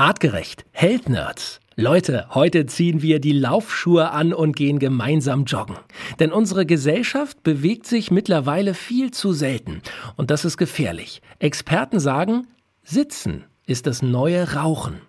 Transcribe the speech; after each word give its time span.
Artgerecht, 0.00 0.64
Health 0.70 1.08
Nerds. 1.08 1.58
Leute, 1.74 2.28
heute 2.30 2.66
ziehen 2.66 3.02
wir 3.02 3.18
die 3.18 3.32
Laufschuhe 3.32 4.12
an 4.12 4.32
und 4.32 4.54
gehen 4.54 4.78
gemeinsam 4.78 5.42
joggen. 5.42 5.74
Denn 6.20 6.30
unsere 6.30 6.66
Gesellschaft 6.66 7.42
bewegt 7.42 7.84
sich 7.84 8.12
mittlerweile 8.12 8.74
viel 8.74 9.10
zu 9.10 9.32
selten. 9.32 9.82
Und 10.14 10.30
das 10.30 10.44
ist 10.44 10.56
gefährlich. 10.56 11.20
Experten 11.40 11.98
sagen, 11.98 12.46
Sitzen 12.84 13.42
ist 13.66 13.88
das 13.88 14.00
neue 14.00 14.54
Rauchen. 14.54 15.00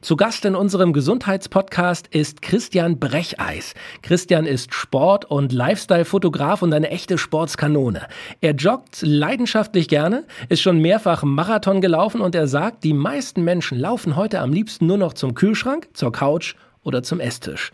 Zu 0.00 0.16
Gast 0.16 0.44
in 0.44 0.54
unserem 0.54 0.92
Gesundheitspodcast 0.92 2.08
ist 2.08 2.42
Christian 2.42 2.98
Brecheis. 2.98 3.74
Christian 4.02 4.46
ist 4.46 4.74
Sport- 4.74 5.24
und 5.24 5.52
Lifestyle-Fotograf 5.52 6.62
und 6.62 6.72
eine 6.72 6.90
echte 6.90 7.18
Sportskanone. 7.18 8.06
Er 8.40 8.54
joggt 8.54 9.02
leidenschaftlich 9.02 9.88
gerne, 9.88 10.24
ist 10.48 10.62
schon 10.62 10.80
mehrfach 10.80 11.22
Marathon 11.22 11.80
gelaufen 11.80 12.20
und 12.20 12.34
er 12.34 12.48
sagt, 12.48 12.84
die 12.84 12.92
meisten 12.94 13.44
Menschen 13.44 13.78
laufen 13.78 14.16
heute 14.16 14.40
am 14.40 14.52
liebsten 14.52 14.86
nur 14.86 14.98
noch 14.98 15.12
zum 15.12 15.34
Kühlschrank, 15.34 15.88
zur 15.94 16.12
Couch 16.12 16.54
oder 16.82 17.02
zum 17.02 17.20
Esstisch. 17.20 17.72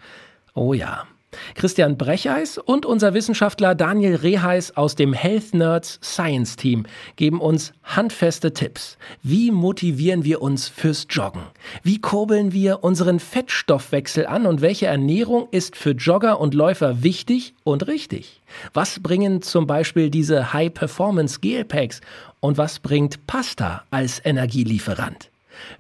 Oh 0.55 0.75
ja, 0.75 1.07
Christian 1.55 1.97
Brecheis 1.97 2.59
und 2.59 2.87
unser 2.87 3.15
Wissenschaftler 3.15 3.75
Daniel 3.75 4.17
Reheis 4.17 4.77
aus 4.77 4.95
dem 4.95 5.13
Health 5.13 5.55
Nerds 5.55 5.99
Science 6.03 6.57
Team 6.57 6.85
geben 7.17 7.41
uns 7.41 7.73
handfeste 7.83 8.53
Tipps. 8.53 8.97
Wie 9.23 9.51
motivieren 9.51 10.25
wir 10.25 10.43
uns 10.43 10.69
fürs 10.69 11.07
Joggen? 11.11 11.43
Wie 11.83 12.01
kurbeln 12.01 12.53
wir 12.53 12.85
unseren 12.85 13.21
Fettstoffwechsel 13.21 14.27
an 14.27 14.47
und 14.47 14.61
welche 14.61 14.87
Ernährung 14.87 15.49
ist 15.51 15.77
für 15.77 15.93
Jogger 15.93 16.41
und 16.41 16.55
Läufer 16.55 17.03
wichtig 17.03 17.55
und 17.65 17.87
richtig? 17.87 18.41
Was 18.75 19.01
bringen 19.01 19.43
zum 19.43 19.67
Beispiel 19.67 20.11
diese 20.11 20.53
High-Performance 20.53 21.41
Gel 21.41 21.65
Packs 21.65 22.01
und 22.41 22.59
was 22.59 22.79
bringt 22.79 23.27
Pasta 23.27 23.85
als 23.91 24.21
Energielieferant? 24.25 25.31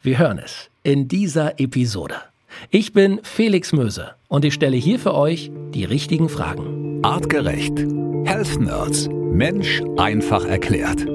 Wir 0.02 0.18
hören 0.18 0.38
es 0.38 0.70
in 0.82 1.08
dieser 1.08 1.58
Episode. 1.60 2.31
Ich 2.70 2.92
bin 2.92 3.20
Felix 3.22 3.72
Möse 3.72 4.14
und 4.28 4.44
ich 4.44 4.54
stelle 4.54 4.76
hier 4.76 4.98
für 4.98 5.14
euch 5.14 5.50
die 5.74 5.84
richtigen 5.84 6.28
Fragen. 6.28 7.00
Artgerecht. 7.02 7.78
Health 8.24 8.60
Nerds. 8.60 9.08
Mensch 9.10 9.82
einfach 9.96 10.44
erklärt. 10.44 11.06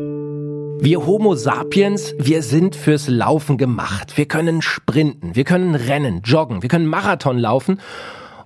Wir 0.80 1.06
Homo 1.06 1.36
sapiens, 1.36 2.14
wir 2.20 2.44
sind 2.44 2.76
fürs 2.76 3.08
Laufen 3.08 3.58
gemacht. 3.58 4.18
Wir 4.18 4.28
können 4.28 4.62
sprinten, 4.62 5.36
wir 5.36 5.44
können 5.44 5.74
rennen, 5.74 6.22
joggen, 6.24 6.62
wir 6.62 6.70
können 6.70 6.86
Marathon 6.86 7.40
laufen 7.40 7.80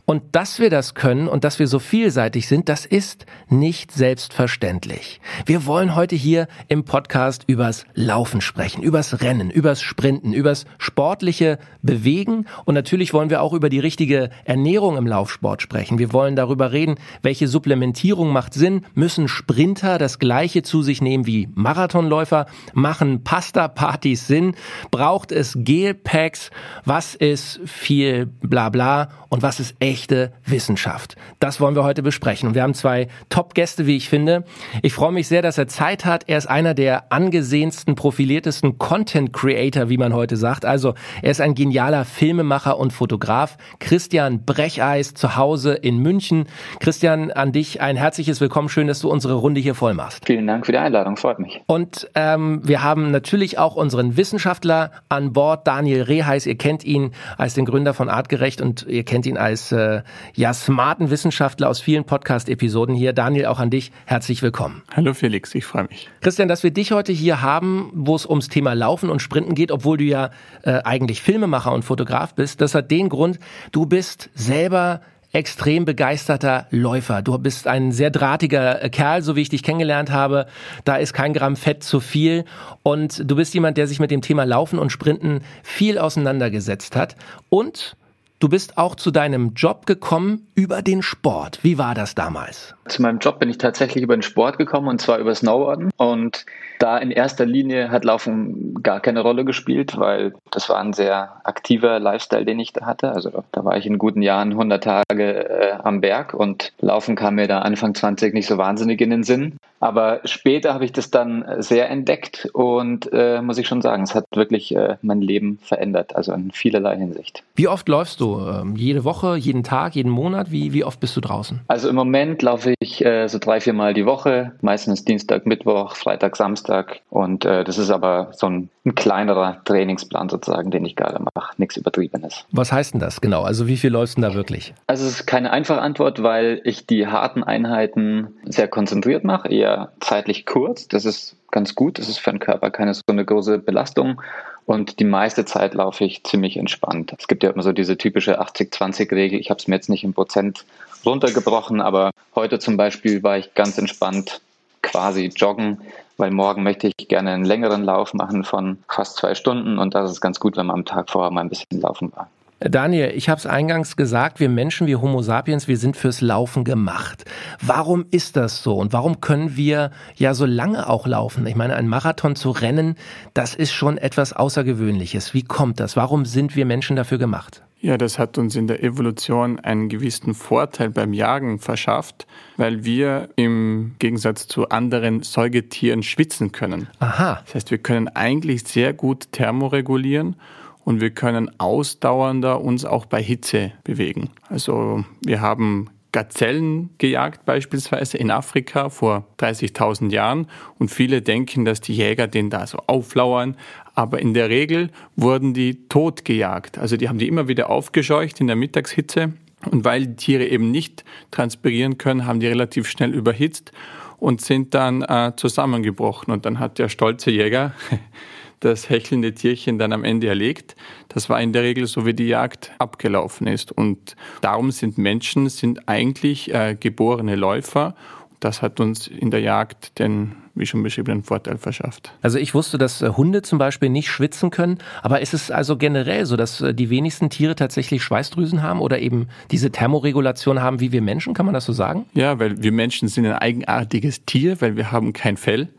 und 0.05 0.23
dass 0.33 0.59
wir 0.59 0.69
das 0.69 0.93
können 0.93 1.27
und 1.27 1.43
dass 1.43 1.59
wir 1.59 1.67
so 1.67 1.79
vielseitig 1.79 2.47
sind, 2.47 2.69
das 2.69 2.85
ist 2.85 3.25
nicht 3.49 3.91
selbstverständlich. 3.91 5.21
Wir 5.45 5.65
wollen 5.65 5.95
heute 5.95 6.15
hier 6.15 6.47
im 6.67 6.83
Podcast 6.83 7.43
übers 7.47 7.85
Laufen 7.93 8.41
sprechen, 8.41 8.83
übers 8.83 9.21
Rennen, 9.21 9.49
übers 9.51 9.81
Sprinten, 9.81 10.33
übers 10.33 10.65
sportliche 10.77 11.59
Bewegen. 11.81 12.45
Und 12.65 12.75
natürlich 12.75 13.13
wollen 13.13 13.29
wir 13.29 13.41
auch 13.41 13.53
über 13.53 13.69
die 13.69 13.79
richtige 13.79 14.29
Ernährung 14.43 14.97
im 14.97 15.07
Laufsport 15.07 15.61
sprechen. 15.61 15.99
Wir 15.99 16.13
wollen 16.13 16.35
darüber 16.35 16.71
reden, 16.71 16.95
welche 17.21 17.47
Supplementierung 17.47 18.31
macht 18.31 18.53
Sinn, 18.53 18.85
müssen 18.93 19.27
Sprinter 19.27 19.97
das 19.97 20.19
gleiche 20.19 20.63
zu 20.63 20.81
sich 20.81 21.01
nehmen 21.01 21.25
wie 21.25 21.47
Marathonläufer, 21.53 22.47
machen 22.73 23.23
Pasta-Partys 23.23 24.27
Sinn, 24.27 24.55
braucht 24.89 25.31
es 25.31 25.57
Gelpacks, 25.57 26.49
was 26.85 27.15
ist 27.15 27.59
viel 27.65 28.25
bla 28.25 28.69
bla 28.69 29.09
und 29.29 29.41
was 29.41 29.59
ist 29.59 29.75
echt 29.79 30.00
echte 30.01 30.31
Wissenschaft. 30.45 31.15
Das 31.39 31.61
wollen 31.61 31.75
wir 31.75 31.83
heute 31.83 32.01
besprechen. 32.01 32.49
Und 32.49 32.55
wir 32.55 32.63
haben 32.63 32.73
zwei 32.73 33.07
Top-Gäste, 33.29 33.85
wie 33.85 33.97
ich 33.97 34.09
finde. 34.09 34.43
Ich 34.81 34.93
freue 34.93 35.11
mich 35.11 35.27
sehr, 35.27 35.43
dass 35.43 35.59
er 35.59 35.67
Zeit 35.67 36.05
hat. 36.05 36.23
Er 36.27 36.39
ist 36.39 36.47
einer 36.47 36.73
der 36.73 37.11
angesehensten, 37.11 37.93
profiliertesten 37.93 38.79
Content-Creator, 38.79 39.89
wie 39.89 39.97
man 39.97 40.15
heute 40.15 40.37
sagt. 40.37 40.65
Also 40.65 40.95
er 41.21 41.29
ist 41.29 41.39
ein 41.39 41.53
genialer 41.53 42.03
Filmemacher 42.03 42.79
und 42.79 42.93
Fotograf. 42.93 43.57
Christian 43.79 44.43
Brecheis 44.43 45.13
zu 45.13 45.35
Hause 45.35 45.73
in 45.73 45.99
München. 45.99 46.45
Christian, 46.79 47.29
an 47.29 47.51
dich 47.51 47.79
ein 47.79 47.95
herzliches 47.95 48.41
Willkommen. 48.41 48.69
Schön, 48.69 48.87
dass 48.87 49.01
du 49.01 49.09
unsere 49.09 49.35
Runde 49.35 49.61
hier 49.61 49.75
voll 49.75 49.93
machst. 49.93 50.25
Vielen 50.25 50.47
Dank 50.47 50.65
für 50.65 50.71
die 50.71 50.79
Einladung, 50.79 51.15
freut 51.15 51.37
mich. 51.37 51.61
Und 51.67 52.09
ähm, 52.15 52.61
wir 52.63 52.81
haben 52.81 53.11
natürlich 53.11 53.59
auch 53.59 53.75
unseren 53.75 54.17
Wissenschaftler 54.17 54.89
an 55.09 55.31
Bord, 55.31 55.67
Daniel 55.67 56.01
Reheis. 56.01 56.47
Ihr 56.47 56.57
kennt 56.57 56.83
ihn 56.83 57.11
als 57.37 57.53
den 57.53 57.65
Gründer 57.65 57.93
von 57.93 58.09
Artgerecht 58.09 58.61
und 58.61 58.87
ihr 58.87 59.03
kennt 59.03 59.27
ihn 59.27 59.37
als 59.37 59.71
äh, 59.81 60.01
ja, 60.35 60.53
smarten 60.53 61.09
Wissenschaftler 61.09 61.69
aus 61.69 61.81
vielen 61.81 62.03
Podcast-Episoden 62.03 62.95
hier. 62.95 63.13
Daniel, 63.13 63.47
auch 63.47 63.59
an 63.59 63.69
dich 63.69 63.91
herzlich 64.05 64.41
willkommen. 64.41 64.83
Hallo 64.95 65.13
Felix, 65.13 65.53
ich 65.55 65.65
freue 65.65 65.83
mich. 65.85 66.09
Christian, 66.21 66.47
dass 66.47 66.63
wir 66.63 66.71
dich 66.71 66.91
heute 66.91 67.11
hier 67.11 67.41
haben, 67.41 67.91
wo 67.93 68.15
es 68.15 68.25
ums 68.25 68.47
Thema 68.47 68.73
Laufen 68.73 69.09
und 69.09 69.21
Sprinten 69.21 69.55
geht, 69.55 69.71
obwohl 69.71 69.97
du 69.97 70.03
ja 70.03 70.29
äh, 70.63 70.81
eigentlich 70.83 71.21
Filmemacher 71.21 71.73
und 71.73 71.83
Fotograf 71.83 72.35
bist, 72.35 72.61
das 72.61 72.75
hat 72.75 72.91
den 72.91 73.09
Grund, 73.09 73.39
du 73.71 73.85
bist 73.85 74.29
selber 74.33 75.01
extrem 75.33 75.85
begeisterter 75.85 76.67
Läufer. 76.71 77.21
Du 77.21 77.37
bist 77.37 77.67
ein 77.67 77.91
sehr 77.91 78.09
drahtiger 78.09 78.83
äh, 78.83 78.89
Kerl, 78.89 79.21
so 79.21 79.35
wie 79.35 79.41
ich 79.41 79.49
dich 79.49 79.63
kennengelernt 79.63 80.11
habe. 80.11 80.47
Da 80.83 80.97
ist 80.97 81.13
kein 81.13 81.33
Gramm 81.33 81.55
Fett 81.55 81.83
zu 81.83 81.99
viel. 81.99 82.45
Und 82.83 83.29
du 83.29 83.35
bist 83.35 83.53
jemand, 83.53 83.77
der 83.77 83.87
sich 83.87 83.99
mit 83.99 84.11
dem 84.11 84.21
Thema 84.21 84.43
Laufen 84.43 84.79
und 84.79 84.91
Sprinten 84.91 85.41
viel 85.63 85.97
auseinandergesetzt 85.97 86.95
hat. 86.95 87.15
Und 87.49 87.95
Du 88.41 88.49
bist 88.49 88.79
auch 88.79 88.95
zu 88.95 89.11
deinem 89.11 89.53
Job 89.53 89.85
gekommen 89.85 90.47
über 90.55 90.81
den 90.81 91.03
Sport. 91.03 91.59
Wie 91.61 91.77
war 91.77 91.93
das 91.93 92.15
damals? 92.15 92.73
Zu 92.87 93.03
meinem 93.03 93.19
Job 93.19 93.37
bin 93.37 93.51
ich 93.51 93.59
tatsächlich 93.59 94.03
über 94.03 94.17
den 94.17 94.23
Sport 94.23 94.57
gekommen 94.57 94.87
und 94.87 94.99
zwar 94.99 95.19
über 95.19 95.35
Snowboarden. 95.35 95.91
Und 95.97 96.47
da 96.79 96.97
in 96.97 97.11
erster 97.11 97.45
Linie 97.45 97.91
hat 97.91 98.03
Laufen 98.03 98.81
gar 98.81 98.99
keine 98.99 99.21
Rolle 99.21 99.45
gespielt, 99.45 99.95
weil 99.99 100.33
das 100.49 100.69
war 100.69 100.79
ein 100.79 100.93
sehr 100.93 101.39
aktiver 101.43 101.99
Lifestyle, 101.99 102.43
den 102.43 102.57
ich 102.57 102.73
da 102.73 102.87
hatte. 102.87 103.11
Also 103.11 103.43
da 103.51 103.63
war 103.63 103.77
ich 103.77 103.85
in 103.85 103.99
guten 103.99 104.23
Jahren 104.23 104.53
100 104.53 104.83
Tage 104.83 105.47
äh, 105.47 105.73
am 105.83 106.01
Berg 106.01 106.33
und 106.33 106.73
Laufen 106.79 107.15
kam 107.15 107.35
mir 107.35 107.47
da 107.47 107.59
Anfang 107.59 107.93
20 107.93 108.33
nicht 108.33 108.47
so 108.47 108.57
wahnsinnig 108.57 109.01
in 109.01 109.11
den 109.11 109.23
Sinn. 109.23 109.57
Aber 109.81 110.21
später 110.25 110.73
habe 110.73 110.85
ich 110.85 110.93
das 110.93 111.11
dann 111.11 111.43
sehr 111.57 111.89
entdeckt 111.89 112.47
und 112.53 113.09
äh, 113.11 113.41
muss 113.41 113.57
ich 113.57 113.67
schon 113.67 113.81
sagen, 113.81 114.03
es 114.03 114.15
hat 114.15 114.25
wirklich 114.33 114.75
äh, 114.75 114.97
mein 115.01 115.21
Leben 115.21 115.59
verändert, 115.61 116.15
also 116.15 116.33
in 116.33 116.51
vielerlei 116.51 116.95
Hinsicht. 116.97 117.43
Wie 117.55 117.67
oft 117.67 117.89
läufst 117.89 118.21
du? 118.21 118.39
Ähm, 118.39 118.75
jede 118.75 119.03
Woche, 119.03 119.35
jeden 119.35 119.63
Tag, 119.63 119.95
jeden 119.95 120.11
Monat? 120.11 120.51
Wie, 120.51 120.71
wie 120.73 120.83
oft 120.83 120.99
bist 120.99 121.17
du 121.17 121.21
draußen? 121.21 121.61
Also 121.67 121.89
im 121.89 121.95
Moment 121.95 122.41
laufe 122.41 122.75
ich 122.79 123.03
äh, 123.03 123.27
so 123.27 123.39
drei, 123.39 123.59
vier 123.59 123.73
Mal 123.73 123.93
die 123.93 124.05
Woche, 124.05 124.51
meistens 124.61 125.03
Dienstag, 125.03 125.45
Mittwoch, 125.45 125.95
Freitag, 125.95 126.35
Samstag. 126.35 127.01
Und 127.09 127.45
äh, 127.45 127.63
das 127.63 127.77
ist 127.77 127.89
aber 127.89 128.29
so 128.33 128.47
ein, 128.47 128.69
ein 128.85 128.93
kleinerer 128.93 129.61
Trainingsplan 129.65 130.29
sozusagen, 130.29 130.69
den 130.69 130.85
ich 130.85 130.95
gerade 130.95 131.19
mache, 131.35 131.53
nichts 131.57 131.77
Übertriebenes. 131.77 132.45
Was 132.51 132.71
heißt 132.71 132.93
denn 132.93 132.99
das 132.99 133.19
genau? 133.19 133.41
Also 133.41 133.67
wie 133.67 133.77
viel 133.77 133.91
läufst 133.91 134.17
du 134.17 134.21
da 134.21 134.35
wirklich? 134.35 134.75
Also 134.85 135.05
es 135.07 135.21
ist 135.21 135.25
keine 135.25 135.51
einfache 135.51 135.81
Antwort, 135.81 136.21
weil 136.21 136.61
ich 136.65 136.85
die 136.85 137.07
harten 137.07 137.43
Einheiten 137.43 138.27
sehr 138.45 138.67
konzentriert 138.67 139.23
mache, 139.23 139.49
eher 139.49 139.70
zeitlich 139.99 140.45
kurz. 140.45 140.87
Das 140.87 141.05
ist 141.05 141.35
ganz 141.51 141.75
gut. 141.75 141.99
Das 141.99 142.09
ist 142.09 142.19
für 142.19 142.31
den 142.31 142.39
Körper 142.39 142.71
keine 142.71 142.93
so 142.93 143.01
eine 143.07 143.25
große 143.25 143.59
Belastung. 143.59 144.21
Und 144.65 144.99
die 144.99 145.05
meiste 145.05 145.45
Zeit 145.45 145.73
laufe 145.73 146.03
ich 146.03 146.23
ziemlich 146.23 146.57
entspannt. 146.57 147.13
Es 147.17 147.27
gibt 147.27 147.43
ja 147.43 147.49
immer 147.49 147.63
so 147.63 147.71
diese 147.71 147.97
typische 147.97 148.41
80-20-Regel. 148.41 149.39
Ich 149.39 149.49
habe 149.49 149.59
es 149.59 149.67
mir 149.67 149.75
jetzt 149.75 149.89
nicht 149.89 150.03
in 150.03 150.13
Prozent 150.13 150.65
runtergebrochen, 151.05 151.81
aber 151.81 152.11
heute 152.35 152.59
zum 152.59 152.77
Beispiel 152.77 153.23
war 153.23 153.37
ich 153.37 153.53
ganz 153.53 153.77
entspannt 153.77 154.39
quasi 154.81 155.31
joggen, 155.35 155.81
weil 156.17 156.31
morgen 156.31 156.63
möchte 156.63 156.87
ich 156.87 157.07
gerne 157.07 157.31
einen 157.31 157.45
längeren 157.45 157.83
Lauf 157.83 158.13
machen 158.13 158.43
von 158.43 158.77
fast 158.87 159.17
zwei 159.17 159.35
Stunden 159.35 159.79
und 159.79 159.95
das 159.95 160.11
ist 160.11 160.21
ganz 160.21 160.39
gut, 160.39 160.57
wenn 160.57 160.67
man 160.67 160.77
am 160.77 160.85
Tag 160.85 161.09
vorher 161.09 161.31
mal 161.31 161.41
ein 161.41 161.49
bisschen 161.49 161.81
laufen 161.81 162.11
war. 162.15 162.29
Daniel, 162.63 163.11
ich 163.15 163.27
habe 163.27 163.39
es 163.39 163.47
eingangs 163.47 163.95
gesagt, 163.95 164.39
wir 164.39 164.47
Menschen, 164.47 164.85
wir 164.85 165.01
Homo 165.01 165.23
sapiens, 165.23 165.67
wir 165.67 165.77
sind 165.77 165.97
fürs 165.97 166.21
Laufen 166.21 166.63
gemacht. 166.63 167.25
Warum 167.59 168.05
ist 168.11 168.37
das 168.37 168.61
so 168.61 168.77
und 168.77 168.93
warum 168.93 169.19
können 169.19 169.55
wir 169.57 169.89
ja 170.15 170.35
so 170.35 170.45
lange 170.45 170.87
auch 170.87 171.07
laufen? 171.07 171.47
Ich 171.47 171.55
meine, 171.55 171.75
ein 171.75 171.87
Marathon 171.87 172.35
zu 172.35 172.51
rennen, 172.51 172.97
das 173.33 173.55
ist 173.55 173.71
schon 173.71 173.97
etwas 173.97 174.33
Außergewöhnliches. 174.33 175.33
Wie 175.33 175.41
kommt 175.41 175.79
das? 175.79 175.95
Warum 175.95 176.25
sind 176.25 176.55
wir 176.55 176.67
Menschen 176.67 176.95
dafür 176.95 177.17
gemacht? 177.17 177.63
Ja, 177.79 177.97
das 177.97 178.19
hat 178.19 178.37
uns 178.37 178.55
in 178.55 178.67
der 178.67 178.83
Evolution 178.83 179.59
einen 179.59 179.89
gewissen 179.89 180.35
Vorteil 180.35 180.91
beim 180.91 181.13
Jagen 181.13 181.57
verschafft, 181.57 182.27
weil 182.57 182.85
wir 182.85 183.29
im 183.37 183.95
Gegensatz 183.97 184.47
zu 184.47 184.69
anderen 184.69 185.23
Säugetieren 185.23 186.03
schwitzen 186.03 186.51
können. 186.51 186.87
Aha. 186.99 187.41
Das 187.43 187.55
heißt, 187.55 187.71
wir 187.71 187.79
können 187.79 188.07
eigentlich 188.07 188.67
sehr 188.67 188.93
gut 188.93 189.31
thermoregulieren 189.31 190.35
und 190.83 191.01
wir 191.01 191.11
können 191.11 191.51
ausdauernder 191.59 192.61
uns 192.61 192.85
auch 192.85 193.05
bei 193.05 193.21
Hitze 193.21 193.71
bewegen. 193.83 194.29
Also 194.49 195.05
wir 195.23 195.41
haben 195.41 195.89
Gazellen 196.11 196.89
gejagt 196.97 197.45
beispielsweise 197.45 198.17
in 198.17 198.31
Afrika 198.31 198.89
vor 198.89 199.25
30.000 199.39 200.11
Jahren 200.11 200.47
und 200.77 200.91
viele 200.91 201.21
denken, 201.21 201.63
dass 201.63 201.79
die 201.79 201.93
Jäger 201.93 202.27
den 202.27 202.49
da 202.49 202.67
so 202.67 202.79
auflauern, 202.87 203.55
aber 203.95 204.19
in 204.19 204.33
der 204.33 204.49
Regel 204.49 204.89
wurden 205.15 205.53
die 205.53 205.87
tot 205.87 206.25
gejagt. 206.25 206.77
Also 206.77 206.97
die 206.97 207.07
haben 207.07 207.17
die 207.17 207.27
immer 207.27 207.47
wieder 207.47 207.69
aufgescheucht 207.69 208.41
in 208.41 208.47
der 208.47 208.57
Mittagshitze 208.57 209.33
und 209.69 209.85
weil 209.85 210.07
die 210.07 210.15
Tiere 210.15 210.45
eben 210.45 210.69
nicht 210.71 211.05
transpirieren 211.29 211.97
können, 211.97 212.25
haben 212.25 212.41
die 212.41 212.47
relativ 212.47 212.89
schnell 212.89 213.13
überhitzt 213.13 213.71
und 214.17 214.41
sind 214.41 214.73
dann 214.73 215.03
äh, 215.03 215.31
zusammengebrochen 215.37 216.33
und 216.33 216.45
dann 216.45 216.59
hat 216.59 216.77
der 216.77 216.89
stolze 216.89 217.31
Jäger 217.31 217.73
das 218.61 218.89
hechelnde 218.89 219.33
Tierchen 219.33 219.77
dann 219.77 219.91
am 219.91 220.03
Ende 220.03 220.27
erlegt. 220.27 220.75
Das 221.09 221.29
war 221.29 221.41
in 221.41 221.51
der 221.51 221.63
Regel 221.63 221.85
so, 221.87 222.05
wie 222.05 222.13
die 222.13 222.27
Jagd 222.27 222.71
abgelaufen 222.79 223.47
ist. 223.47 223.71
Und 223.71 224.15
darum 224.39 224.71
sind 224.71 224.97
Menschen 224.97 225.49
sind 225.49 225.87
eigentlich 225.89 226.53
äh, 226.53 226.77
geborene 226.79 227.35
Läufer. 227.35 227.95
Das 228.39 228.61
hat 228.61 228.79
uns 228.79 229.07
in 229.07 229.29
der 229.29 229.41
Jagd 229.41 229.99
den 229.99 230.35
wie 230.55 230.65
schon 230.65 230.83
beschrieben, 230.83 231.11
einen 231.11 231.23
Vorteil 231.23 231.57
verschafft. 231.57 232.11
Also 232.21 232.37
ich 232.37 232.53
wusste, 232.53 232.77
dass 232.77 233.01
äh, 233.01 233.09
Hunde 233.09 233.41
zum 233.41 233.57
Beispiel 233.57 233.89
nicht 233.89 234.09
schwitzen 234.09 234.49
können, 234.49 234.79
aber 235.01 235.21
ist 235.21 235.33
es 235.33 235.51
also 235.51 235.77
generell 235.77 236.25
so, 236.25 236.35
dass 236.35 236.61
äh, 236.61 236.73
die 236.73 236.89
wenigsten 236.89 237.29
Tiere 237.29 237.55
tatsächlich 237.55 238.03
Schweißdrüsen 238.03 238.61
haben 238.61 238.79
oder 238.79 238.99
eben 238.99 239.27
diese 239.51 239.71
Thermoregulation 239.71 240.61
haben 240.61 240.79
wie 240.79 240.91
wir 240.91 241.01
Menschen, 241.01 241.33
kann 241.33 241.45
man 241.45 241.53
das 241.53 241.65
so 241.65 241.73
sagen? 241.73 242.05
Ja, 242.13 242.39
weil 242.39 242.61
wir 242.61 242.71
Menschen 242.71 243.07
sind 243.07 243.25
ein 243.25 243.33
eigenartiges 243.33 244.25
Tier, 244.25 244.59
weil 244.61 244.75
wir 244.75 244.91
haben 244.91 245.13
kein 245.13 245.37
Fell. 245.37 245.69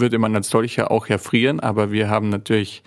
Würde 0.00 0.18
man 0.18 0.34
als 0.34 0.48
solcher 0.48 0.90
auch 0.90 1.06
erfrieren, 1.08 1.60
aber 1.60 1.92
wir 1.92 2.08
haben 2.08 2.28
natürlich 2.28 2.82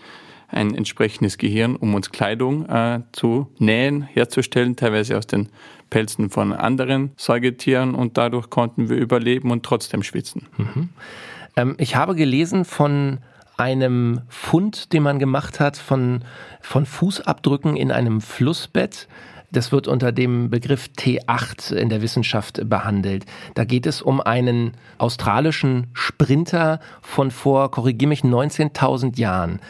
ein 0.50 0.74
entsprechendes 0.74 1.38
Gehirn, 1.38 1.76
um 1.76 1.94
uns 1.94 2.12
Kleidung 2.12 2.68
äh, 2.70 3.02
zu 3.12 3.48
nähen, 3.60 4.02
herzustellen, 4.02 4.76
teilweise 4.76 5.18
aus 5.18 5.28
den 5.28 5.50
Pelzen 5.90 6.30
von 6.30 6.54
anderen 6.54 7.12
Säugetieren 7.18 7.96
und 7.96 8.18
dadurch 8.18 8.50
konnten 8.50 8.90
wir 8.90 8.98
überleben 8.98 9.52
und 9.52 9.64
trotzdem 9.64 10.04
schwitzen. 10.04 10.48
Mhm. 10.58 10.90
Ähm, 11.56 11.76
ich 11.80 11.96
habe 11.96 12.16
gelesen 12.16 12.66
von 12.66 13.20
einem 13.58 14.22
Fund, 14.30 14.94
den 14.94 15.04
man 15.04 15.20
gemacht 15.20 15.60
hat 15.60 15.78
von, 15.78 16.24
von 16.62 16.86
Fußabdrücken 16.86 17.76
in 17.76 17.92
einem 17.92 18.22
Flussbett. 18.22 19.08
Das 19.52 19.72
wird 19.72 19.88
unter 19.88 20.12
dem 20.12 20.50
Begriff 20.50 20.90
T8 20.98 21.74
in 21.74 21.90
der 21.90 22.02
Wissenschaft 22.02 22.70
behandelt. 22.70 23.26
Da 23.56 23.64
geht 23.64 23.86
es 23.86 24.02
um 24.02 24.20
einen 24.20 24.74
australischen 24.98 25.88
Sprinter 25.94 26.80
von 27.02 27.32
vor, 27.32 27.72
korrigier 27.72 28.10
mich, 28.10 28.22
19.000 28.24 29.18
Jahren. 29.18 29.62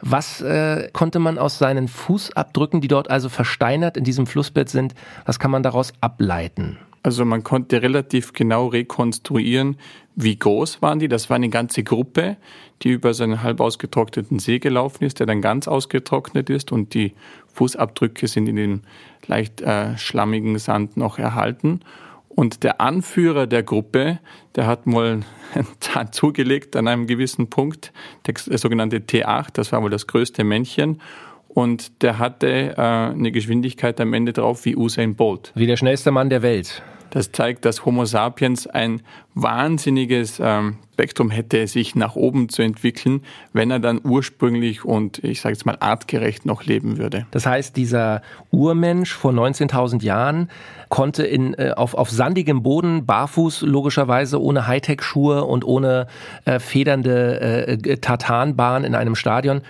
Was 0.00 0.40
äh, 0.40 0.88
konnte 0.92 1.18
man 1.18 1.38
aus 1.38 1.58
seinen 1.58 1.88
Fußabdrücken, 1.88 2.80
die 2.80 2.88
dort 2.88 3.10
also 3.10 3.28
versteinert 3.28 3.96
in 3.96 4.04
diesem 4.04 4.26
Flussbett 4.26 4.68
sind, 4.68 4.94
was 5.24 5.38
kann 5.38 5.50
man 5.50 5.62
daraus 5.62 5.92
ableiten? 6.00 6.78
Also 7.02 7.24
man 7.24 7.44
konnte 7.44 7.82
relativ 7.82 8.32
genau 8.32 8.66
rekonstruieren, 8.66 9.76
wie 10.16 10.36
groß 10.36 10.82
waren 10.82 10.98
die. 10.98 11.06
Das 11.06 11.30
war 11.30 11.36
eine 11.36 11.50
ganze 11.50 11.84
Gruppe, 11.84 12.36
die 12.82 12.90
über 12.90 13.14
seinen 13.14 13.44
halb 13.44 13.60
ausgetrockneten 13.60 14.40
See 14.40 14.58
gelaufen 14.58 15.04
ist, 15.04 15.20
der 15.20 15.26
dann 15.26 15.40
ganz 15.40 15.68
ausgetrocknet 15.68 16.50
ist 16.50 16.72
und 16.72 16.94
die 16.94 17.12
Fußabdrücke 17.56 18.28
sind 18.28 18.48
in 18.48 18.56
den 18.56 18.82
leicht 19.26 19.62
äh, 19.62 19.96
schlammigen 19.96 20.58
Sand 20.58 20.96
noch 20.96 21.18
erhalten. 21.18 21.80
Und 22.28 22.64
der 22.64 22.82
Anführer 22.82 23.46
der 23.46 23.62
Gruppe, 23.62 24.18
der 24.54 24.66
hat 24.66 24.86
mal 24.86 25.20
zugelegt 26.12 26.76
an 26.76 26.86
einem 26.86 27.06
gewissen 27.06 27.48
Punkt, 27.48 27.92
der 28.26 28.58
sogenannte 28.58 28.98
T8, 28.98 29.48
das 29.54 29.72
war 29.72 29.82
wohl 29.82 29.90
das 29.90 30.06
größte 30.06 30.44
Männchen. 30.44 31.00
Und 31.48 32.02
der 32.02 32.18
hatte 32.18 32.74
äh, 32.76 32.80
eine 32.80 33.32
Geschwindigkeit 33.32 33.98
am 34.02 34.12
Ende 34.12 34.34
drauf 34.34 34.66
wie 34.66 34.76
Usain 34.76 35.16
Bolt. 35.16 35.52
Wie 35.54 35.66
der 35.66 35.78
schnellste 35.78 36.10
Mann 36.10 36.28
der 36.28 36.42
Welt. 36.42 36.82
Das 37.16 37.32
zeigt, 37.32 37.64
dass 37.64 37.86
Homo 37.86 38.04
sapiens 38.04 38.66
ein 38.66 39.00
wahnsinniges 39.32 40.38
ähm, 40.38 40.76
Spektrum 40.92 41.30
hätte, 41.30 41.66
sich 41.66 41.94
nach 41.94 42.14
oben 42.14 42.50
zu 42.50 42.60
entwickeln, 42.60 43.22
wenn 43.54 43.70
er 43.70 43.78
dann 43.78 44.02
ursprünglich 44.04 44.84
und 44.84 45.24
ich 45.24 45.40
sage 45.40 45.54
jetzt 45.54 45.64
mal 45.64 45.78
artgerecht 45.80 46.44
noch 46.44 46.64
leben 46.64 46.98
würde. 46.98 47.26
Das 47.30 47.46
heißt, 47.46 47.74
dieser 47.74 48.20
Urmensch 48.50 49.14
vor 49.14 49.32
19.000 49.32 50.02
Jahren 50.02 50.50
konnte 50.90 51.24
in, 51.24 51.54
äh, 51.54 51.72
auf, 51.74 51.94
auf 51.94 52.10
sandigem 52.10 52.62
Boden, 52.62 53.06
barfuß 53.06 53.62
logischerweise, 53.62 54.38
ohne 54.38 54.66
Hightech-Schuhe 54.66 55.42
und 55.42 55.64
ohne 55.64 56.08
äh, 56.44 56.58
federnde 56.58 57.66
äh, 57.66 57.96
Tartanbahn 57.96 58.84
in 58.84 58.94
einem 58.94 59.14
Stadion, 59.14 59.62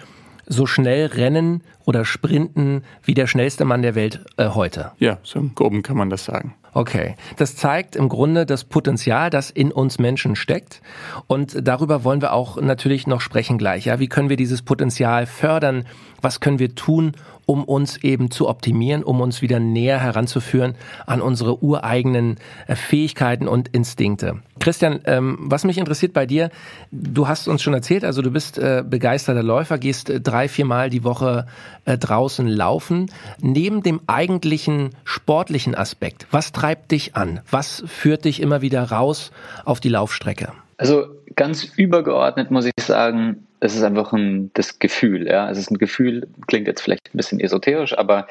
so 0.46 0.66
schnell 0.66 1.06
rennen 1.06 1.62
oder 1.84 2.04
sprinten 2.04 2.82
wie 3.04 3.14
der 3.14 3.28
schnellste 3.28 3.64
Mann 3.64 3.82
der 3.82 3.94
Welt 3.94 4.24
äh, 4.36 4.48
heute. 4.48 4.90
Ja, 4.98 5.18
so 5.22 5.38
im 5.38 5.54
Groben 5.54 5.84
kann 5.84 5.96
man 5.96 6.10
das 6.10 6.24
sagen. 6.24 6.56
Okay, 6.76 7.16
das 7.38 7.56
zeigt 7.56 7.96
im 7.96 8.10
Grunde 8.10 8.44
das 8.44 8.64
Potenzial, 8.64 9.30
das 9.30 9.48
in 9.48 9.72
uns 9.72 9.98
Menschen 9.98 10.36
steckt. 10.36 10.82
Und 11.26 11.66
darüber 11.66 12.04
wollen 12.04 12.20
wir 12.20 12.34
auch 12.34 12.60
natürlich 12.60 13.06
noch 13.06 13.22
sprechen 13.22 13.56
gleich. 13.56 13.86
Ja, 13.86 13.98
wie 13.98 14.08
können 14.08 14.28
wir 14.28 14.36
dieses 14.36 14.60
Potenzial 14.60 15.24
fördern? 15.24 15.86
Was 16.20 16.40
können 16.40 16.58
wir 16.58 16.74
tun, 16.74 17.12
um 17.46 17.64
uns 17.64 17.96
eben 18.02 18.30
zu 18.30 18.48
optimieren, 18.48 19.02
um 19.04 19.20
uns 19.20 19.40
wieder 19.40 19.60
näher 19.60 20.00
heranzuführen 20.00 20.74
an 21.06 21.22
unsere 21.22 21.62
ureigenen 21.62 22.36
äh, 22.66 22.74
Fähigkeiten 22.74 23.48
und 23.48 23.68
Instinkte. 23.68 24.42
Christian, 24.58 25.00
ähm, 25.04 25.38
was 25.40 25.64
mich 25.64 25.78
interessiert 25.78 26.12
bei 26.12 26.26
dir, 26.26 26.50
du 26.90 27.28
hast 27.28 27.46
uns 27.46 27.62
schon 27.62 27.74
erzählt, 27.74 28.04
also 28.04 28.20
du 28.20 28.30
bist 28.30 28.58
äh, 28.58 28.82
begeisterter 28.86 29.44
Läufer, 29.44 29.78
gehst 29.78 30.10
äh, 30.10 30.20
drei, 30.20 30.48
viermal 30.48 30.90
die 30.90 31.04
Woche 31.04 31.46
draußen 31.86 32.48
laufen. 32.48 33.12
Neben 33.40 33.84
dem 33.84 34.00
eigentlichen 34.08 34.90
sportlichen 35.04 35.76
Aspekt, 35.76 36.26
was 36.32 36.50
treibt 36.50 36.90
dich 36.90 37.14
an? 37.14 37.40
Was 37.48 37.84
führt 37.86 38.24
dich 38.24 38.42
immer 38.42 38.60
wieder 38.60 38.82
raus 38.90 39.30
auf 39.64 39.78
die 39.78 39.88
Laufstrecke? 39.88 40.52
Also 40.78 41.06
ganz 41.36 41.64
übergeordnet 41.64 42.50
muss 42.50 42.66
ich 42.66 42.84
sagen, 42.84 43.45
es 43.60 43.74
ist 43.74 43.82
einfach 43.82 44.12
ein, 44.12 44.50
das 44.54 44.78
Gefühl. 44.78 45.26
Ja? 45.26 45.50
Es 45.50 45.58
ist 45.58 45.70
ein 45.70 45.78
Gefühl, 45.78 46.28
klingt 46.46 46.66
jetzt 46.66 46.82
vielleicht 46.82 47.06
ein 47.12 47.16
bisschen 47.16 47.40
esoterisch, 47.40 47.96
aber 47.96 48.26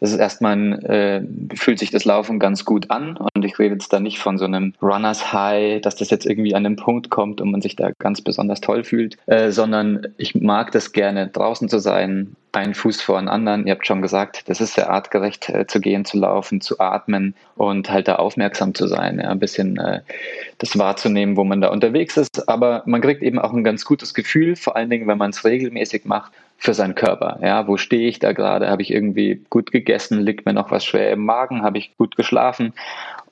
es 0.00 0.12
ist 0.12 0.18
erstmal 0.18 0.52
ein, 0.52 0.82
äh, 0.84 1.22
fühlt 1.54 1.78
sich 1.78 1.90
das 1.90 2.04
Laufen 2.04 2.38
ganz 2.38 2.64
gut 2.64 2.90
an. 2.90 3.16
Und 3.16 3.44
ich 3.44 3.58
rede 3.58 3.74
jetzt 3.74 3.92
da 3.92 4.00
nicht 4.00 4.18
von 4.18 4.38
so 4.38 4.46
einem 4.46 4.74
Runners 4.80 5.32
High, 5.32 5.80
dass 5.82 5.96
das 5.96 6.10
jetzt 6.10 6.26
irgendwie 6.26 6.54
an 6.54 6.64
einem 6.64 6.76
Punkt 6.76 7.10
kommt 7.10 7.40
und 7.40 7.50
man 7.50 7.60
sich 7.60 7.76
da 7.76 7.90
ganz 7.98 8.20
besonders 8.22 8.60
toll 8.60 8.84
fühlt, 8.84 9.18
äh, 9.26 9.50
sondern 9.50 10.08
ich 10.16 10.34
mag 10.34 10.72
das 10.72 10.92
gerne, 10.92 11.28
draußen 11.28 11.68
zu 11.68 11.78
sein, 11.78 12.34
einen 12.52 12.74
Fuß 12.74 13.00
vor 13.00 13.18
den 13.18 13.28
anderen. 13.28 13.66
Ihr 13.66 13.72
habt 13.72 13.86
schon 13.86 14.02
gesagt, 14.02 14.48
das 14.48 14.60
ist 14.60 14.74
sehr 14.74 14.90
artgerecht 14.90 15.48
äh, 15.48 15.66
zu 15.66 15.80
gehen, 15.80 16.04
zu 16.04 16.18
laufen, 16.18 16.60
zu 16.60 16.80
atmen 16.80 17.34
und 17.56 17.90
halt 17.90 18.08
da 18.08 18.16
aufmerksam 18.16 18.74
zu 18.74 18.86
sein, 18.86 19.20
ja, 19.20 19.30
ein 19.30 19.38
bisschen 19.38 19.78
äh, 19.78 20.00
das 20.58 20.78
wahrzunehmen, 20.78 21.36
wo 21.36 21.44
man 21.44 21.60
da 21.60 21.68
unterwegs 21.68 22.16
ist. 22.16 22.48
Aber 22.48 22.82
man 22.86 23.00
kriegt 23.00 23.22
eben 23.22 23.38
auch 23.38 23.52
ein 23.52 23.64
ganz 23.64 23.84
gutes 23.84 24.14
Gefühl, 24.14 24.56
vor 24.56 24.76
allen 24.76 24.90
Dingen, 24.90 25.06
wenn 25.06 25.18
man 25.18 25.30
es 25.30 25.44
regelmäßig 25.44 26.04
macht, 26.04 26.32
für 26.60 26.74
seinen 26.74 26.94
Körper. 26.94 27.38
Ja, 27.42 27.66
wo 27.66 27.78
stehe 27.78 28.06
ich 28.06 28.18
da 28.18 28.32
gerade? 28.32 28.68
Habe 28.68 28.82
ich 28.82 28.92
irgendwie 28.92 29.42
gut 29.48 29.72
gegessen? 29.72 30.20
Liegt 30.20 30.44
mir 30.44 30.52
noch 30.52 30.70
was 30.70 30.84
schwer 30.84 31.10
im 31.10 31.24
Magen? 31.24 31.62
Habe 31.62 31.78
ich 31.78 31.96
gut 31.96 32.16
geschlafen? 32.16 32.74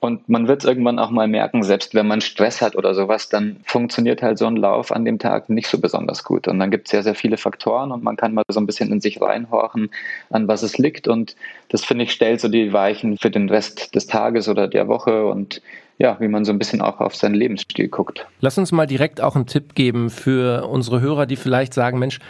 Und 0.01 0.31
man 0.31 0.49
wird 0.49 0.63
es 0.63 0.69
irgendwann 0.69 0.99
auch 0.99 1.11
mal 1.11 1.29
merken, 1.29 1.63
selbst 1.63 1.95
wenn 1.95 2.07
man 2.07 2.23
Stress 2.23 2.63
hat 2.63 2.75
oder 2.75 2.95
sowas, 2.95 3.29
dann 3.29 3.59
funktioniert 3.65 4.23
halt 4.23 4.39
so 4.39 4.47
ein 4.47 4.57
Lauf 4.57 4.93
an 4.93 5.05
dem 5.05 5.19
Tag 5.19 5.51
nicht 5.51 5.69
so 5.69 5.79
besonders 5.79 6.25
gut. 6.25 6.49
Und 6.49 6.59
dann 6.59 6.71
gibt 6.71 6.87
es 6.87 6.93
sehr, 6.93 7.03
sehr 7.03 7.15
viele 7.15 7.37
Faktoren 7.37 7.93
und 7.93 8.03
man 8.03 8.17
kann 8.17 8.33
mal 8.33 8.45
so 8.49 8.61
ein 8.61 8.67
bisschen 8.67 8.91
in 8.93 9.03
sich 9.03 9.21
reinhorchen, 9.21 9.91
an 10.31 10.49
was 10.49 10.63
es 10.63 10.79
liegt. 10.79 11.07
Und 11.07 11.37
das 11.69 11.85
finde 11.85 12.05
ich 12.05 12.13
stellt 12.13 12.41
so 12.41 12.49
die 12.49 12.73
Weichen 12.73 13.19
für 13.19 13.31
den 13.31 13.51
Rest 13.51 13.95
des 13.95 14.07
Tages 14.07 14.49
oder 14.49 14.69
der 14.69 14.89
Woche 14.89 15.27
und 15.27 15.61
ja, 15.99 16.17
wie 16.21 16.29
man 16.29 16.47
so 16.47 16.53
ein 16.53 16.59
bisschen 16.59 16.81
auch 16.81 17.01
auf 17.01 17.15
seinen 17.15 17.35
Lebensstil 17.35 17.89
guckt. 17.89 18.27
Lass 18.41 18.57
uns 18.57 18.73
mal 18.73 18.87
direkt 18.87 19.21
auch 19.21 19.35
einen 19.35 19.47
Tipp 19.47 19.75
geben 19.75 20.09
für 20.09 20.67
unsere 20.69 21.01
Hörer, 21.01 21.27
die 21.27 21.37
vielleicht 21.37 21.75
sagen, 21.75 21.99
Mensch, 21.99 22.21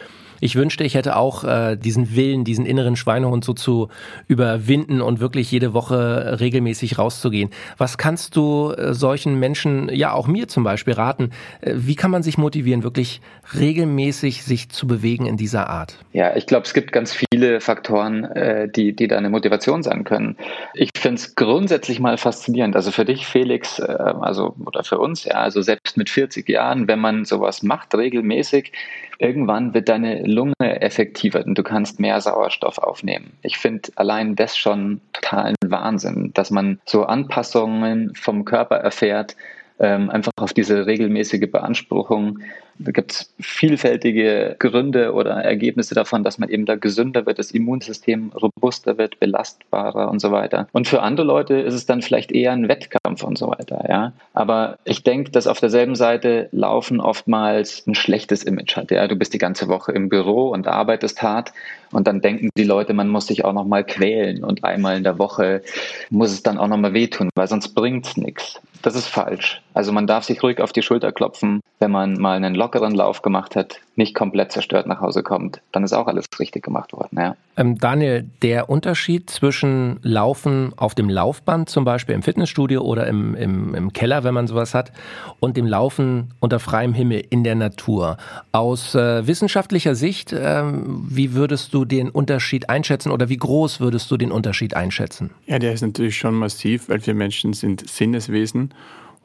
ich 0.40 0.56
wünschte, 0.56 0.84
ich 0.84 0.94
hätte 0.94 1.16
auch 1.16 1.44
äh, 1.44 1.76
diesen 1.76 2.14
Willen, 2.14 2.44
diesen 2.44 2.66
inneren 2.66 2.96
Schweinehund 2.96 3.44
so 3.44 3.52
zu 3.52 3.88
überwinden 4.26 5.00
und 5.00 5.20
wirklich 5.20 5.50
jede 5.50 5.74
Woche 5.74 6.38
regelmäßig 6.40 6.98
rauszugehen. 6.98 7.50
Was 7.76 7.98
kannst 7.98 8.36
du 8.36 8.72
äh, 8.72 8.94
solchen 8.94 9.38
Menschen, 9.38 9.88
ja 9.92 10.12
auch 10.12 10.26
mir 10.26 10.48
zum 10.48 10.64
Beispiel 10.64 10.94
raten? 10.94 11.30
Äh, 11.60 11.74
wie 11.76 11.96
kann 11.96 12.10
man 12.10 12.22
sich 12.22 12.38
motivieren, 12.38 12.82
wirklich 12.82 13.20
regelmäßig 13.54 14.44
sich 14.44 14.68
zu 14.68 14.86
bewegen 14.86 15.26
in 15.26 15.36
dieser 15.36 15.68
Art? 15.68 15.96
Ja, 16.12 16.36
ich 16.36 16.46
glaube, 16.46 16.64
es 16.64 16.74
gibt 16.74 16.92
ganz 16.92 17.14
viele 17.14 17.60
Faktoren, 17.60 18.24
äh, 18.24 18.68
die, 18.68 18.94
die 18.94 19.08
da 19.08 19.16
eine 19.16 19.30
Motivation 19.30 19.82
sein 19.82 20.04
können. 20.04 20.36
Ich 20.74 20.90
finde 20.96 21.16
es 21.16 21.34
grundsätzlich 21.34 22.00
mal 22.00 22.18
faszinierend. 22.18 22.76
Also 22.76 22.90
für 22.90 23.04
dich, 23.04 23.26
Felix, 23.26 23.78
äh, 23.78 23.84
also 23.84 24.54
oder 24.64 24.84
für 24.84 24.98
uns, 24.98 25.24
ja, 25.24 25.34
also 25.34 25.62
selbst 25.62 25.96
mit 25.96 26.10
40 26.10 26.48
Jahren, 26.48 26.88
wenn 26.88 26.98
man 26.98 27.24
sowas 27.24 27.62
macht 27.62 27.94
regelmäßig, 27.94 28.72
irgendwann 29.18 29.74
wird 29.74 29.88
deine 29.88 30.24
Lunge 30.24 30.54
effektiver 30.60 31.44
und 31.44 31.56
du 31.56 31.62
kannst 31.62 32.00
mehr 32.00 32.20
Sauerstoff 32.20 32.78
aufnehmen. 32.78 33.32
Ich 33.42 33.58
finde 33.58 33.90
allein 33.96 34.36
das 34.36 34.56
schon 34.56 35.00
totalen 35.12 35.56
Wahnsinn, 35.66 36.32
dass 36.34 36.50
man 36.50 36.80
so 36.84 37.04
Anpassungen 37.04 38.14
vom 38.14 38.44
Körper 38.44 38.76
erfährt, 38.76 39.36
ähm, 39.80 40.10
einfach 40.10 40.32
auf 40.36 40.52
diese 40.52 40.86
regelmäßige 40.86 41.50
Beanspruchung. 41.50 42.40
Da 42.78 42.92
gibt 42.92 43.12
es 43.12 43.34
vielfältige 43.40 44.56
Gründe 44.58 45.12
oder 45.12 45.32
Ergebnisse 45.32 45.94
davon, 45.94 46.22
dass 46.22 46.38
man 46.38 46.48
eben 46.48 46.64
da 46.64 46.76
gesünder 46.76 47.26
wird, 47.26 47.38
das 47.38 47.50
Immunsystem 47.50 48.30
robuster 48.32 48.98
wird, 48.98 49.18
belastbarer 49.18 50.08
und 50.10 50.20
so 50.20 50.30
weiter. 50.30 50.68
Und 50.72 50.86
für 50.86 51.02
andere 51.02 51.26
Leute 51.26 51.54
ist 51.54 51.74
es 51.74 51.86
dann 51.86 52.02
vielleicht 52.02 52.30
eher 52.30 52.52
ein 52.52 52.68
Wettkampf 52.68 53.24
und 53.24 53.36
so 53.36 53.48
weiter. 53.48 53.84
Ja? 53.88 54.12
Aber 54.32 54.78
ich 54.84 55.02
denke, 55.02 55.30
dass 55.32 55.46
auf 55.46 55.60
derselben 55.60 55.96
Seite 55.96 56.48
Laufen 56.52 57.00
oftmals 57.00 57.84
ein 57.86 57.94
schlechtes 57.94 58.44
Image 58.44 58.76
hat. 58.76 58.90
Ja? 58.90 59.08
Du 59.08 59.16
bist 59.16 59.34
die 59.34 59.38
ganze 59.38 59.68
Woche 59.68 59.92
im 59.92 60.08
Büro 60.08 60.50
und 60.50 60.68
arbeitest 60.68 61.22
hart 61.22 61.52
Und 61.90 62.06
dann 62.06 62.20
denken 62.20 62.50
die 62.56 62.64
Leute, 62.64 62.92
man 62.94 63.08
muss 63.08 63.26
sich 63.26 63.44
auch 63.44 63.52
noch 63.52 63.64
mal 63.64 63.84
quälen 63.84 64.44
und 64.44 64.64
einmal 64.64 64.96
in 64.96 65.04
der 65.04 65.18
Woche 65.18 65.62
muss 66.10 66.32
es 66.32 66.42
dann 66.42 66.58
auch 66.58 66.68
noch 66.68 66.76
mal 66.76 66.94
wehtun, 66.94 67.30
weil 67.34 67.48
sonst 67.48 67.74
bringt 67.74 68.06
es 68.06 68.16
nichts. 68.16 68.60
Das 68.82 68.94
ist 68.94 69.06
falsch. 69.06 69.62
Also 69.74 69.92
man 69.92 70.06
darf 70.06 70.24
sich 70.24 70.42
ruhig 70.42 70.60
auf 70.60 70.72
die 70.72 70.82
Schulter 70.82 71.12
klopfen, 71.12 71.60
wenn 71.78 71.90
man 71.90 72.14
mal 72.14 72.36
einen 72.36 72.54
lockeren 72.54 72.94
Lauf 72.94 73.22
gemacht 73.22 73.56
hat, 73.56 73.80
nicht 73.96 74.14
komplett 74.14 74.52
zerstört 74.52 74.86
nach 74.86 75.00
Hause 75.00 75.22
kommt. 75.22 75.60
Dann 75.72 75.84
ist 75.84 75.92
auch 75.92 76.06
alles 76.06 76.26
richtig 76.38 76.62
gemacht 76.62 76.92
worden. 76.92 77.18
Ja. 77.18 77.36
Ähm, 77.58 77.76
Daniel, 77.76 78.30
der 78.40 78.70
Unterschied 78.70 79.28
zwischen 79.28 79.98
Laufen 80.02 80.72
auf 80.76 80.94
dem 80.94 81.10
Laufband, 81.10 81.68
zum 81.68 81.84
Beispiel 81.84 82.14
im 82.14 82.22
Fitnessstudio 82.22 82.82
oder 82.82 83.08
im, 83.08 83.34
im, 83.34 83.74
im 83.74 83.92
Keller, 83.92 84.22
wenn 84.22 84.32
man 84.32 84.46
sowas 84.46 84.74
hat, 84.74 84.92
und 85.40 85.56
dem 85.56 85.66
Laufen 85.66 86.32
unter 86.38 86.60
freiem 86.60 86.94
Himmel 86.94 87.24
in 87.30 87.42
der 87.42 87.56
Natur. 87.56 88.16
Aus 88.52 88.94
äh, 88.94 89.26
wissenschaftlicher 89.26 89.96
Sicht, 89.96 90.32
äh, 90.32 90.62
wie 90.62 91.34
würdest 91.34 91.74
du 91.74 91.84
den 91.84 92.10
Unterschied 92.10 92.70
einschätzen 92.70 93.10
oder 93.10 93.28
wie 93.28 93.36
groß 93.36 93.80
würdest 93.80 94.08
du 94.12 94.16
den 94.16 94.30
Unterschied 94.30 94.74
einschätzen? 94.74 95.30
Ja, 95.46 95.58
der 95.58 95.72
ist 95.72 95.82
natürlich 95.82 96.16
schon 96.16 96.34
massiv, 96.34 96.88
weil 96.88 97.04
wir 97.04 97.14
Menschen 97.14 97.54
sind 97.54 97.88
Sinneswesen 97.88 98.72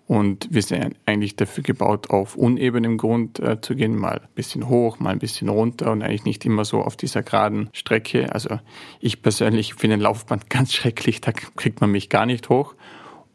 und 0.05 0.47
wir 0.51 0.61
sind 0.61 0.95
eigentlich 1.05 1.35
dafür 1.35 1.63
gebaut, 1.63 2.09
auf 2.09 2.35
unebenem 2.35 2.97
Grund 2.97 3.39
äh, 3.39 3.61
zu 3.61 3.75
gehen, 3.75 3.95
mal 3.95 4.19
ein 4.19 4.35
bisschen 4.35 4.67
hoch, 4.67 4.99
mal 4.99 5.11
ein 5.11 5.19
bisschen 5.19 5.47
runter 5.47 5.91
und 5.91 6.01
eigentlich 6.01 6.25
nicht 6.25 6.45
immer 6.45 6.65
so 6.65 6.81
auf 6.81 6.97
dieser 6.97 7.23
geraden 7.23 7.69
Strecke. 7.73 8.33
Also 8.33 8.59
ich 8.99 9.21
persönlich 9.21 9.75
finde 9.75 9.97
ein 9.97 10.01
Laufband 10.01 10.49
ganz 10.49 10.73
schrecklich, 10.73 11.21
da 11.21 11.31
kriegt 11.31 11.79
man 11.79 11.91
mich 11.91 12.09
gar 12.09 12.25
nicht 12.25 12.49
hoch. 12.49 12.75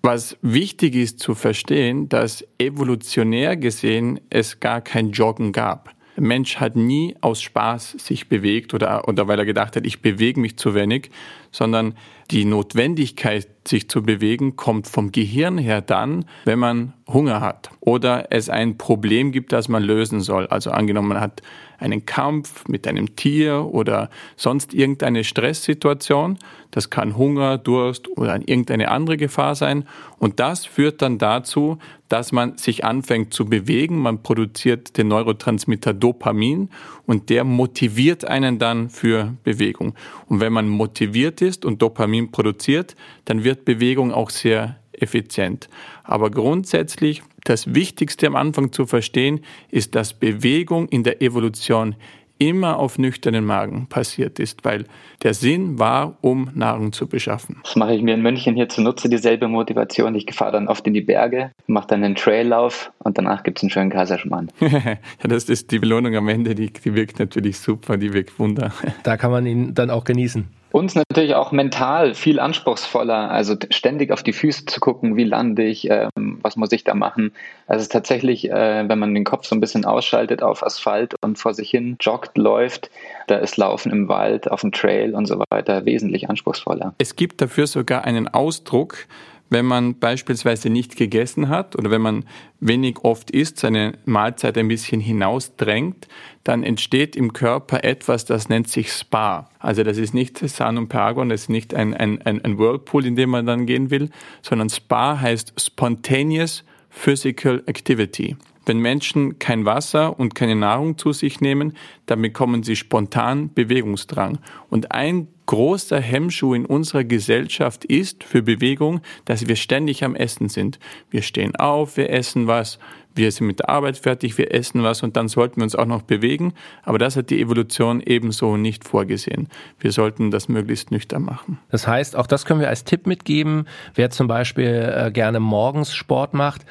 Was 0.03 0.37
wichtig 0.43 0.95
ist 0.95 1.19
zu 1.19 1.35
verstehen, 1.35 2.09
dass 2.09 2.47
evolutionär 2.59 3.57
gesehen 3.57 4.21
es 4.31 4.61
gar 4.61 4.81
kein 4.81 5.11
Joggen 5.11 5.53
gab. 5.53 5.95
Der 6.17 6.23
Mensch 6.23 6.57
hat 6.57 6.77
nie 6.77 7.17
aus 7.21 7.41
Spaß 7.43 7.93
sich 7.93 8.29
bewegt 8.29 8.75
oder, 8.75 9.09
oder 9.09 9.27
weil 9.27 9.39
er 9.39 9.45
gedacht 9.45 9.75
hat, 9.75 9.87
ich 9.87 10.03
bewege 10.03 10.41
mich 10.41 10.57
zu 10.57 10.75
wenig, 10.75 11.11
sondern 11.51 11.95
die 12.31 12.45
Notwendigkeit, 12.45 13.49
sich 13.67 13.89
zu 13.89 14.03
bewegen, 14.03 14.57
kommt 14.57 14.87
vom 14.87 15.13
Gehirn 15.13 15.59
her 15.59 15.81
dann, 15.81 16.25
wenn 16.45 16.59
man 16.59 16.95
Hunger 17.07 17.41
hat 17.41 17.71
oder 17.81 18.27
es 18.31 18.49
ein 18.49 18.77
Problem 18.77 19.33
gibt, 19.33 19.53
das 19.53 19.69
man 19.69 19.83
lösen 19.83 20.21
soll. 20.21 20.47
Also 20.47 20.71
angenommen, 20.71 21.09
man 21.09 21.21
hat 21.21 21.43
einen 21.79 22.07
Kampf 22.07 22.67
mit 22.67 22.87
einem 22.89 23.15
Tier 23.15 23.67
oder 23.67 24.11
sonst 24.37 24.75
irgendeine 24.75 25.23
Stresssituation. 25.23 26.39
Das 26.71 26.91
kann 26.91 27.17
Hunger, 27.17 27.57
Durst 27.57 28.09
oder 28.19 28.35
irgendeine 28.35 28.91
andere 28.91 29.17
Gefahr 29.17 29.55
sein. 29.55 29.85
Und 30.19 30.41
das 30.41 30.67
führt 30.67 31.01
dann 31.03 31.19
dazu, 31.19 31.79
dass 32.09 32.33
man 32.33 32.59
sich 32.59 32.85
anfängt 32.85 33.33
zu 33.33 33.47
bewegen. 33.47 33.99
Man 33.99 34.23
produziert 34.23 34.97
den 34.97 35.09
Neurotransmitter 35.09 35.95
Dopamin 35.95 36.69
und 37.07 37.31
der 37.31 37.45
motiviert 37.45 38.25
einen 38.25 38.59
dann 38.59 38.91
für 38.91 39.35
Bewegung. 39.45 39.95
Und 40.27 40.41
wenn 40.41 40.53
man 40.53 40.69
motiviert 40.69 41.41
ist 41.43 41.65
und 41.65 41.81
Dopamin 41.81 42.18
produziert, 42.27 42.97
dann 43.25 43.45
wird 43.45 43.65
Bewegung 43.65 44.13
auch 44.13 44.31
sehr 44.31 44.77
effizient. 44.93 45.69
Aber 46.05 46.31
grundsätzlich 46.31 47.23
das 47.45 47.75
Wichtigste 47.75 48.27
am 48.27 48.37
Anfang 48.37 48.73
zu 48.73 48.87
verstehen 48.87 49.41
ist, 49.71 49.95
dass 49.95 50.13
Bewegung 50.13 50.89
in 50.89 51.05
der 51.05 51.23
Evolution 51.23 51.95
immer 52.39 52.79
auf 52.79 52.99
nüchternen 52.99 53.45
Magen 53.45 53.89
passiert 53.89 54.39
ist, 54.39 54.65
weil 54.65 54.85
der 55.23 55.35
Sinn 55.35 55.79
war, 55.79 56.19
um 56.21 56.51
Nahrung 56.55 56.93
zu 56.93 57.09
beschaffen. 57.09 57.61
Das 57.65 57.77
mache 57.77 57.95
ich 57.95 58.03
mir 58.03 58.15
in 58.15 58.23
München 58.23 58.55
hier 58.55 58.69
zunutze, 58.69 59.09
dieselbe 59.09 59.49
Motivation. 59.49 60.15
Ich 60.15 60.33
fahre 60.33 60.53
dann 60.53 60.69
oft 60.69 60.87
in 60.87 60.95
die 60.95 61.01
Berge, 61.01 61.51
mache 61.67 61.89
dann 61.89 62.05
einen 62.05 62.15
Traillauf 62.15 62.93
und 62.99 63.19
danach 63.19 63.43
gibt 63.43 63.59
es 63.59 63.65
einen 63.65 63.71
schönen 63.71 63.91
Kaiserschmarrn. 63.91 64.51
ja, 64.61 64.99
das 65.23 65.49
ist 65.49 65.73
die 65.73 65.79
Belohnung 65.79 66.15
am 66.15 66.29
Ende, 66.29 66.55
die, 66.55 66.73
die 66.73 66.95
wirkt 66.95 67.19
natürlich 67.19 67.59
super, 67.59 67.97
die 67.97 68.13
wirkt 68.13 68.39
wunder. 68.39 68.73
Da 69.03 69.17
kann 69.17 69.31
man 69.31 69.47
ihn 69.47 69.75
dann 69.75 69.91
auch 69.91 70.05
genießen 70.05 70.58
uns 70.71 70.95
natürlich 70.95 71.35
auch 71.35 71.53
mental 71.53 72.15
viel 72.15 72.39
anspruchsvoller, 72.41 73.31
also 73.31 73.57
ständig 73.71 74.13
auf 74.13 74.23
die 74.23 74.33
Füße 74.33 74.67
zu 74.67 74.81
gucken, 74.81 75.17
wie 75.17 75.25
lande 75.25 75.65
ich, 75.65 75.89
ähm, 75.91 76.39
was 76.43 76.57
muss 76.57 76.73
ich 76.73 76.85
da 76.85 76.95
machen. 76.95 77.33
Also 77.67 77.89
tatsächlich, 77.89 78.51
äh, 78.51 78.89
wenn 78.89 78.99
man 78.99 79.15
den 79.15 79.25
Kopf 79.25 79.47
so 79.47 79.57
ein 79.57 79.61
bisschen 79.61 79.85
ausschaltet 79.85 80.43
auf 80.43 80.63
Asphalt 80.63 81.15
und 81.23 81.39
vor 81.39 81.55
sich 81.55 81.71
hin 81.71 81.97
joggt, 82.01 82.37
läuft, 82.37 82.91
da 83.27 83.37
ist 83.37 83.57
Laufen 83.57 83.93
im 83.93 84.09
Wald, 84.09 84.51
auf 84.51 84.61
dem 84.61 84.73
Trail 84.73 85.15
und 85.15 85.27
so 85.27 85.43
weiter 85.51 85.85
wesentlich 85.87 86.29
anspruchsvoller. 86.29 86.95
Es 86.99 87.17
gibt 87.17 87.41
dafür 87.41 87.67
sogar 87.67 88.05
einen 88.05 88.29
Ausdruck, 88.29 89.07
wenn 89.51 89.67
man 89.67 89.99
beispielsweise 89.99 90.71
nicht 90.71 90.97
gegessen 90.97 91.49
hat 91.49 91.77
oder 91.77 91.91
wenn 91.91 92.03
man 92.03 92.25
wenig 92.61 92.99
oft 93.03 93.31
isst, 93.31 93.59
seine 93.59 93.99
Mahlzeit 94.05 94.59
ein 94.59 94.69
bisschen 94.69 95.01
hinausdrängt, 95.01 96.09
dann 96.45 96.63
entsteht 96.63 97.17
im 97.17 97.33
Körper 97.33 97.85
etwas, 97.85 98.25
das 98.25 98.49
nennt 98.49 98.69
sich 98.69 98.93
Spa. 98.93 99.49
Also 99.59 99.83
das 99.83 99.99
ist 99.99 100.15
nicht 100.15 100.39
San 100.39 100.79
und 100.79 100.89
Paragon, 100.89 101.29
das 101.29 101.43
ist 101.43 101.51
nicht 101.51 101.75
ein, 101.75 101.95
ein, 101.95 102.21
ein, 102.23 102.59
Whirlpool, 102.59 103.07
in 103.07 103.17
dem 103.17 103.31
man 103.31 103.47
dann 103.47 103.67
gehen 103.67 103.91
will, 103.91 104.11
sondern 104.43 104.71
Spa 104.71 105.21
heißt 105.21 105.55
Spontaneous 105.61 106.65
Physical 106.91 107.63
Activity. 107.67 108.37
Wenn 108.69 108.79
Menschen 108.79 109.39
kein 109.39 109.65
Wasser 109.65 110.19
und 110.19 110.35
keine 110.35 110.55
Nahrung 110.55 110.99
zu 110.99 111.13
sich 111.13 111.41
nehmen, 111.41 111.73
dann 112.07 112.21
bekommen 112.21 112.63
sie 112.63 112.77
spontan 112.77 113.53
Bewegungsdrang. 113.55 114.39
Und 114.69 114.93
ein 114.93 115.29
großer 115.47 115.99
Hemmschuh 115.99 116.53
in 116.53 116.67
unserer 116.67 117.05
Gesellschaft 117.05 117.87
ist 117.87 118.23
für 118.23 118.43
Bewegung, 118.43 119.01
dass 119.25 119.49
wir 119.49 119.57
ständig 119.57 120.05
am 120.05 120.15
Essen 120.15 120.51
sind. 120.51 120.79
Wir 121.11 121.23
stehen 121.23 121.57
auf, 121.57 121.97
wir 121.97 122.11
essen 122.11 122.47
was, 122.47 122.79
wir 123.15 123.33
sind 123.33 123.47
mit 123.47 123.61
der 123.61 123.71
Arbeit 123.71 123.97
fertig, 123.97 124.37
wir 124.37 124.55
essen 124.55 124.83
was 124.83 125.03
und 125.03 125.17
dann 125.17 125.29
sollten 125.29 125.57
wir 125.57 125.65
uns 125.65 125.75
auch 125.75 125.87
noch 125.87 126.03
bewegen. 126.03 126.53
Aber 126.83 126.99
das 126.99 127.17
hat 127.17 127.31
die 127.31 127.41
Evolution 127.41 128.03
ebenso 128.05 128.59
nicht 128.59 128.87
vorgesehen. 128.87 129.49
Wir 129.81 129.91
sollten 129.91 130.31
das 130.31 130.49
möglichst 130.49 130.91
nüchtern 130.91 131.23
machen. 131.23 131.59
Das 131.71 131.89
heißt, 131.89 132.15
auch 132.15 132.27
das 132.27 132.45
können 132.45 132.61
wir 132.61 132.69
als 132.69 132.85
Tipp 132.85 133.07
mitgeben. 133.07 133.67
Wer 133.95 134.11
zum 134.11 134.29
Beispiel 134.29 134.93
äh, 134.95 135.11
gerne 135.11 135.41
morgens 135.41 135.95
Sport 135.95 136.35
macht, 136.35 136.67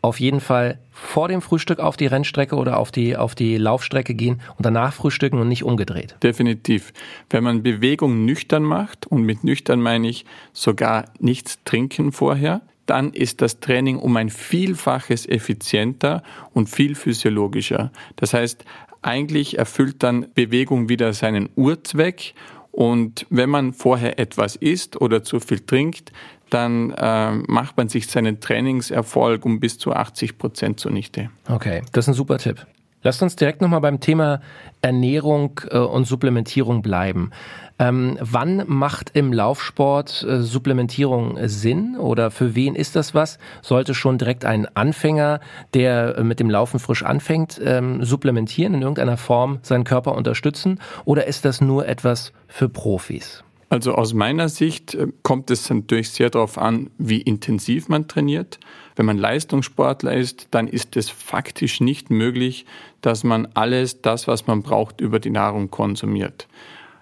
auf 0.00 0.20
jeden 0.20 0.40
Fall 0.40 0.78
vor 0.92 1.28
dem 1.28 1.42
Frühstück 1.42 1.80
auf 1.80 1.96
die 1.96 2.06
Rennstrecke 2.06 2.56
oder 2.56 2.78
auf 2.78 2.90
die, 2.90 3.16
auf 3.16 3.34
die 3.34 3.56
Laufstrecke 3.56 4.14
gehen 4.14 4.40
und 4.56 4.64
danach 4.64 4.92
frühstücken 4.92 5.38
und 5.38 5.48
nicht 5.48 5.64
umgedreht. 5.64 6.16
Definitiv. 6.22 6.92
Wenn 7.30 7.44
man 7.44 7.62
Bewegung 7.62 8.24
nüchtern 8.24 8.62
macht, 8.62 9.06
und 9.06 9.22
mit 9.22 9.44
nüchtern 9.44 9.80
meine 9.80 10.08
ich 10.08 10.24
sogar 10.52 11.06
nichts 11.18 11.58
trinken 11.64 12.12
vorher, 12.12 12.62
dann 12.86 13.12
ist 13.12 13.42
das 13.42 13.60
Training 13.60 13.98
um 13.98 14.16
ein 14.16 14.30
Vielfaches 14.30 15.26
effizienter 15.26 16.22
und 16.54 16.68
viel 16.68 16.94
physiologischer. 16.94 17.92
Das 18.16 18.32
heißt, 18.32 18.64
eigentlich 19.02 19.58
erfüllt 19.58 20.02
dann 20.02 20.26
Bewegung 20.34 20.88
wieder 20.88 21.12
seinen 21.12 21.50
Urzweck 21.54 22.34
und 22.78 23.26
wenn 23.28 23.50
man 23.50 23.72
vorher 23.72 24.18
etwas 24.18 24.56
isst 24.56 25.00
oder 25.00 25.22
zu 25.22 25.40
viel 25.40 25.60
trinkt, 25.60 26.12
dann 26.50 26.90
äh, 26.90 27.32
macht 27.32 27.76
man 27.76 27.88
sich 27.88 28.06
seinen 28.06 28.40
Trainingserfolg 28.40 29.44
um 29.44 29.60
bis 29.60 29.78
zu 29.78 29.92
80 29.92 30.38
Prozent 30.38 30.80
zunichte. 30.80 31.30
Okay, 31.48 31.82
das 31.92 32.04
ist 32.04 32.08
ein 32.08 32.14
super 32.14 32.38
Tipp. 32.38 32.66
Lasst 33.02 33.22
uns 33.22 33.36
direkt 33.36 33.60
nochmal 33.60 33.80
beim 33.80 34.00
Thema 34.00 34.40
Ernährung 34.82 35.60
äh, 35.70 35.78
und 35.78 36.06
Supplementierung 36.06 36.82
bleiben. 36.82 37.30
Ähm, 37.78 38.18
wann 38.20 38.64
macht 38.66 39.10
im 39.14 39.32
Laufsport 39.32 40.24
äh, 40.28 40.42
Supplementierung 40.42 41.38
Sinn 41.44 41.96
oder 41.96 42.32
für 42.32 42.56
wen 42.56 42.74
ist 42.74 42.96
das 42.96 43.14
was? 43.14 43.38
Sollte 43.62 43.94
schon 43.94 44.18
direkt 44.18 44.44
ein 44.44 44.66
Anfänger, 44.76 45.38
der 45.74 46.18
äh, 46.18 46.24
mit 46.24 46.40
dem 46.40 46.50
Laufen 46.50 46.80
frisch 46.80 47.04
anfängt, 47.04 47.60
ähm, 47.64 48.02
supplementieren, 48.04 48.74
in 48.74 48.82
irgendeiner 48.82 49.16
Form 49.16 49.60
seinen 49.62 49.84
Körper 49.84 50.16
unterstützen? 50.16 50.80
Oder 51.04 51.28
ist 51.28 51.44
das 51.44 51.60
nur 51.60 51.86
etwas 51.86 52.32
für 52.48 52.68
Profis? 52.68 53.44
Also 53.70 53.94
aus 53.94 54.14
meiner 54.14 54.48
Sicht 54.48 54.94
äh, 54.94 55.08
kommt 55.22 55.50
es 55.50 55.68
natürlich 55.68 56.10
sehr 56.10 56.30
darauf 56.30 56.58
an, 56.58 56.90
wie 56.98 57.20
intensiv 57.20 57.88
man 57.88 58.08
trainiert. 58.08 58.58
Wenn 58.96 59.06
man 59.06 59.18
Leistungssportler 59.18 60.14
ist, 60.14 60.48
dann 60.50 60.68
ist 60.68 60.96
es 60.96 61.10
faktisch 61.10 61.80
nicht 61.80 62.10
möglich, 62.10 62.66
dass 63.02 63.24
man 63.24 63.46
alles 63.54 64.00
das, 64.00 64.26
was 64.26 64.46
man 64.46 64.62
braucht, 64.62 65.00
über 65.00 65.20
die 65.20 65.30
Nahrung 65.30 65.70
konsumiert. 65.70 66.48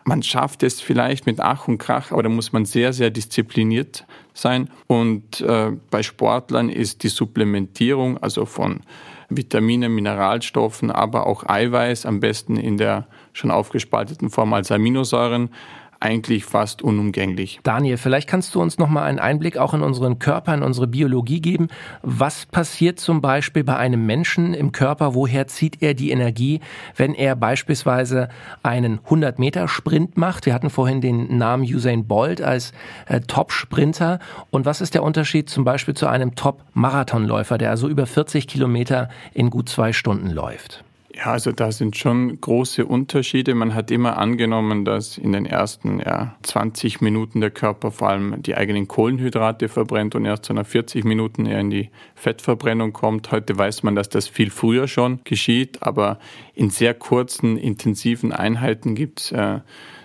Man 0.05 0.23
schafft 0.23 0.63
es 0.63 0.81
vielleicht 0.81 1.27
mit 1.27 1.41
Ach 1.41 1.67
und 1.67 1.79
Krach, 1.79 2.13
aber 2.13 2.23
da 2.23 2.29
muss 2.29 2.53
man 2.53 2.65
sehr, 2.65 2.93
sehr 2.93 3.11
diszipliniert 3.11 4.05
sein. 4.35 4.71
Und 4.87 5.41
äh, 5.41 5.73
bei 5.91 6.03
Sportlern 6.03 6.69
ist 6.69 7.03
die 7.03 7.09
Supplementierung, 7.09 8.19
also 8.19 8.45
von 8.45 8.81
Vitaminen, 9.29 9.93
Mineralstoffen, 9.93 10.91
aber 10.93 11.27
auch 11.27 11.45
Eiweiß, 11.49 12.07
am 12.07 12.21
besten 12.21 12.57
in 12.57 12.77
der 12.77 13.09
schon 13.33 13.51
aufgespalteten 13.51 14.31
Form 14.31 14.53
als 14.53 14.71
Aminosäuren, 14.71 15.51
eigentlich 16.01 16.45
fast 16.45 16.83
unumgänglich. 16.83 17.61
Daniel, 17.63 17.97
vielleicht 17.97 18.29
kannst 18.29 18.55
du 18.55 18.61
uns 18.61 18.79
noch 18.79 18.89
mal 18.89 19.05
einen 19.05 19.19
Einblick 19.19 19.57
auch 19.57 19.75
in 19.75 19.83
unseren 19.83 20.19
Körper, 20.19 20.55
in 20.55 20.63
unsere 20.63 20.87
Biologie 20.87 21.41
geben. 21.41 21.69
Was 22.03 22.47
passiert 22.47 23.01
zum 23.01 23.21
Beispiel 23.21 23.65
bei 23.65 23.77
einem 23.77 24.07
Menschen 24.07 24.55
im 24.55 24.73
Körper? 24.73 25.15
Woher 25.15 25.47
zieht 25.47 25.83
er 25.83 25.95
die 25.95 26.11
Energie, 26.11 26.61
wenn 26.97 27.15
er 27.15 27.37
beispielsweise 27.37 28.29
einen 28.63 29.01
100-Meter-Sprint 29.01 30.17
macht? 30.17 30.47
Wir 30.47 30.55
hatten 30.55 30.71
vorhin 30.71 31.01
den 31.01 31.39
Namen 31.39 31.65
Usain 31.65 32.07
Bolt 32.07 32.43
als 32.43 32.73
äh, 33.07 33.21
Top-Sprinter. 33.21 34.19
Und 34.51 34.67
was 34.67 34.81
ist 34.81 34.95
der 34.95 35.03
Unterschied 35.03 35.49
zum 35.51 35.65
Beispiel 35.65 35.95
zu 35.95 36.07
einem 36.07 36.35
Top-Marathonläufer, 36.35 37.59
der 37.59 37.71
also 37.71 37.89
über 37.89 38.07
40 38.07 38.47
Kilometer 38.49 39.09
in 39.33 39.51
gut 39.51 39.69
zwei 39.69 39.93
Stunden 39.93 40.31
läuft? 40.31 40.86
Ja, 41.17 41.33
also 41.33 41.51
da 41.51 41.73
sind 41.73 41.97
schon 41.97 42.39
große 42.43 42.85
Unterschiede. 42.85 43.55
Man 43.55 43.75
hat 43.75 43.91
immer 43.91 44.19
angenommen, 44.19 44.85
dass 44.85 45.17
in 45.17 45.33
den 45.33 45.47
ersten 45.47 45.99
ja, 45.99 46.37
20 46.43 47.01
Minuten 47.01 47.41
der 47.41 47.51
Körper 47.51 47.91
vor 47.91 48.11
allem 48.11 48.43
die 48.43 48.55
eigenen 48.55 48.87
Kohlenhydrate 48.87 49.71
verbrennt 49.71 50.15
und 50.15 50.27
erst 50.27 50.51
nach 50.51 50.67
40 50.67 51.05
Minuten 51.07 51.47
eher 51.47 51.61
in 51.61 51.71
die 51.71 51.89
Fettverbrennung 52.17 52.93
kommt. 52.93 53.31
Heute 53.33 53.57
weiß 53.57 53.83
man, 53.83 53.95
dass 53.95 54.11
das 54.11 54.29
viel 54.29 54.51
früher 54.51 54.89
schon 54.89 55.21
geschieht, 55.25 55.83
aber 55.83 56.19
in 56.55 56.69
sehr 56.69 56.93
kurzen, 56.93 57.57
intensiven 57.57 58.33
Einheiten 58.33 58.95
gibt 58.95 59.21
es 59.21 59.33
äh, 59.33 59.61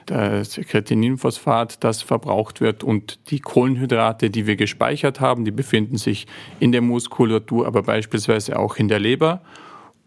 das 0.06 0.56
Kreatininphosphat, 0.56 1.84
das 1.84 2.02
verbraucht 2.04 2.62
wird 2.62 2.86
und 2.86 3.32
die 3.32 3.40
Kohlenhydrate, 3.40 4.30
die 4.30 4.48
wir 4.48 4.56
gespeichert 4.56 5.20
haben, 5.20 5.44
die 5.44 5.52
befinden 5.52 5.98
sich 5.98 6.26
in 6.62 6.72
der 6.72 6.82
Muskulatur, 6.82 7.68
aber 7.68 7.84
beispielsweise 7.84 8.58
auch 8.58 8.78
in 8.78 8.88
der 8.88 9.00
Leber. 9.00 9.42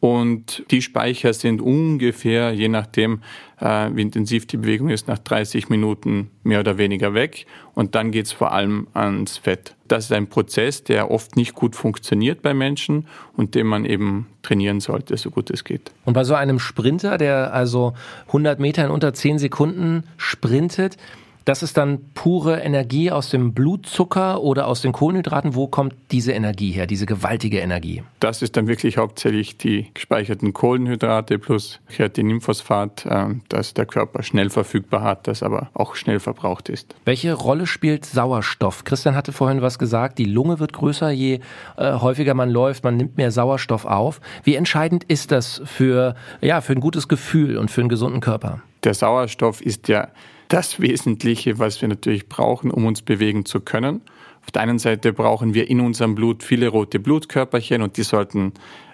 Und 0.04 0.64
die 0.70 0.82
Speicher 0.82 1.32
sind 1.32 1.62
ungefähr, 1.62 2.52
je 2.52 2.68
nachdem, 2.68 3.22
äh, 3.58 3.88
wie 3.94 4.02
intensiv 4.02 4.46
die 4.46 4.58
Bewegung 4.58 4.90
ist, 4.90 5.08
nach 5.08 5.16
30 5.16 5.70
Minuten 5.70 6.28
mehr 6.42 6.60
oder 6.60 6.76
weniger 6.76 7.14
weg. 7.14 7.46
Und 7.72 7.94
dann 7.94 8.10
geht 8.10 8.26
es 8.26 8.32
vor 8.32 8.52
allem 8.52 8.86
ans 8.92 9.38
Fett. 9.38 9.74
Das 9.88 10.04
ist 10.04 10.12
ein 10.12 10.26
Prozess, 10.26 10.84
der 10.84 11.10
oft 11.10 11.36
nicht 11.36 11.54
gut 11.54 11.74
funktioniert 11.74 12.42
bei 12.42 12.52
Menschen 12.52 13.06
und 13.34 13.54
den 13.54 13.66
man 13.66 13.86
eben 13.86 14.26
trainieren 14.42 14.80
sollte, 14.80 15.16
so 15.16 15.30
gut 15.30 15.48
es 15.48 15.64
geht. 15.64 15.90
Und 16.04 16.12
bei 16.12 16.24
so 16.24 16.34
einem 16.34 16.58
Sprinter, 16.58 17.16
der 17.16 17.54
also 17.54 17.94
100 18.26 18.60
Meter 18.60 18.84
in 18.84 18.90
unter 18.90 19.14
10 19.14 19.38
Sekunden 19.38 20.04
sprintet, 20.18 20.98
das 21.44 21.62
ist 21.62 21.76
dann 21.76 21.98
pure 22.14 22.60
Energie 22.60 23.10
aus 23.10 23.30
dem 23.30 23.52
Blutzucker 23.52 24.42
oder 24.42 24.66
aus 24.66 24.80
den 24.80 24.92
Kohlenhydraten. 24.92 25.54
Wo 25.54 25.66
kommt 25.66 25.94
diese 26.10 26.32
Energie 26.32 26.70
her, 26.70 26.86
diese 26.86 27.06
gewaltige 27.06 27.58
Energie? 27.58 28.02
Das 28.20 28.40
ist 28.42 28.56
dann 28.56 28.66
wirklich 28.66 28.96
hauptsächlich 28.96 29.58
die 29.58 29.90
gespeicherten 29.92 30.52
Kohlenhydrate 30.52 31.38
plus 31.38 31.80
Kreatininphosphat, 31.88 33.06
ähm, 33.10 33.42
das 33.48 33.74
der 33.74 33.86
Körper 33.86 34.22
schnell 34.22 34.48
verfügbar 34.48 35.02
hat, 35.02 35.28
das 35.28 35.42
aber 35.42 35.70
auch 35.74 35.96
schnell 35.96 36.20
verbraucht 36.20 36.68
ist. 36.68 36.94
Welche 37.04 37.34
Rolle 37.34 37.66
spielt 37.66 38.06
Sauerstoff? 38.06 38.84
Christian 38.84 39.14
hatte 39.14 39.32
vorhin 39.32 39.60
was 39.60 39.78
gesagt, 39.78 40.18
die 40.18 40.24
Lunge 40.24 40.60
wird 40.60 40.72
größer, 40.72 41.10
je 41.10 41.40
äh, 41.76 41.92
häufiger 41.94 42.34
man 42.34 42.50
läuft, 42.50 42.84
man 42.84 42.96
nimmt 42.96 43.16
mehr 43.18 43.30
Sauerstoff 43.30 43.84
auf. 43.84 44.20
Wie 44.44 44.54
entscheidend 44.54 45.04
ist 45.04 45.30
das 45.30 45.60
für, 45.64 46.14
ja, 46.40 46.60
für 46.60 46.72
ein 46.72 46.80
gutes 46.80 47.08
Gefühl 47.08 47.58
und 47.58 47.70
für 47.70 47.82
einen 47.82 47.90
gesunden 47.90 48.20
Körper? 48.20 48.62
Der 48.84 48.94
Sauerstoff 48.94 49.60
ist 49.60 49.88
ja 49.88 50.08
das 50.48 50.80
Wesentliche, 50.80 51.58
was 51.58 51.80
wir 51.80 51.88
natürlich 51.88 52.28
brauchen, 52.28 52.70
um 52.70 52.86
uns 52.86 53.02
bewegen 53.02 53.44
zu 53.44 53.60
können. 53.60 54.02
Auf 54.42 54.50
der 54.50 54.62
einen 54.62 54.78
Seite 54.78 55.12
brauchen 55.12 55.54
wir 55.54 55.70
in 55.70 55.80
unserem 55.80 56.14
Blut 56.14 56.42
viele 56.42 56.68
rote 56.68 57.00
Blutkörperchen 57.00 57.80
und 57.80 57.96
die 57.96 58.02
sollten 58.02 58.52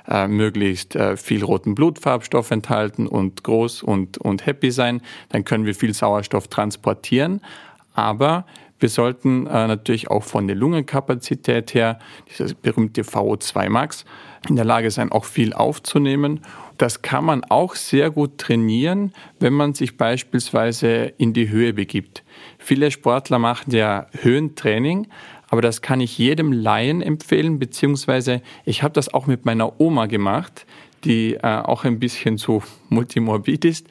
äh, 0.08 0.28
möglichst 0.28 0.94
äh, 0.94 1.16
viel 1.16 1.42
roten 1.42 1.74
Blutfarbstoff 1.74 2.50
enthalten 2.50 3.06
und 3.06 3.42
groß 3.42 3.82
und, 3.82 4.18
und 4.18 4.46
happy 4.46 4.70
sein. 4.70 5.02
Dann 5.30 5.44
können 5.44 5.66
wir 5.66 5.74
viel 5.74 5.92
Sauerstoff 5.92 6.48
transportieren. 6.48 7.40
Aber 7.94 8.46
wir 8.78 8.88
sollten 8.88 9.46
äh, 9.46 9.66
natürlich 9.66 10.10
auch 10.10 10.22
von 10.22 10.46
der 10.46 10.56
Lungenkapazität 10.56 11.74
her, 11.74 11.98
dieses 12.28 12.54
berühmte 12.54 13.02
VO2 13.02 13.68
Max, 13.68 14.04
in 14.48 14.56
der 14.56 14.64
Lage 14.64 14.90
sein, 14.90 15.12
auch 15.12 15.26
viel 15.26 15.52
aufzunehmen 15.52 16.40
das 16.80 17.02
kann 17.02 17.26
man 17.26 17.44
auch 17.44 17.74
sehr 17.74 18.10
gut 18.10 18.38
trainieren, 18.38 19.12
wenn 19.38 19.52
man 19.52 19.74
sich 19.74 19.98
beispielsweise 19.98 21.12
in 21.18 21.34
die 21.34 21.50
Höhe 21.50 21.74
begibt. 21.74 22.24
Viele 22.58 22.90
Sportler 22.90 23.38
machen 23.38 23.70
ja 23.72 24.06
Höhentraining, 24.12 25.06
aber 25.50 25.60
das 25.60 25.82
kann 25.82 26.00
ich 26.00 26.16
jedem 26.16 26.52
Laien 26.52 27.02
empfehlen, 27.02 27.58
beziehungsweise 27.58 28.40
ich 28.64 28.82
habe 28.82 28.94
das 28.94 29.12
auch 29.12 29.26
mit 29.26 29.44
meiner 29.44 29.78
Oma 29.78 30.06
gemacht, 30.06 30.64
die 31.04 31.34
äh, 31.34 31.40
auch 31.40 31.84
ein 31.84 31.98
bisschen 31.98 32.38
so 32.38 32.62
multimorbid 32.88 33.66
ist. 33.66 33.86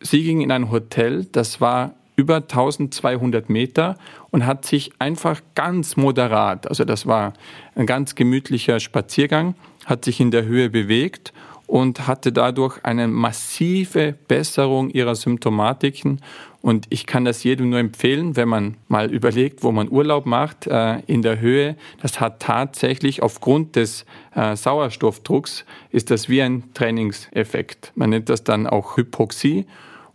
Sie 0.00 0.24
ging 0.24 0.40
in 0.40 0.50
ein 0.50 0.72
Hotel, 0.72 1.26
das 1.30 1.60
war 1.60 1.94
über 2.16 2.36
1200 2.36 3.48
Meter 3.48 3.96
und 4.32 4.44
hat 4.44 4.64
sich 4.64 4.90
einfach 4.98 5.40
ganz 5.54 5.96
moderat, 5.96 6.66
also 6.66 6.84
das 6.84 7.06
war 7.06 7.32
ein 7.76 7.86
ganz 7.86 8.16
gemütlicher 8.16 8.80
Spaziergang, 8.80 9.54
hat 9.84 10.04
sich 10.04 10.20
in 10.20 10.32
der 10.32 10.44
Höhe 10.46 10.68
bewegt 10.68 11.32
und 11.66 12.06
hatte 12.06 12.32
dadurch 12.32 12.84
eine 12.84 13.08
massive 13.08 14.14
Besserung 14.28 14.90
ihrer 14.90 15.14
Symptomatiken. 15.14 16.20
Und 16.60 16.86
ich 16.88 17.04
kann 17.06 17.26
das 17.26 17.44
jedem 17.44 17.70
nur 17.70 17.78
empfehlen, 17.78 18.36
wenn 18.36 18.48
man 18.48 18.76
mal 18.88 19.12
überlegt, 19.12 19.62
wo 19.62 19.70
man 19.70 19.90
Urlaub 19.90 20.24
macht, 20.24 20.66
äh, 20.66 21.00
in 21.06 21.20
der 21.20 21.40
Höhe. 21.40 21.76
Das 22.00 22.20
hat 22.20 22.40
tatsächlich 22.40 23.22
aufgrund 23.22 23.76
des 23.76 24.06
äh, 24.34 24.56
Sauerstoffdrucks, 24.56 25.66
ist 25.90 26.10
das 26.10 26.28
wie 26.30 26.40
ein 26.40 26.72
Trainingseffekt. 26.72 27.92
Man 27.94 28.10
nennt 28.10 28.30
das 28.30 28.44
dann 28.44 28.66
auch 28.66 28.96
Hypoxie. 28.96 29.66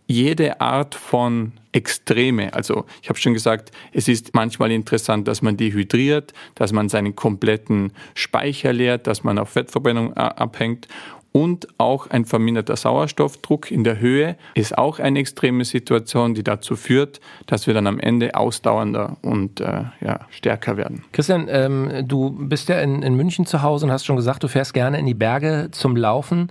Jede 0.08 0.60
Art 0.60 0.96
von 0.96 1.52
Extreme. 1.70 2.52
Also 2.52 2.84
ich 3.00 3.08
habe 3.08 3.18
schon 3.20 3.32
gesagt, 3.32 3.70
es 3.92 4.08
ist 4.08 4.34
manchmal 4.34 4.72
interessant, 4.72 5.28
dass 5.28 5.40
man 5.40 5.56
dehydriert, 5.56 6.32
dass 6.56 6.72
man 6.72 6.88
seinen 6.88 7.14
kompletten 7.14 7.92
Speicher 8.14 8.72
leert, 8.72 9.06
dass 9.06 9.22
man 9.22 9.38
auf 9.38 9.50
Fettverbrennung 9.50 10.12
äh, 10.14 10.18
abhängt 10.18 10.88
und 11.32 11.68
auch 11.78 12.08
ein 12.08 12.24
verminderter 12.24 12.76
Sauerstoffdruck 12.76 13.70
in 13.70 13.84
der 13.84 14.00
Höhe 14.00 14.36
ist 14.54 14.76
auch 14.76 14.98
eine 14.98 15.18
extreme 15.18 15.64
Situation, 15.64 16.34
die 16.34 16.42
dazu 16.42 16.76
führt, 16.76 17.20
dass 17.46 17.66
wir 17.66 17.74
dann 17.74 17.86
am 17.86 18.00
Ende 18.00 18.34
ausdauernder 18.34 19.16
und 19.22 19.60
äh, 19.60 19.84
ja, 20.00 20.20
stärker 20.30 20.76
werden. 20.76 21.04
Christian, 21.12 21.46
ähm, 21.48 22.04
du 22.06 22.30
bist 22.30 22.68
ja 22.68 22.80
in, 22.80 23.02
in 23.02 23.14
München 23.14 23.46
zu 23.46 23.62
Hause 23.62 23.86
und 23.86 23.92
hast 23.92 24.06
schon 24.06 24.16
gesagt, 24.16 24.42
du 24.42 24.48
fährst 24.48 24.74
gerne 24.74 24.98
in 24.98 25.06
die 25.06 25.14
Berge 25.14 25.68
zum 25.70 25.96
Laufen. 25.96 26.50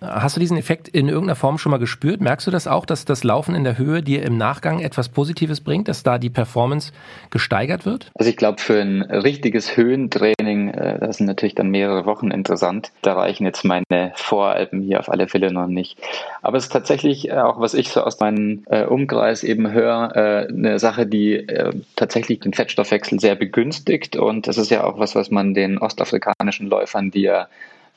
Hast 0.00 0.36
du 0.36 0.40
diesen 0.40 0.56
Effekt 0.56 0.86
in 0.86 1.08
irgendeiner 1.08 1.34
Form 1.34 1.58
schon 1.58 1.70
mal 1.70 1.78
gespürt? 1.78 2.20
Merkst 2.20 2.46
du 2.46 2.52
das 2.52 2.68
auch, 2.68 2.86
dass 2.86 3.04
das 3.04 3.24
Laufen 3.24 3.56
in 3.56 3.64
der 3.64 3.78
Höhe 3.78 4.00
dir 4.00 4.22
im 4.22 4.36
Nachgang 4.36 4.78
etwas 4.78 5.08
Positives 5.08 5.60
bringt, 5.60 5.88
dass 5.88 6.04
da 6.04 6.18
die 6.18 6.30
Performance 6.30 6.92
gesteigert 7.30 7.84
wird? 7.84 8.12
Also 8.14 8.30
ich 8.30 8.36
glaube, 8.36 8.60
für 8.60 8.80
ein 8.80 9.02
richtiges 9.02 9.76
Höhentraining, 9.76 10.57
äh, 10.74 10.98
das 10.98 11.18
sind 11.18 11.26
natürlich 11.26 11.54
dann 11.54 11.70
mehrere 11.70 12.06
Wochen 12.06 12.30
interessant. 12.30 12.92
Da 13.02 13.14
reichen 13.14 13.44
jetzt 13.44 13.64
meine 13.64 14.12
Voralpen 14.14 14.82
hier 14.82 15.00
auf 15.00 15.08
alle 15.08 15.28
Fälle 15.28 15.52
noch 15.52 15.66
nicht. 15.66 15.98
Aber 16.42 16.56
es 16.56 16.64
ist 16.64 16.72
tatsächlich 16.72 17.30
äh, 17.30 17.38
auch, 17.38 17.60
was 17.60 17.74
ich 17.74 17.90
so 17.90 18.02
aus 18.02 18.20
meinem 18.20 18.64
äh, 18.66 18.84
Umkreis 18.84 19.42
eben 19.42 19.70
höre, 19.70 20.48
eine 20.48 20.78
Sache, 20.78 21.06
die 21.06 21.46
tatsächlich 21.96 22.40
den 22.40 22.52
Fettstoffwechsel 22.52 23.20
sehr 23.20 23.34
begünstigt. 23.34 24.16
Und 24.16 24.46
das 24.46 24.58
ist 24.58 24.70
ja 24.70 24.84
auch 24.84 24.98
was, 24.98 25.14
was 25.14 25.30
man 25.30 25.54
den 25.54 25.78
ostafrikanischen 25.78 26.68
Läufern, 26.68 27.10
die 27.10 27.22
ja 27.22 27.48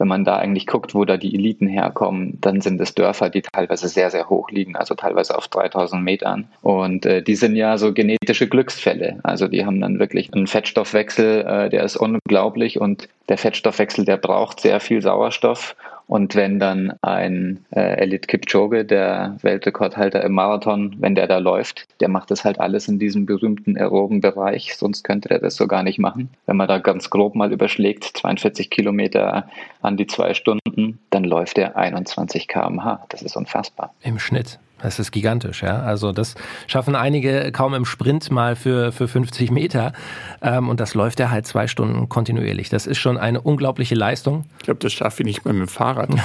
wenn 0.02 0.08
man 0.08 0.26
da 0.26 0.38
eigentlich 0.38 0.66
guckt, 0.66 0.96
wo 0.96 1.06
da 1.06 1.16
die 1.16 1.36
Eliten 1.36 1.68
herkommen, 1.68 2.40
dann 2.42 2.60
sind 2.60 2.82
es 2.82 2.96
Dörfer, 2.96 3.30
die 3.30 3.44
teilweise 3.44 3.88
sehr, 3.88 4.10
sehr 4.10 4.30
hoch 4.30 4.50
liegen, 4.50 4.76
also 4.76 4.96
teilweise 4.96 5.38
auf 5.38 5.48
3000 5.48 6.04
Metern. 6.04 6.48
Und 6.64 7.06
äh, 7.06 7.22
die 7.22 7.36
sind 7.36 7.56
ja 7.56 7.78
so 7.78 7.94
genetische 7.94 8.48
Glücksfälle. 8.48 9.20
Also 9.22 9.48
die 9.48 9.64
haben 9.64 9.80
dann 9.80 10.00
wirklich 10.00 10.34
einen 10.34 10.48
Fettstoffwechsel, 10.48 11.46
äh, 11.46 11.70
der 11.70 11.84
ist 11.84 11.98
unglaublich 11.98 12.82
und 12.82 13.10
der 13.30 13.38
Fettstoffwechsel, 13.38 14.04
der 14.04 14.18
braucht 14.18 14.60
sehr 14.60 14.80
viel 14.80 15.04
Sauerstoff 15.04 15.76
und 16.12 16.36
wenn 16.36 16.60
dann 16.60 16.94
ein 17.02 17.64
äh, 17.74 18.02
Elite 18.02 18.28
Kipchoge, 18.28 18.84
der 18.84 19.38
Weltrekordhalter 19.44 20.22
im 20.22 20.34
Marathon, 20.34 20.98
wenn 21.00 21.16
der 21.16 21.26
da 21.26 21.38
läuft, 21.38 21.88
der 22.02 22.10
macht 22.10 22.32
das 22.32 22.44
halt 22.44 22.60
alles 22.60 22.90
in 22.90 23.00
diesem 23.00 23.26
berühmten 23.26 23.78
aeroben 23.78 24.20
Bereich, 24.20 24.76
sonst 24.76 25.04
könnte 25.04 25.30
der 25.30 25.40
das 25.40 25.56
so 25.56 25.68
gar 25.68 25.84
nicht 25.84 26.00
machen. 26.00 26.30
Wenn 26.48 26.58
man 26.58 26.68
da 26.68 26.80
ganz 26.80 27.12
grob 27.12 27.34
mal 27.34 27.54
überschlägt, 27.54 28.04
42 28.04 28.70
Kilometer 28.70 29.48
an 29.82 29.96
die 29.96 30.06
zwei 30.06 30.34
Stunden, 30.34 31.00
dann 31.12 31.24
läuft 31.24 31.58
er 31.58 31.78
21 31.78 32.50
km/h. 32.50 33.06
Das 33.08 33.22
ist 33.22 33.38
unfassbar. 33.38 33.94
Im 34.02 34.20
Schnitt. 34.20 34.60
Das 34.82 35.00
ist 35.00 35.12
gigantisch, 35.12 35.64
ja. 35.64 35.82
Also 35.82 36.12
das 36.12 36.36
schaffen 36.68 36.96
einige 36.96 37.52
kaum 37.52 37.74
im 37.74 37.86
Sprint 37.86 38.32
mal 38.32 38.56
für, 38.56 38.92
für 38.92 39.08
50 39.08 39.52
Meter. 39.52 39.94
Ähm, 40.42 40.70
und 40.70 40.80
das 40.80 40.94
läuft 40.94 41.20
ja 41.20 41.30
halt 41.30 41.48
zwei 41.48 41.68
Stunden 41.68 42.10
kontinuierlich. 42.10 42.70
Das 42.70 42.88
ist 42.88 42.98
schon 42.98 43.18
eine 43.18 43.42
unglaubliche 43.42 43.96
Leistung. 43.96 44.46
Ich 44.60 44.66
glaube, 44.66 44.80
das 44.80 44.94
schaffe 44.94 45.24
ich 45.24 45.26
nicht 45.28 45.46
mehr 45.46 45.54
mit 45.54 45.68
dem 45.68 45.68
Fahrrad. 45.68 46.10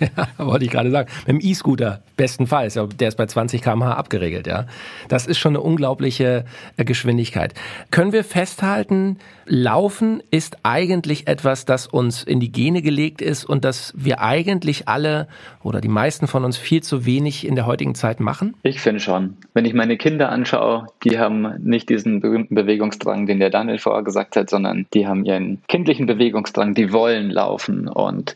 ja, 0.16 0.28
wollte 0.46 0.64
ich 0.64 0.70
gerade 0.70 0.90
sagen. 0.90 1.10
Mit 1.26 1.28
dem 1.28 1.40
E-Scooter, 1.40 2.02
bestenfalls. 2.16 2.74
Der 2.74 3.08
ist 3.08 3.16
bei 3.16 3.26
20 3.26 3.62
km/h 3.62 3.92
abgeregelt, 3.92 4.46
ja. 4.46 4.66
Das 5.08 5.26
ist 5.26 5.38
schon 5.38 5.52
eine 5.52 5.60
unglaubliche 5.60 6.44
äh, 6.76 6.84
Geschwindigkeit. 6.84 7.54
Können 7.90 8.12
wir 8.12 8.24
festhalten, 8.24 9.18
Laufen 9.48 10.22
ist 10.32 10.58
eigentlich 10.64 11.28
etwas, 11.28 11.64
das 11.64 11.86
uns 11.86 12.24
in 12.24 12.40
die 12.40 12.50
Gene 12.50 12.82
gelegt 12.82 13.22
ist 13.22 13.44
und 13.44 13.64
das 13.64 13.92
wir 13.96 14.20
eigentlich 14.20 14.88
alle 14.88 15.28
oder 15.62 15.80
die 15.80 15.88
meisten 15.88 16.26
von 16.26 16.44
uns 16.44 16.56
viel 16.56 16.82
zu 16.82 17.06
wenig 17.06 17.46
in 17.46 17.54
der 17.54 17.64
heutigen 17.64 17.94
Zeit 17.94 18.18
machen? 18.18 18.54
Ich 18.64 18.80
finde 18.80 18.98
schon. 18.98 19.36
Wenn 19.54 19.64
ich 19.64 19.72
meine 19.72 19.96
Kinder 19.96 20.30
anschaue, 20.30 20.86
die 21.04 21.20
haben 21.20 21.54
nicht 21.62 21.88
diesen 21.88 22.20
berühmten 22.20 22.56
Bewegungsdrang, 22.56 23.26
den 23.26 23.38
der 23.38 23.50
Daniel 23.50 23.78
vorher 23.78 24.02
gesagt 24.02 24.34
hat, 24.34 24.50
sondern 24.50 24.86
die 24.94 25.06
haben 25.06 25.24
ihren 25.24 25.62
kindlichen 25.68 26.06
Bewegungsdrang, 26.06 26.74
die 26.74 26.92
wollen 26.92 27.30
laufen 27.30 27.88
und 27.88 28.34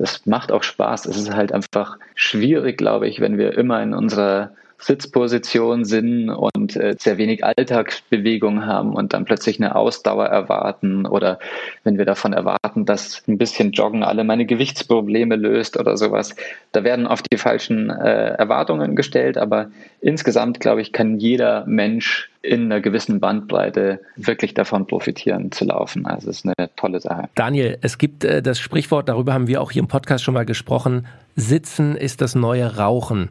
das 0.00 0.24
macht 0.24 0.50
auch 0.50 0.62
Spaß. 0.62 1.04
Es 1.04 1.18
ist 1.18 1.34
halt 1.34 1.52
einfach 1.52 1.98
schwierig, 2.14 2.78
glaube 2.78 3.06
ich, 3.06 3.20
wenn 3.20 3.36
wir 3.36 3.56
immer 3.56 3.82
in 3.82 3.92
unserer 3.92 4.52
Sitzposition 4.80 5.84
sind 5.84 6.30
und 6.30 6.74
äh, 6.76 6.96
sehr 6.98 7.18
wenig 7.18 7.44
Alltagsbewegung 7.44 8.64
haben 8.66 8.94
und 8.94 9.12
dann 9.12 9.24
plötzlich 9.24 9.60
eine 9.60 9.76
Ausdauer 9.76 10.26
erwarten 10.26 11.06
oder 11.06 11.38
wenn 11.84 11.98
wir 11.98 12.06
davon 12.06 12.32
erwarten, 12.32 12.86
dass 12.86 13.22
ein 13.28 13.38
bisschen 13.38 13.72
Joggen 13.72 14.02
alle 14.02 14.24
meine 14.24 14.46
Gewichtsprobleme 14.46 15.36
löst 15.36 15.78
oder 15.78 15.96
sowas. 15.96 16.34
Da 16.72 16.82
werden 16.82 17.06
oft 17.06 17.26
die 17.30 17.36
falschen 17.36 17.90
äh, 17.90 18.30
Erwartungen 18.30 18.96
gestellt, 18.96 19.36
aber 19.36 19.70
insgesamt, 20.00 20.60
glaube 20.60 20.80
ich, 20.80 20.92
kann 20.92 21.18
jeder 21.18 21.64
Mensch 21.66 22.30
in 22.42 22.64
einer 22.64 22.80
gewissen 22.80 23.20
Bandbreite 23.20 24.00
wirklich 24.16 24.54
davon 24.54 24.86
profitieren 24.86 25.52
zu 25.52 25.66
laufen. 25.66 26.06
Also 26.06 26.30
es 26.30 26.38
ist 26.38 26.46
eine 26.46 26.70
tolle 26.76 27.00
Sache. 27.00 27.28
Daniel, 27.34 27.76
es 27.82 27.98
gibt 27.98 28.24
äh, 28.24 28.40
das 28.40 28.58
Sprichwort, 28.58 29.10
darüber 29.10 29.34
haben 29.34 29.46
wir 29.46 29.60
auch 29.60 29.70
hier 29.70 29.82
im 29.82 29.88
Podcast 29.88 30.24
schon 30.24 30.34
mal 30.34 30.46
gesprochen, 30.46 31.06
Sitzen 31.36 31.96
ist 31.96 32.20
das 32.20 32.34
neue 32.34 32.76
Rauchen. 32.76 33.30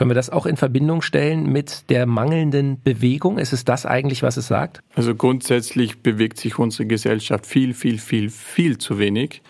Können 0.00 0.12
wir 0.12 0.14
das 0.14 0.30
auch 0.30 0.46
in 0.46 0.56
Verbindung 0.56 1.02
stellen 1.02 1.44
mit 1.52 1.90
der 1.90 2.06
mangelnden 2.06 2.80
Bewegung? 2.82 3.36
Ist 3.36 3.52
es 3.52 3.66
das 3.66 3.84
eigentlich, 3.84 4.22
was 4.22 4.38
es 4.38 4.46
sagt? 4.46 4.80
Also 4.94 5.14
grundsätzlich 5.14 5.98
bewegt 5.98 6.38
sich 6.38 6.58
unsere 6.58 6.86
Gesellschaft 6.86 7.44
viel, 7.44 7.74
viel, 7.74 7.98
viel, 7.98 8.30
viel 8.30 8.78
zu 8.78 8.98
wenig. 8.98 9.42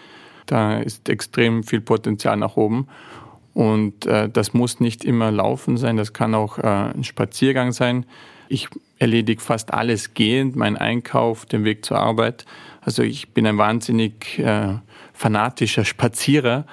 Da 0.47 0.81
ist 0.81 1.09
extrem 1.09 1.63
viel 1.63 1.81
Potenzial 1.81 2.37
nach 2.37 2.57
oben. 2.57 2.89
Und 3.55 4.07
äh, 4.07 4.29
das 4.29 4.53
muss 4.53 4.81
nicht 4.81 5.05
immer 5.05 5.31
Laufen 5.31 5.77
sein, 5.77 5.97
das 5.97 6.13
kann 6.13 6.35
auch 6.35 6.59
äh, 6.59 6.67
ein 6.67 7.05
Spaziergang 7.05 7.71
sein. 7.71 8.05
Ich 8.49 8.67
erledige 8.99 9.41
fast 9.41 9.73
alles 9.73 10.15
gehend, 10.15 10.57
mein 10.57 10.77
Einkauf, 10.77 11.47
den 11.47 11.63
Weg 11.63 11.85
zur 11.85 11.99
Arbeit. 11.99 12.45
Also 12.81 13.05
ich 13.05 13.29
bin 13.29 13.47
ein 13.47 13.57
wahnsinnig 13.57 14.41
äh, 14.41 14.79
fanatischer 15.13 15.85
Spazierer 15.85 16.67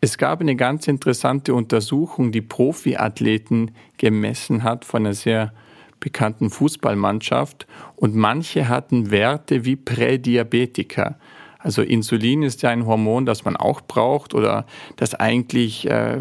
es 0.00 0.16
gab 0.16 0.40
eine 0.40 0.56
ganz 0.56 0.88
interessante 0.88 1.54
Untersuchung, 1.54 2.32
die 2.32 2.40
Profiathleten 2.40 3.72
gemessen 3.98 4.62
hat 4.62 4.84
von 4.84 5.04
einer 5.04 5.14
sehr 5.14 5.52
bekannten 6.00 6.48
Fußballmannschaft 6.48 7.66
und 7.96 8.14
manche 8.14 8.68
hatten 8.68 9.10
Werte 9.10 9.66
wie 9.66 9.76
Prädiabetiker. 9.76 11.18
Also 11.58 11.82
Insulin 11.82 12.42
ist 12.42 12.62
ja 12.62 12.70
ein 12.70 12.86
Hormon, 12.86 13.26
das 13.26 13.44
man 13.44 13.56
auch 13.56 13.82
braucht 13.82 14.34
oder 14.34 14.66
das 14.96 15.14
eigentlich, 15.14 15.86
äh, 15.90 16.20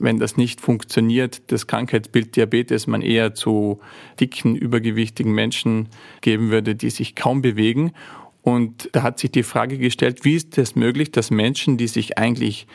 wenn 0.00 0.18
das 0.18 0.36
nicht 0.36 0.60
funktioniert, 0.60 1.42
das 1.52 1.68
Krankheitsbild 1.68 2.34
Diabetes 2.34 2.88
man 2.88 3.00
eher 3.00 3.34
zu 3.34 3.78
dicken, 4.18 4.56
übergewichtigen 4.56 5.32
Menschen 5.32 5.88
geben 6.20 6.50
würde, 6.50 6.74
die 6.74 6.90
sich 6.90 7.14
kaum 7.14 7.40
bewegen. 7.40 7.92
Und 8.42 8.90
da 8.90 9.02
hat 9.02 9.20
sich 9.20 9.30
die 9.30 9.44
Frage 9.44 9.78
gestellt, 9.78 10.24
wie 10.24 10.34
ist 10.34 10.58
es 10.58 10.74
möglich, 10.74 11.12
dass 11.12 11.30
Menschen, 11.30 11.76
die 11.76 11.86
sich 11.86 12.18
eigentlich 12.18 12.66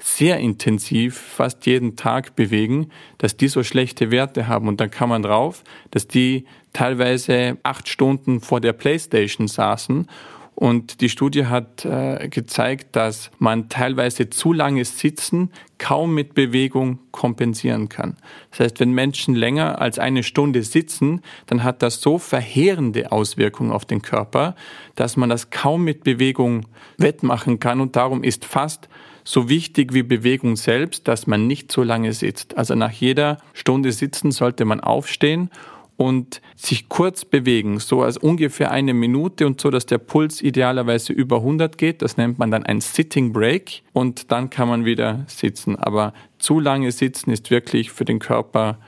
sehr 0.00 0.38
intensiv 0.38 1.18
fast 1.18 1.66
jeden 1.66 1.96
Tag 1.96 2.36
bewegen, 2.36 2.90
dass 3.18 3.36
die 3.36 3.48
so 3.48 3.62
schlechte 3.62 4.10
Werte 4.10 4.46
haben. 4.46 4.68
Und 4.68 4.80
dann 4.80 4.90
kann 4.90 5.08
man 5.08 5.22
drauf, 5.22 5.64
dass 5.90 6.06
die 6.06 6.46
teilweise 6.72 7.58
acht 7.64 7.88
Stunden 7.88 8.40
vor 8.40 8.60
der 8.60 8.72
Playstation 8.72 9.48
saßen. 9.48 10.08
Und 10.54 11.02
die 11.02 11.08
Studie 11.08 11.46
hat 11.46 11.84
äh, 11.84 12.28
gezeigt, 12.28 12.96
dass 12.96 13.30
man 13.38 13.68
teilweise 13.68 14.28
zu 14.28 14.52
langes 14.52 14.98
Sitzen 14.98 15.52
kaum 15.78 16.14
mit 16.14 16.34
Bewegung 16.34 16.98
kompensieren 17.12 17.88
kann. 17.88 18.16
Das 18.50 18.60
heißt, 18.60 18.80
wenn 18.80 18.90
Menschen 18.90 19.36
länger 19.36 19.80
als 19.80 20.00
eine 20.00 20.24
Stunde 20.24 20.64
sitzen, 20.64 21.22
dann 21.46 21.62
hat 21.62 21.82
das 21.82 22.00
so 22.00 22.18
verheerende 22.18 23.12
Auswirkungen 23.12 23.70
auf 23.70 23.84
den 23.84 24.02
Körper, 24.02 24.56
dass 24.96 25.16
man 25.16 25.28
das 25.28 25.50
kaum 25.50 25.84
mit 25.84 26.02
Bewegung 26.02 26.66
wettmachen 26.96 27.60
kann. 27.60 27.80
Und 27.80 27.94
darum 27.94 28.24
ist 28.24 28.44
fast 28.44 28.88
so 29.28 29.50
wichtig 29.50 29.92
wie 29.92 30.02
Bewegung 30.02 30.56
selbst, 30.56 31.06
dass 31.06 31.26
man 31.26 31.46
nicht 31.46 31.70
so 31.70 31.82
lange 31.82 32.14
sitzt. 32.14 32.56
Also 32.56 32.74
nach 32.74 32.92
jeder 32.92 33.36
Stunde 33.52 33.92
sitzen 33.92 34.30
sollte 34.30 34.64
man 34.64 34.80
aufstehen 34.80 35.50
und 35.98 36.40
sich 36.56 36.88
kurz 36.88 37.26
bewegen, 37.26 37.78
so 37.78 38.00
als 38.00 38.16
ungefähr 38.16 38.70
eine 38.70 38.94
Minute 38.94 39.46
und 39.46 39.60
so, 39.60 39.68
dass 39.68 39.84
der 39.84 39.98
Puls 39.98 40.40
idealerweise 40.40 41.12
über 41.12 41.36
100 41.36 41.76
geht. 41.76 42.00
Das 42.00 42.16
nennt 42.16 42.38
man 42.38 42.50
dann 42.50 42.64
ein 42.64 42.80
Sitting 42.80 43.34
Break 43.34 43.82
und 43.92 44.32
dann 44.32 44.48
kann 44.48 44.66
man 44.66 44.86
wieder 44.86 45.24
sitzen. 45.26 45.76
Aber 45.76 46.14
zu 46.38 46.58
lange 46.58 46.90
sitzen 46.90 47.30
ist 47.30 47.50
wirklich 47.50 47.90
für 47.92 48.06
den 48.06 48.20
Körper 48.20 48.78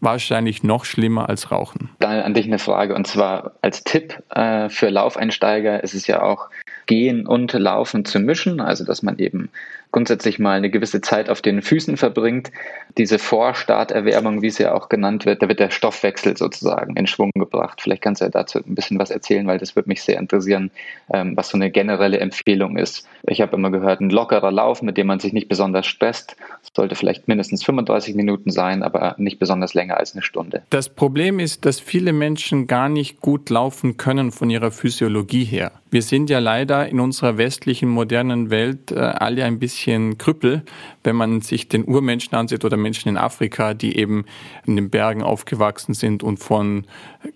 wahrscheinlich 0.00 0.62
noch 0.62 0.84
schlimmer 0.84 1.28
als 1.28 1.50
Rauchen. 1.50 1.90
Daniel, 1.98 2.22
an 2.22 2.34
dich 2.34 2.46
eine 2.46 2.60
Frage 2.60 2.94
und 2.94 3.08
zwar 3.08 3.56
als 3.62 3.82
Tipp 3.82 4.22
äh, 4.30 4.68
für 4.68 4.90
Laufeinsteiger 4.90 5.82
ist 5.82 5.94
es 5.94 6.06
ja 6.06 6.22
auch 6.22 6.50
Gehen 6.86 7.26
und 7.26 7.52
Laufen 7.52 8.04
zu 8.04 8.20
mischen, 8.20 8.60
also 8.60 8.84
dass 8.84 9.02
man 9.02 9.18
eben 9.18 9.50
grundsätzlich 9.90 10.38
mal 10.38 10.56
eine 10.56 10.70
gewisse 10.70 11.00
Zeit 11.00 11.30
auf 11.30 11.40
den 11.40 11.62
Füßen 11.62 11.96
verbringt. 11.96 12.50
Diese 12.96 13.18
Vorstarterwärmung, 13.18 14.42
wie 14.42 14.48
es 14.48 14.58
ja 14.58 14.74
auch 14.74 14.88
genannt 14.88 15.24
wird, 15.26 15.42
da 15.42 15.48
wird 15.48 15.60
der 15.60 15.70
Stoffwechsel 15.70 16.36
sozusagen 16.36 16.96
in 16.96 17.06
Schwung 17.06 17.30
gebracht. 17.34 17.80
Vielleicht 17.80 18.02
kannst 18.02 18.20
du 18.20 18.26
ja 18.26 18.30
dazu 18.30 18.58
ein 18.58 18.74
bisschen 18.74 18.98
was 18.98 19.10
erzählen, 19.10 19.46
weil 19.46 19.58
das 19.58 19.76
würde 19.76 19.88
mich 19.88 20.02
sehr 20.02 20.18
interessieren, 20.18 20.70
ähm, 21.12 21.36
was 21.36 21.48
so 21.48 21.56
eine 21.56 21.70
generelle 21.70 22.18
Empfehlung 22.18 22.76
ist. 22.76 23.06
Ich 23.26 23.40
habe 23.40 23.56
immer 23.56 23.70
gehört, 23.70 24.00
ein 24.00 24.10
lockerer 24.10 24.50
Lauf, 24.50 24.82
mit 24.82 24.96
dem 24.96 25.06
man 25.06 25.20
sich 25.20 25.32
nicht 25.32 25.48
besonders 25.48 25.86
stresst, 25.86 26.36
sollte 26.76 26.94
vielleicht 26.94 27.28
mindestens 27.28 27.64
35 27.64 28.14
Minuten 28.14 28.50
sein, 28.50 28.82
aber 28.82 29.14
nicht 29.18 29.38
besonders 29.38 29.74
länger 29.74 29.96
als 29.96 30.12
eine 30.12 30.22
Stunde. 30.22 30.62
Das 30.70 30.88
Problem 30.88 31.38
ist, 31.38 31.64
dass 31.64 31.80
viele 31.80 32.12
Menschen 32.12 32.66
gar 32.66 32.88
nicht 32.88 33.20
gut 33.20 33.50
laufen 33.50 33.96
können 33.96 34.32
von 34.32 34.50
ihrer 34.50 34.70
Physiologie 34.70 35.44
her. 35.44 35.72
Wir 35.90 36.02
sind 36.02 36.28
ja 36.28 36.38
leider 36.38 36.86
in 36.88 37.00
unserer 37.00 37.38
westlichen 37.38 37.88
modernen 37.88 38.50
Welt 38.50 38.92
äh, 38.92 38.98
alle 38.98 39.44
ein 39.44 39.58
bisschen 39.58 40.18
Krüppel, 40.18 40.62
wenn 41.02 41.16
man 41.16 41.40
sich 41.40 41.68
den 41.68 41.84
Urmenschen 41.84 42.34
ansieht 42.34 42.64
oder 42.64 42.76
Menschen 42.76 43.08
in 43.08 43.16
Afrika, 43.16 43.72
die 43.72 43.96
eben 43.96 44.26
in 44.66 44.76
den 44.76 44.90
Bergen 44.90 45.22
aufgewachsen 45.22 45.94
sind 45.94 46.22
und 46.22 46.38
von 46.38 46.84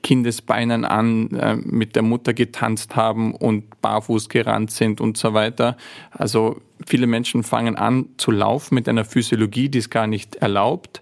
Kindesbeinen 0.02 0.84
an 0.84 1.30
äh, 1.30 1.56
mit 1.56 1.96
der 1.96 2.02
Mutter 2.02 2.34
getanzt 2.34 2.94
haben 2.94 3.34
und 3.34 3.80
barfuß 3.80 4.28
gerannt 4.28 4.70
sind 4.70 5.00
und 5.00 5.16
so 5.16 5.32
weiter. 5.32 5.78
Also 6.10 6.60
viele 6.86 7.06
Menschen 7.06 7.44
fangen 7.44 7.76
an 7.76 8.06
zu 8.18 8.30
laufen 8.30 8.74
mit 8.74 8.86
einer 8.86 9.06
Physiologie, 9.06 9.70
die 9.70 9.78
es 9.78 9.88
gar 9.88 10.06
nicht 10.06 10.36
erlaubt 10.36 11.00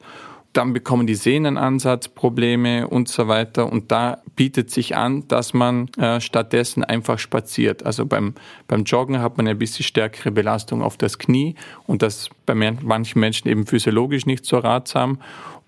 dann 0.52 0.72
bekommen 0.72 1.06
die 1.06 1.14
Sehnenansatzprobleme 1.14 2.88
und 2.88 3.08
so 3.08 3.28
weiter. 3.28 3.70
Und 3.70 3.92
da 3.92 4.18
bietet 4.34 4.70
sich 4.70 4.96
an, 4.96 5.28
dass 5.28 5.54
man 5.54 5.88
äh, 5.96 6.20
stattdessen 6.20 6.82
einfach 6.82 7.18
spaziert. 7.18 7.86
Also 7.86 8.04
beim, 8.04 8.34
beim 8.66 8.84
Joggen 8.84 9.20
hat 9.20 9.36
man 9.36 9.46
ein 9.46 9.58
bisschen 9.58 9.84
stärkere 9.84 10.32
Belastung 10.32 10.82
auf 10.82 10.96
das 10.96 11.18
Knie 11.18 11.54
und 11.86 12.02
das 12.02 12.30
bei 12.46 12.54
manchen 12.54 13.20
Menschen 13.20 13.48
eben 13.48 13.66
physiologisch 13.66 14.26
nicht 14.26 14.44
so 14.44 14.58
ratsam. 14.58 15.20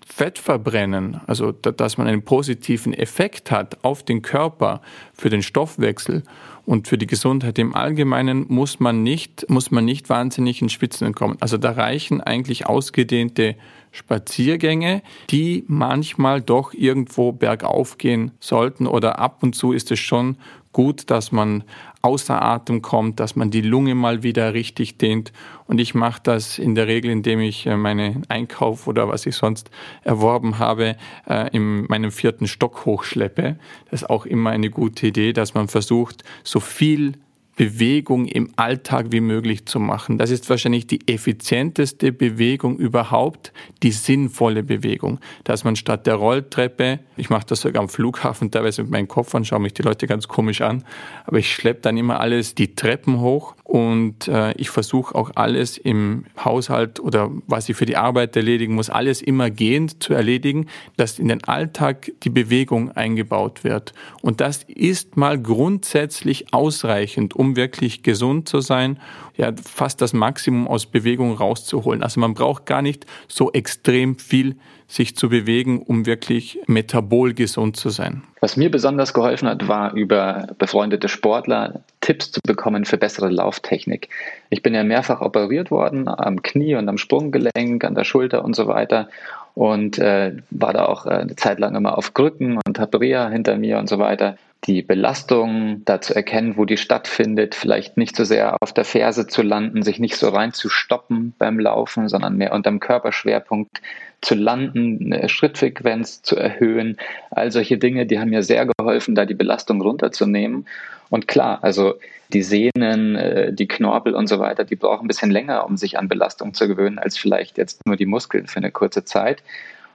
Fett 0.05 0.37
verbrennen, 0.37 1.21
also 1.27 1.53
dass 1.53 1.97
man 1.97 2.07
einen 2.07 2.23
positiven 2.23 2.93
Effekt 2.93 3.51
hat 3.51 3.85
auf 3.85 4.03
den 4.03 4.21
Körper 4.21 4.81
für 5.13 5.29
den 5.29 5.41
Stoffwechsel 5.41 6.23
und 6.65 6.89
für 6.89 6.97
die 6.97 7.07
Gesundheit 7.07 7.57
im 7.57 7.73
Allgemeinen 7.73 8.45
muss 8.49 8.81
man 8.81 9.01
nicht, 9.01 9.49
muss 9.49 9.71
man 9.71 9.85
nicht 9.85 10.09
wahnsinnig 10.09 10.61
in 10.61 10.69
Schwitzen 10.69 11.13
kommen. 11.13 11.37
Also 11.39 11.57
da 11.57 11.71
reichen 11.71 12.19
eigentlich 12.21 12.65
ausgedehnte 12.65 13.55
Spaziergänge, 13.93 15.03
die 15.29 15.63
manchmal 15.67 16.41
doch 16.41 16.73
irgendwo 16.73 17.31
bergauf 17.31 17.97
gehen 17.97 18.31
sollten 18.39 18.87
oder 18.87 19.19
ab 19.19 19.43
und 19.43 19.55
zu 19.55 19.71
ist 19.71 19.91
es 19.91 19.99
schon 19.99 20.37
gut, 20.73 21.11
dass 21.11 21.31
man 21.31 21.63
außer 22.01 22.41
Atem 22.41 22.81
kommt, 22.81 23.19
dass 23.19 23.35
man 23.35 23.51
die 23.51 23.61
Lunge 23.61 23.95
mal 23.95 24.23
wieder 24.23 24.53
richtig 24.53 24.97
dehnt. 24.97 25.31
Und 25.67 25.79
ich 25.79 25.93
mache 25.93 26.21
das 26.23 26.59
in 26.59 26.75
der 26.75 26.87
Regel, 26.87 27.11
indem 27.11 27.39
ich 27.39 27.65
äh, 27.65 27.77
meinen 27.77 28.23
Einkauf 28.27 28.87
oder 28.87 29.07
was 29.07 29.25
ich 29.25 29.35
sonst 29.35 29.69
erworben 30.03 30.59
habe, 30.59 30.97
äh, 31.29 31.55
in 31.55 31.85
meinem 31.85 32.11
vierten 32.11 32.47
Stock 32.47 32.85
hochschleppe. 32.85 33.57
Das 33.89 34.01
ist 34.01 34.09
auch 34.09 34.25
immer 34.25 34.49
eine 34.49 34.69
gute 34.69 35.07
Idee, 35.07 35.31
dass 35.31 35.53
man 35.53 35.69
versucht, 35.69 36.23
so 36.43 36.59
viel 36.59 37.13
Bewegung 37.55 38.25
im 38.25 38.49
Alltag 38.55 39.07
wie 39.11 39.19
möglich 39.19 39.65
zu 39.65 39.79
machen. 39.79 40.17
Das 40.17 40.31
ist 40.31 40.49
wahrscheinlich 40.49 40.87
die 40.87 41.07
effizienteste 41.07 42.11
Bewegung 42.11 42.77
überhaupt, 42.77 43.53
die 43.83 43.91
sinnvolle 43.91 44.63
Bewegung. 44.63 45.19
Dass 45.43 45.63
man 45.63 45.75
statt 45.75 46.07
der 46.07 46.15
Rolltreppe, 46.15 46.99
ich 47.15 47.29
mache 47.29 47.45
das 47.47 47.61
sogar 47.61 47.83
am 47.83 47.89
Flughafen 47.89 48.49
teilweise 48.49 48.81
mit 48.83 48.91
meinem 48.91 49.07
Kopf 49.07 49.35
an, 49.35 49.45
schaue 49.45 49.59
mich 49.59 49.73
die 49.73 49.83
Leute 49.83 50.07
ganz 50.07 50.27
komisch 50.27 50.61
an, 50.61 50.83
aber 51.25 51.37
ich 51.37 51.53
schleppe 51.53 51.81
dann 51.81 51.97
immer 51.97 52.19
alles 52.19 52.55
die 52.55 52.75
Treppen 52.75 53.19
hoch 53.19 53.55
und 53.63 54.27
äh, 54.27 54.53
ich 54.53 54.69
versuche 54.69 55.15
auch 55.15 55.31
alles 55.35 55.77
im 55.77 56.25
Haushalt 56.43 56.99
oder 56.99 57.31
was 57.47 57.69
ich 57.69 57.75
für 57.75 57.85
die 57.85 57.97
Arbeit 57.97 58.35
erledigen 58.35 58.75
muss, 58.75 58.89
alles 58.89 59.21
immer 59.21 59.49
gehend 59.49 60.03
zu 60.03 60.13
erledigen, 60.13 60.67
dass 60.97 61.17
in 61.17 61.27
den 61.27 61.43
Alltag 61.43 62.11
die 62.23 62.29
Bewegung 62.29 62.91
eingebaut 62.91 63.63
wird. 63.63 63.93
Und 64.21 64.41
das 64.41 64.63
ist 64.67 65.17
mal 65.17 65.41
grundsätzlich 65.41 66.53
ausreichend, 66.53 67.35
wirklich 67.55 68.03
gesund 68.03 68.47
zu 68.47 68.61
sein, 68.61 68.99
ja, 69.37 69.51
fast 69.63 70.01
das 70.01 70.13
Maximum 70.13 70.67
aus 70.67 70.85
Bewegung 70.85 71.35
rauszuholen. 71.35 72.03
Also 72.03 72.19
man 72.19 72.33
braucht 72.33 72.65
gar 72.65 72.81
nicht 72.81 73.05
so 73.27 73.51
extrem 73.51 74.17
viel 74.17 74.55
sich 74.87 75.15
zu 75.15 75.29
bewegen, 75.29 75.81
um 75.81 76.05
wirklich 76.05 76.59
metabol 76.67 77.33
gesund 77.33 77.77
zu 77.77 77.89
sein. 77.89 78.21
Was 78.41 78.57
mir 78.57 78.69
besonders 78.69 79.13
geholfen 79.13 79.47
hat, 79.47 79.67
war 79.67 79.93
über 79.93 80.47
befreundete 80.59 81.07
Sportler 81.07 81.81
Tipps 82.01 82.31
zu 82.31 82.39
bekommen 82.45 82.85
für 82.85 82.97
bessere 82.97 83.29
Lauftechnik. 83.29 84.09
Ich 84.49 84.61
bin 84.61 84.73
ja 84.75 84.83
mehrfach 84.83 85.21
operiert 85.21 85.71
worden 85.71 86.07
am 86.07 86.43
Knie 86.43 86.75
und 86.75 86.87
am 86.89 86.97
Sprunggelenk, 86.97 87.83
an 87.83 87.95
der 87.95 88.03
Schulter 88.03 88.43
und 88.43 88.55
so 88.55 88.67
weiter. 88.67 89.09
und 89.55 89.99
äh, 89.99 90.35
war 90.49 90.73
da 90.73 90.85
auch 90.85 91.05
äh, 91.05 91.09
eine 91.09 91.35
Zeit 91.35 91.59
lang 91.59 91.75
immer 91.75 91.97
auf 91.97 92.13
Krücken 92.13 92.59
und 92.65 92.79
habe 92.79 92.99
Reha 92.99 93.29
hinter 93.29 93.55
mir 93.55 93.77
und 93.77 93.87
so 93.87 93.99
weiter. 93.99 94.37
Die 94.65 94.81
Belastung 94.81 95.81
da 95.83 95.99
zu 95.99 96.15
erkennen, 96.15 96.55
wo 96.55 96.63
die 96.63 96.77
stattfindet, 96.77 97.53
vielleicht 97.53 97.97
nicht 97.97 98.15
so 98.15 98.23
sehr 98.23 98.55
auf 98.61 98.71
der 98.71 98.85
Ferse 98.85 99.27
zu 99.27 99.41
landen, 99.41 99.83
sich 99.83 99.99
nicht 99.99 100.15
so 100.15 100.29
rein 100.29 100.53
zu 100.53 100.69
stoppen 100.69 101.33
beim 101.37 101.59
Laufen, 101.59 102.07
sondern 102.07 102.37
mehr 102.37 102.53
unterm 102.53 102.79
Körperschwerpunkt 102.79 103.81
zu 104.21 104.35
landen, 104.35 105.13
eine 105.13 105.27
Schrittfrequenz 105.27 106.21
zu 106.21 106.37
erhöhen. 106.37 106.97
All 107.29 107.51
solche 107.51 107.77
Dinge, 107.77 108.05
die 108.05 108.19
haben 108.19 108.29
mir 108.29 108.43
sehr 108.43 108.65
geholfen, 108.65 109.15
da 109.15 109.25
die 109.25 109.33
Belastung 109.33 109.81
runterzunehmen. 109.81 110.65
Und 111.09 111.27
klar, 111.27 111.59
also 111.61 111.95
die 112.31 112.41
Sehnen, 112.41 113.15
äh, 113.15 113.53
die 113.53 113.67
Knorpel 113.67 114.15
und 114.15 114.27
so 114.27 114.39
weiter, 114.39 114.63
die 114.63 114.77
brauchen 114.77 115.05
ein 115.05 115.07
bisschen 115.07 115.29
länger, 115.29 115.65
um 115.65 115.75
sich 115.75 115.99
an 115.99 116.07
Belastung 116.07 116.53
zu 116.53 116.67
gewöhnen, 116.67 116.99
als 116.99 117.17
vielleicht 117.17 117.57
jetzt 117.57 117.85
nur 117.85 117.97
die 117.97 118.05
Muskeln 118.05 118.47
für 118.47 118.57
eine 118.57 118.71
kurze 118.71 119.03
Zeit. 119.03 119.43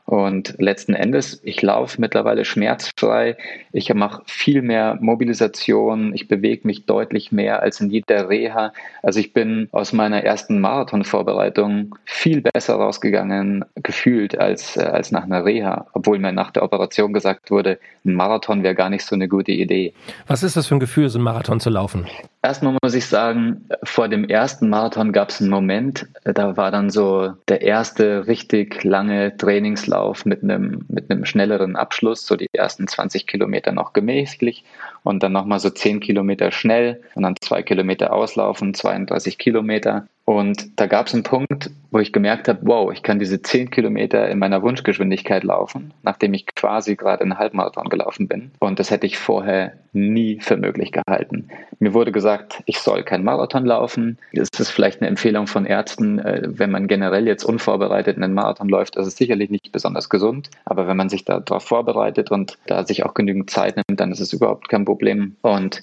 Und 0.09 0.55
letzten 0.57 0.95
Endes, 0.95 1.39
ich 1.45 1.61
laufe 1.61 2.01
mittlerweile 2.01 2.47
schmerzfrei. 2.47 3.37
Ich 3.73 3.93
mache 3.93 4.23
viel 4.25 4.63
mehr 4.63 4.97
Mobilisation. 5.03 6.15
Ich 6.15 6.29
bewege 6.29 6.67
mich 6.67 6.87
deutlich 6.87 7.31
mehr 7.31 7.61
als 7.61 7.79
in 7.83 7.91
jeder 7.91 8.31
Reha. 8.31 8.73
Also 9.03 9.21
ich 9.21 9.35
bin 9.35 9.69
aus 9.71 9.93
meiner 9.93 10.25
ersten 10.25 10.63
Marathonvorbereitung 10.63 11.95
viel 12.07 12.41
besser 12.41 12.77
rausgegangen, 12.77 13.67
gefühlt, 13.83 14.39
als, 14.39 14.79
äh, 14.79 14.85
als 14.85 15.13
nach 15.13 15.25
einer 15.25 15.45
Reha. 15.45 15.85
Obwohl 15.93 16.19
mir 16.19 16.33
nach 16.33 16.53
der 16.53 16.63
Operation 16.63 17.13
gesagt 17.13 17.51
wurde, 17.51 17.79
ein 18.07 18.15
Marathon 18.15 18.63
wäre 18.63 18.75
gar 18.75 18.89
nicht 18.89 19.05
so 19.05 19.15
eine 19.15 19.29
gute 19.29 19.53
Idee. 19.53 19.93
Was 20.27 20.43
ist 20.43 20.57
das 20.57 20.69
für 20.69 20.77
ein 20.77 20.81
Gefühl, 20.81 21.11
so 21.11 21.19
einen 21.19 21.25
Marathon 21.25 21.61
zu 21.61 21.69
laufen? 21.69 22.07
Erstmal 22.43 22.79
muss 22.83 22.95
ich 22.95 23.05
sagen, 23.05 23.69
vor 23.83 24.09
dem 24.09 24.25
ersten 24.25 24.71
Marathon 24.71 25.13
gab 25.13 25.29
es 25.29 25.43
einen 25.43 25.51
Moment, 25.51 26.07
da 26.25 26.57
war 26.57 26.71
dann 26.71 26.89
so 26.89 27.33
der 27.49 27.61
erste 27.61 28.27
richtig 28.27 28.85
lange 28.85 29.37
Trainingslauf 29.37 29.98
mit 30.25 30.43
einem, 30.43 30.85
mit 30.89 31.11
einem 31.11 31.25
schnelleren 31.25 31.77
Abschluss, 31.77 32.27
so 32.27 32.37
die 32.37 32.49
ersten 32.53 32.87
20 32.87 33.27
Kilometer 33.27 33.73
noch 33.73 33.93
gemächlich 33.93 34.65
und 35.03 35.23
dann 35.23 35.33
nochmal 35.33 35.61
so 35.61 35.71
10 35.71 36.01
Kilometer 36.01 36.53
schnell 36.53 37.03
und 37.15 37.23
dann 37.23 37.37
zwei 37.41 37.63
Kilometer 37.63 38.13
auslaufen, 38.13 38.75
32 38.75 39.39
Kilometer. 39.39 40.09
Und 40.29 40.79
da 40.79 40.85
gab 40.85 41.07
es 41.07 41.15
einen 41.15 41.23
Punkt, 41.23 41.71
wo 41.91 42.01
ich 42.01 42.13
gemerkt 42.13 42.49
habe, 42.49 42.59
wow, 42.61 42.93
ich 42.93 43.03
kann 43.03 43.19
diese 43.19 43.41
10 43.41 43.71
Kilometer 43.71 44.29
in 44.29 44.39
meiner 44.39 44.61
Wunschgeschwindigkeit 44.61 45.43
laufen, 45.43 45.95
nachdem 46.03 46.35
ich 46.35 46.45
quasi 46.55 46.97
gerade 46.97 47.23
einen 47.23 47.39
Halbmarathon 47.39 47.89
gelaufen 47.89 48.29
bin. 48.29 48.51
Und 48.59 48.79
das 48.79 48.91
hätte 48.91 49.07
ich 49.07 49.17
vorher 49.17 49.73
nie 49.95 50.39
für 50.39 50.59
möglich 50.59 50.93
gehalten. 50.93 51.49
Mir 51.79 51.95
wurde 51.95 52.13
gesagt, 52.13 52.63
ich 52.67 52.79
soll 52.81 53.05
keinen 53.05 53.25
Marathon 53.25 53.65
laufen. 53.65 54.19
Das 54.35 54.51
ist 54.59 54.69
vielleicht 54.69 55.01
eine 55.01 55.09
Empfehlung 55.09 55.47
von 55.47 55.65
Ärzten, 55.65 56.19
äh, 56.19 56.43
wenn 56.45 56.71
man 56.71 56.89
generell 56.89 57.27
jetzt 57.27 57.45
unvorbereitet 57.45 58.19
einen 58.19 58.35
Marathon 58.35 58.69
läuft, 58.69 58.97
ist 58.97 59.17
sicherlich 59.17 59.49
nicht 59.49 59.73
besonders 59.73 60.11
gesund. 60.11 60.51
Aber 60.67 60.87
wenn 60.87 60.99
man 60.99 61.09
sich 61.09 61.25
darauf 61.25 61.65
vorbereitet 61.65 62.31
und 62.31 62.59
da 62.67 62.85
sich 62.85 63.07
auch 63.07 63.15
genügend 63.15 63.49
Zeit 63.49 63.77
nimmt, 63.77 63.99
dann 63.99 64.13
ist 64.13 64.21
es 64.21 64.35
überhaupt 64.35 64.69
kein 64.69 64.85
Problem. 64.85 65.37
Und 65.41 65.81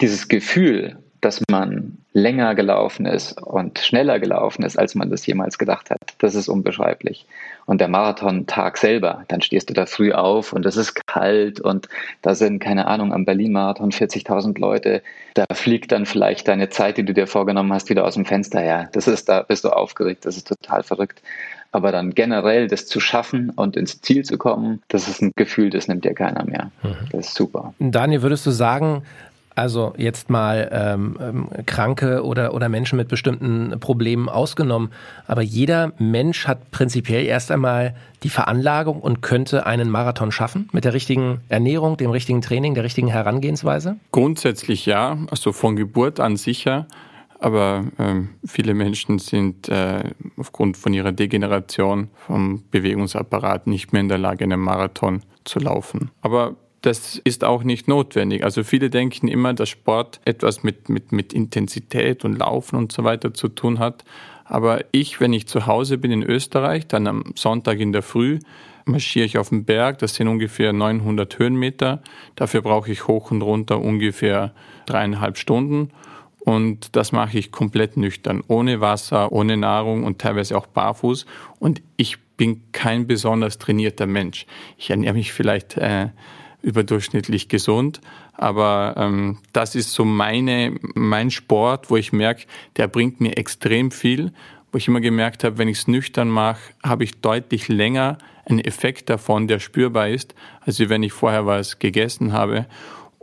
dieses 0.00 0.26
Gefühl, 0.26 0.96
dass 1.24 1.40
man 1.50 1.98
länger 2.12 2.54
gelaufen 2.54 3.06
ist 3.06 3.40
und 3.40 3.78
schneller 3.78 4.20
gelaufen 4.20 4.62
ist, 4.62 4.78
als 4.78 4.94
man 4.94 5.10
das 5.10 5.26
jemals 5.26 5.58
gedacht 5.58 5.90
hat. 5.90 6.00
Das 6.18 6.34
ist 6.34 6.48
unbeschreiblich. 6.48 7.26
Und 7.66 7.80
der 7.80 7.88
Marathontag 7.88 8.76
selber, 8.76 9.24
dann 9.28 9.40
stehst 9.40 9.70
du 9.70 9.74
da 9.74 9.86
früh 9.86 10.12
auf 10.12 10.52
und 10.52 10.66
es 10.66 10.76
ist 10.76 11.06
kalt 11.06 11.60
und 11.60 11.88
da 12.20 12.34
sind, 12.34 12.58
keine 12.58 12.86
Ahnung, 12.86 13.12
am 13.12 13.24
Berlin-Marathon 13.24 13.90
40.000 13.90 14.60
Leute. 14.60 15.02
Da 15.32 15.46
fliegt 15.52 15.92
dann 15.92 16.04
vielleicht 16.04 16.46
deine 16.46 16.68
Zeit, 16.68 16.98
die 16.98 17.04
du 17.04 17.14
dir 17.14 17.26
vorgenommen 17.26 17.72
hast, 17.72 17.88
wieder 17.88 18.04
aus 18.04 18.14
dem 18.14 18.26
Fenster 18.26 18.60
her. 18.60 18.90
Das 18.92 19.08
ist, 19.08 19.28
da 19.28 19.42
bist 19.42 19.64
du 19.64 19.70
aufgeregt, 19.70 20.26
das 20.26 20.36
ist 20.36 20.46
total 20.46 20.82
verrückt. 20.82 21.22
Aber 21.72 21.90
dann 21.90 22.14
generell 22.14 22.68
das 22.68 22.86
zu 22.86 23.00
schaffen 23.00 23.50
und 23.50 23.76
ins 23.76 24.00
Ziel 24.00 24.24
zu 24.24 24.38
kommen, 24.38 24.82
das 24.88 25.08
ist 25.08 25.22
ein 25.22 25.32
Gefühl, 25.34 25.70
das 25.70 25.88
nimmt 25.88 26.04
dir 26.04 26.14
keiner 26.14 26.44
mehr. 26.44 26.70
Mhm. 26.82 27.08
Das 27.10 27.28
ist 27.28 27.34
super. 27.34 27.74
Daniel, 27.80 28.22
würdest 28.22 28.46
du 28.46 28.52
sagen, 28.52 29.02
also 29.54 29.94
jetzt 29.96 30.30
mal 30.30 30.68
ähm, 30.72 31.16
ähm, 31.20 31.48
Kranke 31.66 32.24
oder, 32.24 32.54
oder 32.54 32.68
Menschen 32.68 32.96
mit 32.96 33.08
bestimmten 33.08 33.78
Problemen 33.80 34.28
ausgenommen. 34.28 34.90
Aber 35.26 35.42
jeder 35.42 35.92
Mensch 35.98 36.46
hat 36.46 36.70
prinzipiell 36.70 37.24
erst 37.24 37.50
einmal 37.50 37.94
die 38.22 38.30
Veranlagung 38.30 39.00
und 39.00 39.22
könnte 39.22 39.66
einen 39.66 39.90
Marathon 39.90 40.32
schaffen 40.32 40.68
mit 40.72 40.84
der 40.84 40.94
richtigen 40.94 41.40
Ernährung, 41.48 41.96
dem 41.96 42.10
richtigen 42.10 42.40
Training, 42.40 42.74
der 42.74 42.84
richtigen 42.84 43.08
Herangehensweise? 43.08 43.96
Grundsätzlich 44.12 44.86
ja, 44.86 45.18
also 45.30 45.52
von 45.52 45.76
Geburt 45.76 46.20
an 46.20 46.36
sicher. 46.36 46.86
Aber 47.38 47.84
ähm, 47.98 48.30
viele 48.46 48.72
Menschen 48.72 49.18
sind 49.18 49.68
äh, 49.68 50.04
aufgrund 50.38 50.78
von 50.78 50.94
ihrer 50.94 51.12
Degeneration 51.12 52.08
vom 52.14 52.62
Bewegungsapparat 52.70 53.66
nicht 53.66 53.92
mehr 53.92 54.00
in 54.00 54.08
der 54.08 54.18
Lage, 54.18 54.44
einen 54.44 54.60
Marathon 54.60 55.22
zu 55.44 55.58
laufen. 55.58 56.10
Aber 56.22 56.56
das 56.84 57.16
ist 57.24 57.44
auch 57.44 57.64
nicht 57.64 57.88
notwendig. 57.88 58.44
Also 58.44 58.62
viele 58.62 58.90
denken 58.90 59.26
immer, 59.26 59.54
dass 59.54 59.70
Sport 59.70 60.20
etwas 60.26 60.62
mit, 60.62 60.90
mit, 60.90 61.12
mit 61.12 61.32
Intensität 61.32 62.26
und 62.26 62.38
Laufen 62.38 62.76
und 62.76 62.92
so 62.92 63.04
weiter 63.04 63.32
zu 63.32 63.48
tun 63.48 63.78
hat. 63.78 64.04
Aber 64.44 64.84
ich, 64.92 65.18
wenn 65.18 65.32
ich 65.32 65.46
zu 65.46 65.66
Hause 65.66 65.96
bin 65.96 66.12
in 66.12 66.22
Österreich, 66.22 66.86
dann 66.86 67.06
am 67.06 67.24
Sonntag 67.36 67.80
in 67.80 67.92
der 67.94 68.02
Früh, 68.02 68.38
marschiere 68.84 69.24
ich 69.24 69.38
auf 69.38 69.48
den 69.48 69.64
Berg. 69.64 69.98
Das 70.00 70.14
sind 70.14 70.28
ungefähr 70.28 70.74
900 70.74 71.38
Höhenmeter. 71.38 72.02
Dafür 72.36 72.60
brauche 72.60 72.92
ich 72.92 73.08
hoch 73.08 73.30
und 73.30 73.40
runter 73.40 73.80
ungefähr 73.80 74.52
dreieinhalb 74.84 75.38
Stunden. 75.38 75.88
Und 76.40 76.94
das 76.94 77.12
mache 77.12 77.38
ich 77.38 77.50
komplett 77.50 77.96
nüchtern, 77.96 78.42
ohne 78.46 78.82
Wasser, 78.82 79.32
ohne 79.32 79.56
Nahrung 79.56 80.04
und 80.04 80.18
teilweise 80.18 80.58
auch 80.58 80.66
barfuß. 80.66 81.24
Und 81.58 81.80
ich 81.96 82.18
bin 82.36 82.60
kein 82.72 83.06
besonders 83.06 83.56
trainierter 83.56 84.06
Mensch. 84.06 84.44
Ich 84.76 84.90
ernähre 84.90 85.14
mich 85.14 85.32
vielleicht 85.32 85.78
äh, 85.78 86.08
überdurchschnittlich 86.64 87.48
gesund. 87.48 88.00
Aber 88.32 88.94
ähm, 88.96 89.38
das 89.52 89.74
ist 89.74 89.92
so 89.92 90.04
meine, 90.04 90.74
mein 90.94 91.30
Sport, 91.30 91.90
wo 91.90 91.96
ich 91.96 92.12
merke, 92.12 92.46
der 92.76 92.88
bringt 92.88 93.20
mir 93.20 93.36
extrem 93.36 93.90
viel, 93.90 94.32
wo 94.72 94.78
ich 94.78 94.88
immer 94.88 95.00
gemerkt 95.00 95.44
habe, 95.44 95.58
wenn 95.58 95.68
ich 95.68 95.78
es 95.78 95.88
nüchtern 95.88 96.28
mache, 96.28 96.60
habe 96.82 97.04
ich 97.04 97.20
deutlich 97.20 97.68
länger 97.68 98.18
einen 98.44 98.60
Effekt 98.60 99.08
davon, 99.08 99.46
der 99.46 99.58
spürbar 99.58 100.08
ist, 100.08 100.34
als 100.60 100.80
wenn 100.80 101.02
ich 101.02 101.12
vorher 101.12 101.46
was 101.46 101.78
gegessen 101.78 102.32
habe. 102.32 102.66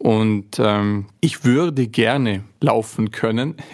Und 0.02 0.58
ähm, 0.58 1.06
ich 1.20 1.46
würde 1.46 1.86
gerne 1.88 2.44
laufen 2.60 3.12
können. 3.12 3.56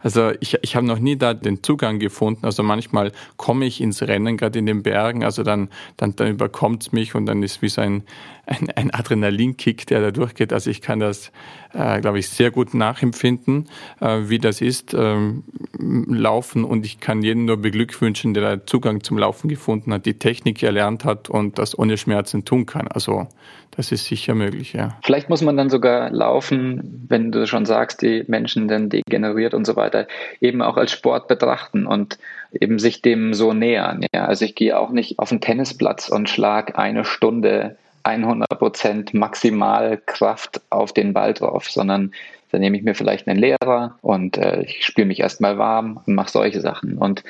Also 0.00 0.32
ich, 0.40 0.56
ich 0.62 0.76
habe 0.76 0.86
noch 0.86 1.00
nie 1.00 1.16
da 1.16 1.34
den 1.34 1.62
Zugang 1.62 1.98
gefunden. 1.98 2.46
Also 2.46 2.62
manchmal 2.62 3.12
komme 3.36 3.66
ich 3.66 3.80
ins 3.80 4.00
Rennen, 4.00 4.36
gerade 4.36 4.58
in 4.58 4.64
den 4.64 4.82
Bergen. 4.82 5.24
Also 5.24 5.42
dann, 5.42 5.68
dann, 5.96 6.14
dann 6.16 6.28
überkommt 6.28 6.82
es 6.82 6.92
mich 6.92 7.14
und 7.14 7.26
dann 7.26 7.42
ist 7.42 7.62
wie 7.62 7.68
so 7.68 7.80
ein, 7.80 8.04
ein, 8.48 8.70
ein 8.74 8.90
Adrenalinkick, 8.92 9.86
der 9.86 10.00
da 10.00 10.10
durchgeht. 10.10 10.52
Also 10.52 10.70
ich 10.70 10.80
kann 10.80 11.00
das, 11.00 11.30
äh, 11.74 12.00
glaube 12.00 12.18
ich, 12.18 12.28
sehr 12.28 12.50
gut 12.50 12.74
nachempfinden, 12.74 13.68
äh, 14.00 14.20
wie 14.24 14.38
das 14.38 14.60
ist, 14.60 14.94
ähm, 14.94 15.44
Laufen. 15.78 16.64
Und 16.64 16.84
ich 16.84 17.00
kann 17.00 17.22
jeden 17.22 17.44
nur 17.44 17.58
beglückwünschen, 17.58 18.34
der 18.34 18.66
Zugang 18.66 19.02
zum 19.02 19.18
Laufen 19.18 19.48
gefunden 19.48 19.92
hat, 19.92 20.06
die 20.06 20.18
Technik 20.18 20.62
erlernt 20.62 21.04
hat 21.04 21.28
und 21.28 21.58
das 21.58 21.78
ohne 21.78 21.96
Schmerzen 21.98 22.44
tun 22.44 22.66
kann. 22.66 22.88
Also 22.88 23.28
das 23.72 23.92
ist 23.92 24.06
sicher 24.06 24.34
möglich, 24.34 24.72
ja. 24.72 24.98
Vielleicht 25.04 25.28
muss 25.28 25.42
man 25.42 25.56
dann 25.56 25.70
sogar 25.70 26.10
laufen, 26.10 27.06
wenn 27.08 27.30
du 27.30 27.46
schon 27.46 27.64
sagst, 27.64 28.02
die 28.02 28.24
Menschen 28.26 28.66
dann 28.66 28.88
degeneriert 28.88 29.54
und 29.54 29.66
so 29.66 29.76
weiter, 29.76 30.08
eben 30.40 30.62
auch 30.62 30.76
als 30.76 30.90
Sport 30.90 31.28
betrachten 31.28 31.86
und 31.86 32.18
eben 32.52 32.78
sich 32.78 33.02
dem 33.02 33.34
so 33.34 33.52
nähern. 33.52 34.04
Ja. 34.12 34.24
Also 34.24 34.46
ich 34.46 34.54
gehe 34.54 34.76
auch 34.76 34.90
nicht 34.90 35.18
auf 35.18 35.28
den 35.28 35.40
Tennisplatz 35.40 36.08
und 36.08 36.28
schlag 36.28 36.78
eine 36.78 37.04
Stunde 37.04 37.76
100 38.08 38.48
Prozent 38.58 39.14
Maximalkraft 39.14 40.60
auf 40.70 40.92
den 40.92 41.12
Ball 41.12 41.34
drauf, 41.34 41.70
sondern 41.70 42.12
da 42.50 42.58
nehme 42.58 42.76
ich 42.78 42.82
mir 42.82 42.94
vielleicht 42.94 43.28
einen 43.28 43.38
Lehrer 43.38 43.98
und 44.00 44.38
äh, 44.38 44.62
ich 44.62 44.84
spüre 44.84 45.06
mich 45.06 45.20
erstmal 45.20 45.58
warm 45.58 46.00
und 46.06 46.14
mache 46.14 46.30
solche 46.30 46.60
Sachen. 46.60 46.96
Und 46.96 47.22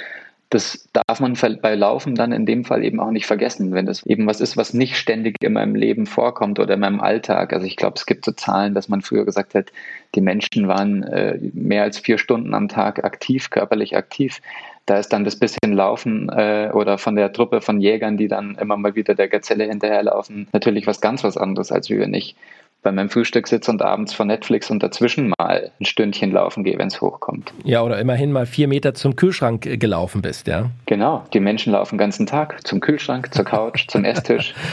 das 0.50 0.88
darf 0.94 1.20
man 1.20 1.36
bei 1.60 1.74
Laufen 1.74 2.14
dann 2.14 2.32
in 2.32 2.46
dem 2.46 2.64
Fall 2.64 2.82
eben 2.82 3.00
auch 3.00 3.10
nicht 3.10 3.26
vergessen, 3.26 3.72
wenn 3.72 3.84
das 3.84 4.06
eben 4.06 4.26
was 4.26 4.40
ist, 4.40 4.56
was 4.56 4.72
nicht 4.72 4.96
ständig 4.96 5.36
in 5.42 5.52
meinem 5.52 5.74
Leben 5.74 6.06
vorkommt 6.06 6.58
oder 6.58 6.74
in 6.74 6.80
meinem 6.80 7.00
Alltag. 7.00 7.52
Also 7.52 7.66
ich 7.66 7.76
glaube, 7.76 7.96
es 7.96 8.06
gibt 8.06 8.24
so 8.24 8.32
Zahlen, 8.32 8.74
dass 8.74 8.88
man 8.88 9.02
früher 9.02 9.26
gesagt 9.26 9.54
hat, 9.54 9.66
die 10.14 10.22
Menschen 10.22 10.66
waren 10.66 11.02
äh, 11.02 11.38
mehr 11.52 11.82
als 11.82 11.98
vier 11.98 12.16
Stunden 12.16 12.54
am 12.54 12.68
Tag 12.68 13.04
aktiv, 13.04 13.50
körperlich 13.50 13.94
aktiv. 13.94 14.40
Da 14.86 14.96
ist 14.96 15.10
dann 15.10 15.24
das 15.24 15.36
bisschen 15.36 15.74
Laufen 15.74 16.30
äh, 16.30 16.70
oder 16.72 16.96
von 16.96 17.14
der 17.14 17.30
Truppe 17.30 17.60
von 17.60 17.78
Jägern, 17.78 18.16
die 18.16 18.28
dann 18.28 18.54
immer 18.54 18.78
mal 18.78 18.94
wieder 18.94 19.14
der 19.14 19.28
Gazelle 19.28 19.64
hinterherlaufen, 19.64 20.48
natürlich 20.54 20.86
was 20.86 21.02
ganz 21.02 21.22
was 21.24 21.36
anderes, 21.36 21.70
als 21.70 21.90
wir 21.90 22.06
nicht. 22.08 22.36
Bei 22.82 22.92
meinem 22.92 23.10
Frühstück 23.10 23.48
sitze 23.48 23.70
und 23.70 23.82
abends 23.82 24.14
vor 24.14 24.24
Netflix 24.24 24.70
und 24.70 24.82
dazwischen 24.82 25.32
mal 25.36 25.70
ein 25.80 25.84
Stündchen 25.84 26.30
laufen 26.30 26.62
gehe, 26.62 26.78
wenn 26.78 26.88
es 26.88 27.00
hochkommt. 27.00 27.52
Ja, 27.64 27.82
oder 27.82 27.98
immerhin 27.98 28.30
mal 28.30 28.46
vier 28.46 28.68
Meter 28.68 28.94
zum 28.94 29.16
Kühlschrank 29.16 29.66
äh, 29.66 29.76
gelaufen 29.76 30.22
bist, 30.22 30.46
ja. 30.46 30.70
Genau, 30.86 31.24
die 31.32 31.40
Menschen 31.40 31.72
laufen 31.72 31.96
den 31.96 31.98
ganzen 31.98 32.26
Tag 32.26 32.66
zum 32.66 32.80
Kühlschrank, 32.80 33.34
zur 33.34 33.44
Couch, 33.44 33.88
zum 33.88 34.04
Esstisch. 34.04 34.54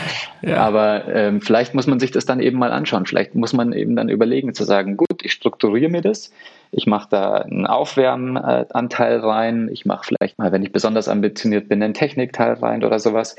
Ja. 0.42 0.58
Aber 0.58 1.08
ähm, 1.08 1.42
vielleicht 1.42 1.74
muss 1.74 1.88
man 1.88 2.00
sich 2.00 2.12
das 2.12 2.26
dann 2.26 2.40
eben 2.40 2.60
mal 2.60 2.72
anschauen. 2.72 3.08
Vielleicht 3.08 3.34
muss 3.34 3.54
man 3.54 3.74
eben 3.74 3.96
dann 3.96 4.10
überlegen 4.10 4.54
zu 4.54 4.64
sagen, 4.64 4.96
gut, 4.96 5.24
ich 5.24 5.32
strukturiere 5.34 5.90
mir 5.90 6.02
das. 6.02 6.32
Ich 6.70 6.86
mache 6.86 7.08
da 7.10 7.38
einen 7.38 7.66
Aufwärmanteil 7.66 9.20
rein. 9.22 9.70
Ich 9.72 9.86
mache 9.86 10.06
vielleicht 10.06 10.38
mal, 10.38 10.52
wenn 10.52 10.62
ich 10.62 10.72
besonders 10.72 11.08
ambitioniert 11.08 11.68
bin, 11.68 11.82
einen 11.82 11.96
Technikteil 11.96 12.54
rein 12.54 12.84
oder 12.84 13.00
sowas. 13.00 13.36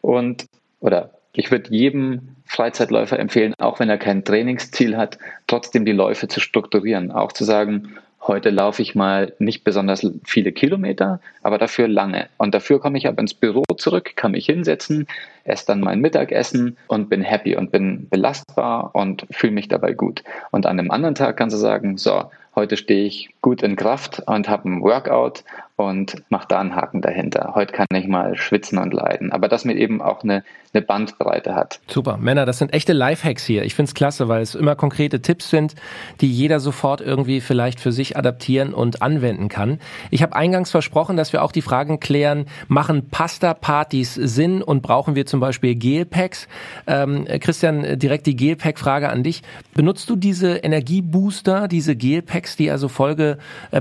Und 0.00 0.46
oder 0.80 1.10
ich 1.38 1.52
würde 1.52 1.70
jedem 1.70 2.34
Freizeitläufer 2.46 3.16
empfehlen, 3.16 3.54
auch 3.58 3.78
wenn 3.78 3.88
er 3.88 3.96
kein 3.96 4.24
Trainingsziel 4.24 4.96
hat, 4.96 5.18
trotzdem 5.46 5.84
die 5.84 5.92
Läufe 5.92 6.26
zu 6.26 6.40
strukturieren. 6.40 7.12
Auch 7.12 7.30
zu 7.30 7.44
sagen, 7.44 7.94
heute 8.26 8.50
laufe 8.50 8.82
ich 8.82 8.96
mal 8.96 9.32
nicht 9.38 9.62
besonders 9.62 10.04
viele 10.24 10.50
Kilometer, 10.50 11.20
aber 11.44 11.58
dafür 11.58 11.86
lange. 11.86 12.28
Und 12.38 12.56
dafür 12.56 12.80
komme 12.80 12.98
ich 12.98 13.06
aber 13.06 13.20
ins 13.20 13.34
Büro 13.34 13.62
zurück, 13.76 14.16
kann 14.16 14.32
mich 14.32 14.46
hinsetzen, 14.46 15.06
esse 15.44 15.66
dann 15.66 15.80
mein 15.80 16.00
Mittagessen 16.00 16.76
und 16.88 17.08
bin 17.08 17.22
happy 17.22 17.54
und 17.54 17.70
bin 17.70 18.08
belastbar 18.10 18.90
und 18.96 19.24
fühle 19.30 19.52
mich 19.52 19.68
dabei 19.68 19.92
gut. 19.92 20.24
Und 20.50 20.66
an 20.66 20.80
einem 20.80 20.90
anderen 20.90 21.14
Tag 21.14 21.36
kannst 21.36 21.54
du 21.54 21.60
sagen, 21.60 21.98
so, 21.98 22.32
heute 22.56 22.76
stehe 22.76 23.06
ich 23.06 23.30
gut 23.48 23.62
in 23.62 23.76
Kraft 23.76 24.22
und 24.26 24.46
habe 24.46 24.68
ein 24.68 24.82
Workout 24.82 25.42
und 25.78 26.24
mache 26.28 26.46
da 26.48 26.58
einen 26.58 26.74
Haken 26.74 27.02
dahinter. 27.02 27.52
Heute 27.54 27.72
kann 27.72 27.86
ich 27.94 28.08
mal 28.08 28.36
schwitzen 28.36 28.78
und 28.78 28.92
leiden. 28.92 29.30
Aber 29.30 29.46
dass 29.46 29.64
man 29.64 29.76
eben 29.76 30.02
auch 30.02 30.24
eine, 30.24 30.42
eine 30.74 30.82
Bandbreite 30.82 31.54
hat. 31.54 31.78
Super. 31.86 32.16
Männer, 32.16 32.46
das 32.46 32.58
sind 32.58 32.74
echte 32.74 32.92
Lifehacks 32.92 33.46
hier. 33.46 33.62
Ich 33.62 33.76
finde 33.76 33.88
es 33.88 33.94
klasse, 33.94 34.26
weil 34.26 34.42
es 34.42 34.56
immer 34.56 34.74
konkrete 34.74 35.22
Tipps 35.22 35.50
sind, 35.50 35.76
die 36.20 36.30
jeder 36.30 36.58
sofort 36.58 37.00
irgendwie 37.00 37.40
vielleicht 37.40 37.78
für 37.78 37.92
sich 37.92 38.16
adaptieren 38.16 38.74
und 38.74 39.02
anwenden 39.02 39.48
kann. 39.48 39.78
Ich 40.10 40.24
habe 40.24 40.34
eingangs 40.34 40.72
versprochen, 40.72 41.16
dass 41.16 41.32
wir 41.32 41.44
auch 41.44 41.52
die 41.52 41.62
Fragen 41.62 42.00
klären, 42.00 42.46
machen 42.66 43.08
Pasta-Partys 43.08 44.14
Sinn 44.14 44.62
und 44.62 44.82
brauchen 44.82 45.14
wir 45.14 45.26
zum 45.26 45.38
Beispiel 45.38 45.76
Gelpacks? 45.76 46.48
Ähm, 46.88 47.24
Christian, 47.38 48.00
direkt 48.00 48.26
die 48.26 48.34
Gelpack-Frage 48.34 49.10
an 49.10 49.22
dich. 49.22 49.42
Benutzt 49.74 50.10
du 50.10 50.16
diese 50.16 50.56
Energiebooster, 50.56 51.68
diese 51.68 51.94
Gelpacks, 51.94 52.56
die 52.56 52.68
also 52.72 52.88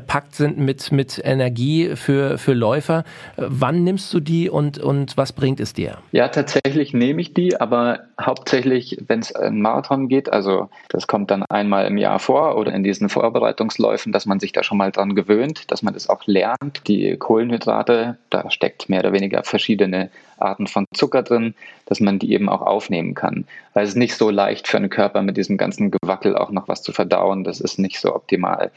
vollgepackt 0.07 0.35
sind 0.35 0.57
mit, 0.57 0.91
mit 0.91 1.21
Energie 1.23 1.95
für, 1.95 2.37
für 2.37 2.53
Läufer. 2.53 3.03
Wann 3.35 3.83
nimmst 3.83 4.13
du 4.13 4.19
die 4.19 4.49
und, 4.49 4.79
und 4.79 5.17
was 5.17 5.33
bringt 5.33 5.59
es 5.59 5.73
dir? 5.73 5.97
Ja, 6.11 6.27
tatsächlich 6.29 6.93
nehme 6.93 7.21
ich 7.21 7.33
die, 7.33 7.59
aber 7.59 7.99
hauptsächlich, 8.19 8.97
wenn 9.07 9.19
es 9.19 9.35
einen 9.35 9.61
Marathon 9.61 10.07
geht, 10.07 10.31
also 10.31 10.69
das 10.89 11.07
kommt 11.07 11.31
dann 11.31 11.43
einmal 11.49 11.85
im 11.85 11.97
Jahr 11.97 12.19
vor 12.19 12.57
oder 12.57 12.73
in 12.73 12.83
diesen 12.83 13.09
Vorbereitungsläufen, 13.09 14.11
dass 14.11 14.25
man 14.25 14.39
sich 14.39 14.51
da 14.51 14.63
schon 14.63 14.77
mal 14.77 14.91
dran 14.91 15.15
gewöhnt, 15.15 15.71
dass 15.71 15.83
man 15.83 15.93
das 15.93 16.09
auch 16.09 16.25
lernt. 16.25 16.87
Die 16.87 17.17
Kohlenhydrate, 17.17 18.17
da 18.29 18.49
steckt 18.49 18.89
mehr 18.89 19.01
oder 19.01 19.13
weniger 19.13 19.43
verschiedene 19.43 20.09
Arten 20.39 20.67
von 20.67 20.85
Zucker 20.93 21.23
drin, 21.23 21.53
dass 21.85 21.99
man 21.99 22.19
die 22.19 22.33
eben 22.33 22.49
auch 22.49 22.61
aufnehmen 22.61 23.13
kann. 23.13 23.45
Weil 23.73 23.83
es 23.83 23.89
ist 23.91 23.95
nicht 23.95 24.15
so 24.15 24.29
leicht 24.29 24.67
für 24.67 24.77
einen 24.77 24.89
Körper 24.89 25.21
mit 25.21 25.37
diesem 25.37 25.57
ganzen 25.57 25.91
Gewackel 25.91 26.35
auch 26.37 26.51
noch 26.51 26.67
was 26.67 26.81
zu 26.81 26.91
verdauen. 26.91 27.43
Das 27.43 27.59
ist 27.59 27.79
nicht 27.79 27.99
so 27.99 28.15
optimal. 28.15 28.71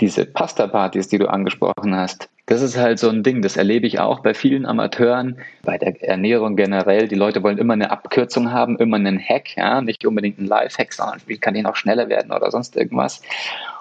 Diese 0.00 0.26
Pasta-Partys, 0.26 1.08
die 1.08 1.18
du 1.18 1.28
angesprochen 1.28 1.94
hast, 1.94 2.28
das 2.46 2.60
ist 2.60 2.76
halt 2.76 2.98
so 2.98 3.08
ein 3.08 3.22
Ding, 3.22 3.40
das 3.40 3.56
erlebe 3.56 3.86
ich 3.86 4.00
auch 4.00 4.20
bei 4.20 4.34
vielen 4.34 4.66
Amateuren, 4.66 5.38
bei 5.62 5.78
der 5.78 6.02
Ernährung 6.02 6.56
generell. 6.56 7.08
Die 7.08 7.14
Leute 7.14 7.42
wollen 7.42 7.56
immer 7.56 7.72
eine 7.72 7.90
Abkürzung 7.90 8.52
haben, 8.52 8.76
immer 8.76 8.96
einen 8.96 9.18
Hack, 9.18 9.56
ja, 9.56 9.80
nicht 9.80 10.04
unbedingt 10.04 10.38
einen 10.38 10.48
Live-Hack, 10.48 10.92
sondern 10.92 11.20
wie 11.26 11.38
kann 11.38 11.54
ich 11.54 11.62
noch 11.62 11.76
schneller 11.76 12.10
werden 12.10 12.32
oder 12.32 12.50
sonst 12.50 12.76
irgendwas. 12.76 13.22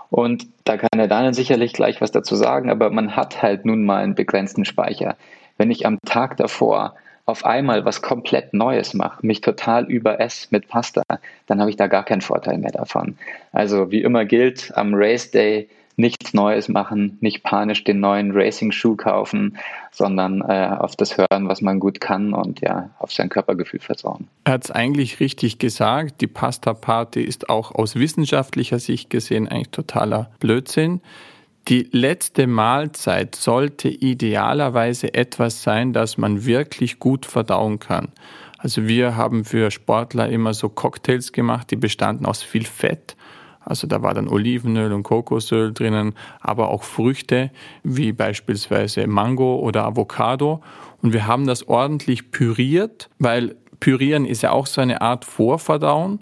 Und 0.10 0.48
da 0.64 0.78
kann 0.78 0.90
der 0.96 1.08
Daniel 1.08 1.34
sicherlich 1.34 1.74
gleich 1.74 2.00
was 2.00 2.12
dazu 2.12 2.36
sagen, 2.36 2.70
aber 2.70 2.90
man 2.90 3.16
hat 3.16 3.42
halt 3.42 3.66
nun 3.66 3.84
mal 3.84 4.02
einen 4.02 4.16
begrenzten 4.16 4.64
Speicher. 4.64 5.18
Wenn 5.58 5.72
ich 5.72 5.86
am 5.86 5.98
Tag 6.06 6.38
davor 6.38 6.96
auf 7.26 7.46
einmal 7.46 7.86
was 7.86 8.02
komplett 8.02 8.54
Neues 8.54 8.94
mache, 8.94 9.26
mich 9.26 9.42
total 9.42 9.86
überess 9.86 10.50
mit 10.52 10.68
Pasta, 10.68 11.04
dann 11.48 11.60
habe 11.60 11.70
ich 11.70 11.78
da 11.78 11.88
gar 11.88 12.04
keinen 12.04 12.22
Vorteil 12.22 12.58
mehr 12.58 12.72
davon. 12.72 13.18
Also 13.52 13.92
wie 13.92 14.02
immer 14.02 14.26
gilt, 14.26 14.76
am 14.76 14.94
Race 14.94 15.32
Day 15.32 15.70
nichts 15.96 16.34
Neues 16.34 16.70
machen, 16.70 17.18
nicht 17.22 17.44
panisch 17.44 17.84
den 17.84 18.00
neuen 18.00 18.32
Racing-Schuh 18.32 18.96
kaufen, 18.96 19.58
sondern 19.92 20.42
äh, 20.42 20.76
auf 20.80 20.96
das 20.96 21.18
hören, 21.18 21.48
was 21.48 21.62
man 21.62 21.80
gut 21.80 22.02
kann 22.02 22.34
und 22.34 22.62
ja, 22.62 22.90
auf 23.00 23.12
sein 23.14 23.30
Körpergefühl 23.30 23.80
vertrauen. 23.80 24.28
Er 24.44 24.54
hat 24.54 24.66
es 24.66 24.72
eigentlich 24.72 25.20
richtig 25.20 25.60
gesagt, 25.60 26.22
die 26.22 26.28
Pasta-Party 26.28 27.22
ist 27.22 27.50
auch 27.50 27.74
aus 27.74 27.96
wissenschaftlicher 27.96 28.80
Sicht 28.80 29.10
gesehen 29.10 29.48
eigentlich 29.48 29.70
totaler 29.70 30.32
Blödsinn. 30.40 31.02
Die 31.70 31.88
letzte 31.92 32.46
Mahlzeit 32.46 33.36
sollte 33.36 33.88
idealerweise 33.88 35.14
etwas 35.14 35.64
sein, 35.64 35.94
das 35.94 36.18
man 36.18 36.46
wirklich 36.46 37.00
gut 37.00 37.26
verdauen 37.26 37.80
kann. 37.80 38.10
Also 38.58 38.86
wir 38.88 39.16
haben 39.16 39.46
für 39.46 39.72
Sportler 39.72 40.28
immer 40.30 40.54
so 40.54 40.68
Cocktails 40.68 41.32
gemacht, 41.32 41.72
die 41.72 41.78
bestanden 41.78 42.26
aus 42.26 42.44
viel 42.44 42.66
Fett. 42.66 43.16
Also 43.62 43.88
da 43.88 44.02
war 44.02 44.14
dann 44.14 44.28
Olivenöl 44.28 44.92
und 44.92 45.04
Kokosöl 45.04 45.74
drinnen, 45.74 46.16
aber 46.42 46.70
auch 46.70 46.84
Früchte 46.84 47.50
wie 47.84 48.12
beispielsweise 48.12 49.08
Mango 49.08 49.60
oder 49.60 49.86
Avocado. 49.86 50.62
Und 51.02 51.14
wir 51.14 51.28
haben 51.28 51.48
das 51.48 51.68
ordentlich 51.68 52.32
püriert, 52.32 53.10
weil 53.20 53.56
pürieren 53.80 54.26
ist 54.26 54.44
ja 54.44 54.52
auch 54.52 54.68
so 54.68 54.82
eine 54.82 55.02
Art 55.02 55.24
Vorverdauen. 55.24 56.20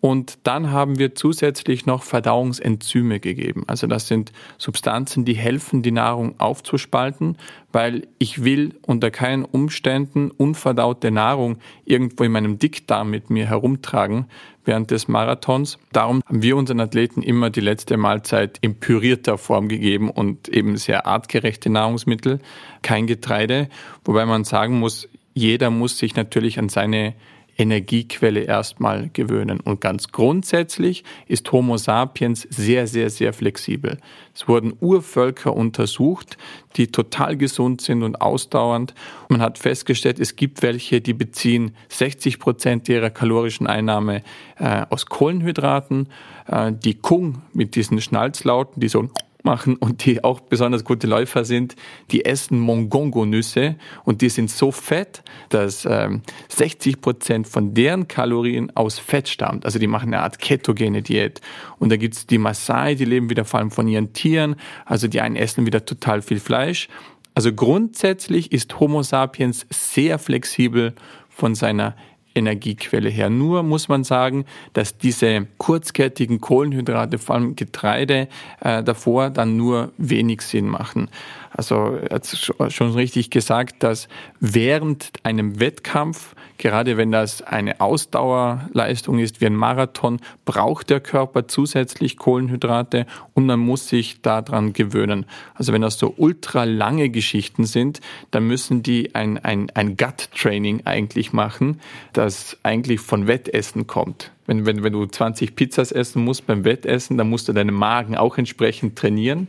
Und 0.00 0.38
dann 0.44 0.70
haben 0.70 0.98
wir 0.98 1.16
zusätzlich 1.16 1.84
noch 1.84 2.04
Verdauungsenzyme 2.04 3.18
gegeben. 3.18 3.64
Also 3.66 3.88
das 3.88 4.06
sind 4.06 4.30
Substanzen, 4.56 5.24
die 5.24 5.34
helfen, 5.34 5.82
die 5.82 5.90
Nahrung 5.90 6.38
aufzuspalten, 6.38 7.36
weil 7.72 8.06
ich 8.18 8.44
will 8.44 8.78
unter 8.86 9.10
keinen 9.10 9.44
Umständen 9.44 10.30
unverdaute 10.30 11.10
Nahrung 11.10 11.58
irgendwo 11.84 12.22
in 12.22 12.30
meinem 12.30 12.58
Dickdarm 12.60 13.10
mit 13.10 13.28
mir 13.30 13.46
herumtragen 13.46 14.26
während 14.64 14.92
des 14.92 15.08
Marathons. 15.08 15.78
Darum 15.92 16.22
haben 16.26 16.42
wir 16.42 16.56
unseren 16.56 16.80
Athleten 16.80 17.22
immer 17.22 17.50
die 17.50 17.60
letzte 17.60 17.96
Mahlzeit 17.96 18.58
in 18.60 18.78
pürierter 18.78 19.36
Form 19.36 19.68
gegeben 19.68 20.10
und 20.10 20.48
eben 20.48 20.76
sehr 20.76 21.06
artgerechte 21.06 21.70
Nahrungsmittel, 21.70 22.38
kein 22.82 23.08
Getreide. 23.08 23.68
Wobei 24.04 24.26
man 24.26 24.44
sagen 24.44 24.78
muss, 24.78 25.08
jeder 25.34 25.70
muss 25.70 25.98
sich 25.98 26.14
natürlich 26.14 26.58
an 26.58 26.68
seine 26.68 27.14
Energiequelle 27.58 28.40
erstmal 28.40 29.10
gewöhnen. 29.12 29.58
Und 29.58 29.80
ganz 29.80 30.08
grundsätzlich 30.08 31.02
ist 31.26 31.50
Homo 31.50 31.76
sapiens 31.76 32.46
sehr, 32.48 32.86
sehr, 32.86 33.10
sehr 33.10 33.32
flexibel. 33.32 33.98
Es 34.32 34.46
wurden 34.46 34.74
Urvölker 34.80 35.54
untersucht, 35.54 36.38
die 36.76 36.86
total 36.86 37.36
gesund 37.36 37.80
sind 37.80 38.04
und 38.04 38.20
ausdauernd. 38.20 38.94
Man 39.28 39.40
hat 39.40 39.58
festgestellt, 39.58 40.20
es 40.20 40.36
gibt 40.36 40.62
welche, 40.62 41.00
die 41.00 41.14
beziehen 41.14 41.74
60 41.88 42.38
Prozent 42.38 42.88
ihrer 42.88 43.10
kalorischen 43.10 43.66
Einnahme 43.66 44.22
äh, 44.58 44.86
aus 44.88 45.06
Kohlenhydraten. 45.06 46.08
Äh, 46.46 46.72
die 46.72 46.94
Kung 46.94 47.42
mit 47.52 47.74
diesen 47.74 48.00
Schnalzlauten, 48.00 48.80
die 48.80 48.88
so 48.88 49.08
machen 49.44 49.76
und 49.76 50.04
die 50.04 50.24
auch 50.24 50.40
besonders 50.40 50.84
gute 50.84 51.06
Läufer 51.06 51.44
sind, 51.44 51.76
die 52.10 52.24
essen 52.24 52.58
Mongongo-Nüsse 52.58 53.76
und 54.04 54.20
die 54.20 54.28
sind 54.28 54.50
so 54.50 54.72
fett, 54.72 55.22
dass 55.48 55.86
ähm, 55.88 56.22
60 56.48 57.00
Prozent 57.00 57.46
von 57.46 57.74
deren 57.74 58.08
Kalorien 58.08 58.74
aus 58.76 58.98
Fett 58.98 59.28
stammt. 59.28 59.64
Also 59.64 59.78
die 59.78 59.86
machen 59.86 60.12
eine 60.12 60.22
Art 60.22 60.38
ketogene 60.38 61.02
Diät. 61.02 61.40
Und 61.78 61.90
da 61.90 61.96
gibt's 61.96 62.26
die 62.26 62.38
Maasai, 62.38 62.94
die 62.94 63.04
leben 63.04 63.30
wieder 63.30 63.44
vor 63.44 63.60
allem 63.60 63.70
von 63.70 63.88
ihren 63.88 64.12
Tieren. 64.12 64.56
Also 64.84 65.08
die 65.08 65.20
einen 65.20 65.36
essen 65.36 65.66
wieder 65.66 65.84
total 65.84 66.22
viel 66.22 66.40
Fleisch. 66.40 66.88
Also 67.34 67.52
grundsätzlich 67.52 68.50
ist 68.50 68.80
Homo 68.80 69.02
sapiens 69.02 69.66
sehr 69.70 70.18
flexibel 70.18 70.94
von 71.28 71.54
seiner 71.54 71.94
Energiequelle 72.38 73.08
her. 73.08 73.30
Nur 73.30 73.62
muss 73.62 73.88
man 73.88 74.04
sagen, 74.04 74.44
dass 74.72 74.96
diese 74.96 75.46
kurzkettigen 75.58 76.40
Kohlenhydrate, 76.40 77.18
vor 77.18 77.36
allem 77.36 77.56
Getreide, 77.56 78.28
äh, 78.60 78.82
davor 78.82 79.30
dann 79.30 79.56
nur 79.56 79.92
wenig 79.98 80.42
Sinn 80.42 80.66
machen. 80.66 81.08
Also 81.50 81.98
er 82.08 82.16
hat 82.16 82.72
schon 82.72 82.92
richtig 82.92 83.30
gesagt, 83.30 83.82
dass 83.82 84.08
während 84.40 85.12
einem 85.22 85.60
Wettkampf, 85.60 86.34
gerade 86.58 86.96
wenn 86.96 87.12
das 87.12 87.42
eine 87.42 87.80
Ausdauerleistung 87.80 89.18
ist 89.18 89.40
wie 89.40 89.46
ein 89.46 89.56
Marathon, 89.56 90.20
braucht 90.44 90.90
der 90.90 91.00
Körper 91.00 91.48
zusätzlich 91.48 92.16
Kohlenhydrate 92.16 93.06
und 93.34 93.46
man 93.46 93.60
muss 93.60 93.88
sich 93.88 94.20
daran 94.22 94.72
gewöhnen. 94.72 95.26
Also 95.54 95.72
wenn 95.72 95.82
das 95.82 95.98
so 95.98 96.14
ultra 96.16 96.64
lange 96.64 97.10
Geschichten 97.10 97.64
sind, 97.64 98.00
dann 98.30 98.46
müssen 98.46 98.82
die 98.82 99.14
ein, 99.14 99.38
ein, 99.38 99.70
ein 99.74 99.96
Gut-Training 99.96 100.82
eigentlich 100.84 101.32
machen, 101.32 101.80
das 102.12 102.58
eigentlich 102.62 103.00
von 103.00 103.26
Wettessen 103.26 103.86
kommt. 103.86 104.32
Wenn, 104.46 104.64
wenn, 104.64 104.82
wenn 104.82 104.94
du 104.94 105.04
20 105.04 105.56
Pizzas 105.56 105.92
essen 105.92 106.24
musst 106.24 106.46
beim 106.46 106.64
Wettessen, 106.64 107.18
dann 107.18 107.28
musst 107.28 107.48
du 107.48 107.52
deinen 107.52 107.74
Magen 107.74 108.16
auch 108.16 108.38
entsprechend 108.38 108.96
trainieren. 108.96 109.48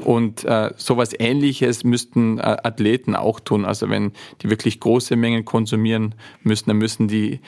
Und 0.00 0.44
äh, 0.44 0.72
sowas 0.76 1.10
Ähnliches 1.18 1.84
müssten 1.84 2.38
äh, 2.38 2.42
Athleten 2.42 3.16
auch 3.16 3.40
tun. 3.40 3.64
Also 3.64 3.88
wenn 3.88 4.12
die 4.42 4.50
wirklich 4.50 4.80
große 4.80 5.16
Mengen 5.16 5.44
konsumieren 5.44 6.14
müssen, 6.42 6.70
dann 6.70 6.78
müssen 6.78 7.08
die 7.08 7.40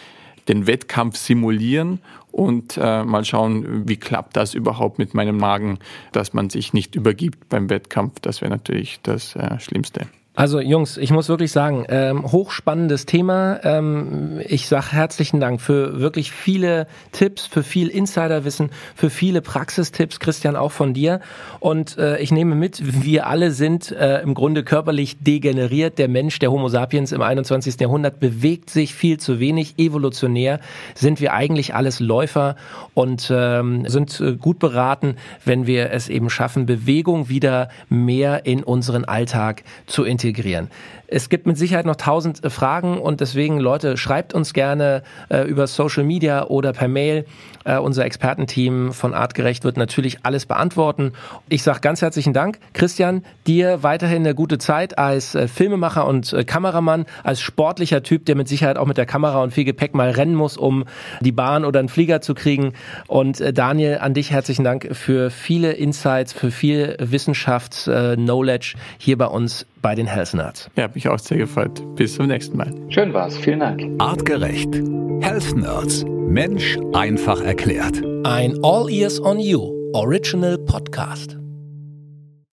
den 0.49 0.67
Wettkampf 0.67 1.17
simulieren 1.17 2.01
und 2.33 2.79
äh, 2.79 3.05
mal 3.05 3.25
schauen, 3.25 3.87
wie 3.89 3.97
klappt 3.97 4.37
das 4.37 4.55
überhaupt 4.55 4.99
mit 4.99 5.13
meinem 5.13 5.37
Magen, 5.37 5.79
dass 6.13 6.33
man 6.33 6.49
sich 6.51 6.73
nicht 6.73 6.95
übergibt 6.95 7.49
beim 7.51 7.69
Wettkampf. 7.69 8.21
Das 8.21 8.41
wäre 8.41 8.51
natürlich 8.51 9.01
das 9.03 9.37
äh, 9.37 9.61
Schlimmste. 9.61 10.07
Also 10.39 10.61
Jungs, 10.61 10.99
ich 10.99 11.11
muss 11.11 11.29
wirklich 11.29 11.51
sagen, 11.51 11.85
ähm, 11.89 12.31
hochspannendes 12.31 13.07
Thema. 13.07 13.59
Ähm, 13.65 14.41
ich 14.47 14.69
sage 14.69 14.93
herzlichen 14.93 15.41
Dank 15.41 15.61
für 15.61 15.99
wirklich 15.99 16.31
viele 16.31 16.87
Tipps, 17.11 17.45
für 17.45 17.65
viel 17.65 17.89
Insiderwissen, 17.89 18.71
für 18.95 19.11
viele 19.11 19.43
Praxistipps, 19.43 20.21
Christian, 20.21 20.55
auch 20.55 20.71
von 20.71 20.95
dir. 20.95 21.19
Und 21.59 21.99
äh, 21.99 22.21
ich 22.21 22.31
nehme 22.31 22.55
mit, 22.55 23.03
wir 23.03 23.27
alle 23.27 23.51
sind 23.51 23.91
äh, 23.91 24.23
im 24.23 24.35
Grunde 24.35 24.63
körperlich 24.63 25.17
degeneriert. 25.19 25.99
Der 25.99 26.07
Mensch, 26.07 26.39
der 26.39 26.53
Homo 26.53 26.69
sapiens 26.69 27.11
im 27.11 27.21
21. 27.21 27.81
Jahrhundert 27.81 28.21
bewegt 28.21 28.71
sich 28.71 28.95
viel 28.95 29.19
zu 29.19 29.41
wenig. 29.41 29.75
Evolutionär 29.77 30.61
sind 30.95 31.21
wir 31.21 31.33
eigentlich 31.33 31.75
alles 31.75 31.99
Läufer 31.99 32.55
und 32.95 33.29
ähm, 33.35 33.89
sind 33.89 34.21
äh, 34.21 34.37
gut 34.37 34.61
beraten, 34.61 35.17
wenn 35.45 35.67
wir 35.67 35.91
es 35.91 36.09
eben 36.09 36.31
schaffen, 36.31 36.65
Bewegung 36.65 37.29
wieder 37.29 37.71
mehr 37.89 38.47
in 38.47 38.63
unseren 38.63 39.05
Alltag 39.05 39.65
zu 39.89 40.05
integrieren 40.05 40.28
integrieren. 40.29 40.69
Es 41.07 41.31
gibt 41.31 41.47
mit 41.47 41.57
Sicherheit 41.57 41.87
noch 41.87 41.97
tausend 41.97 42.45
äh, 42.45 42.51
Fragen 42.51 42.99
und 42.99 43.21
deswegen, 43.21 43.59
Leute, 43.59 43.97
schreibt 43.97 44.35
uns 44.35 44.53
gerne 44.53 45.03
äh, 45.31 45.43
über 45.43 45.67
Social 45.67 46.05
Media 46.05 46.45
oder 46.45 46.73
per 46.73 46.89
Mail. 46.89 47.25
Äh, 47.65 47.79
unser 47.79 48.05
Expertenteam 48.05 48.93
von 48.93 49.15
Artgerecht 49.15 49.65
wird 49.65 49.79
natürlich 49.79 50.19
alles 50.25 50.45
beantworten. 50.47 51.13
Ich 51.49 51.63
sage 51.63 51.81
ganz 51.81 52.03
herzlichen 52.03 52.35
Dank. 52.35 52.59
Christian, 52.75 53.25
dir 53.47 53.83
weiterhin 53.83 54.19
eine 54.19 54.35
gute 54.35 54.59
Zeit 54.59 54.99
als 54.99 55.35
äh, 55.35 55.49
Filmemacher 55.49 56.07
und 56.07 56.33
äh, 56.33 56.45
Kameramann, 56.45 57.07
als 57.25 57.41
sportlicher 57.41 58.03
Typ, 58.03 58.27
der 58.27 58.37
mit 58.37 58.49
Sicherheit 58.49 58.77
auch 58.77 58.87
mit 58.87 58.99
der 58.99 59.07
Kamera 59.07 59.43
und 59.43 59.53
viel 59.53 59.65
Gepäck 59.65 59.95
mal 59.95 60.11
rennen 60.11 60.35
muss, 60.35 60.59
um 60.59 60.85
die 61.21 61.33
Bahn 61.33 61.65
oder 61.65 61.81
einen 61.81 61.89
Flieger 61.89 62.21
zu 62.21 62.35
kriegen. 62.35 62.75
Und 63.07 63.41
äh, 63.41 63.55
Daniel, 63.55 63.99
an 63.99 64.13
dich 64.13 64.31
herzlichen 64.31 64.65
Dank 64.65 64.89
für 64.93 65.31
viele 65.31 65.73
Insights, 65.73 66.35
für 66.35 66.51
viel 66.51 66.97
Wissenschaftsknowledge 67.01 68.75
hier 68.99 69.17
bei 69.17 69.27
uns 69.27 69.67
bei 69.83 69.95
den 69.95 70.07
Health 70.07 70.35
Nerds. 70.35 70.71
Ja, 70.77 70.89
mich 70.93 71.09
auch 71.09 71.19
sehr 71.19 71.39
gefreut. 71.39 71.83
Bis 71.97 72.15
zum 72.15 72.27
nächsten 72.27 72.57
Mal. 72.57 72.73
Schön 72.89 73.13
war's. 73.13 73.37
Vielen 73.37 73.61
Dank. 73.61 73.83
Artgerecht. 73.99 74.75
Health 75.21 75.57
Nerds. 75.57 76.05
Mensch 76.05 76.79
einfach 76.93 77.41
erklärt. 77.41 78.03
Ein 78.25 78.59
All 78.63 78.91
Ears 78.91 79.21
on 79.21 79.41
You 79.41 79.73
Original 79.95 80.59
Podcast. 80.59 81.39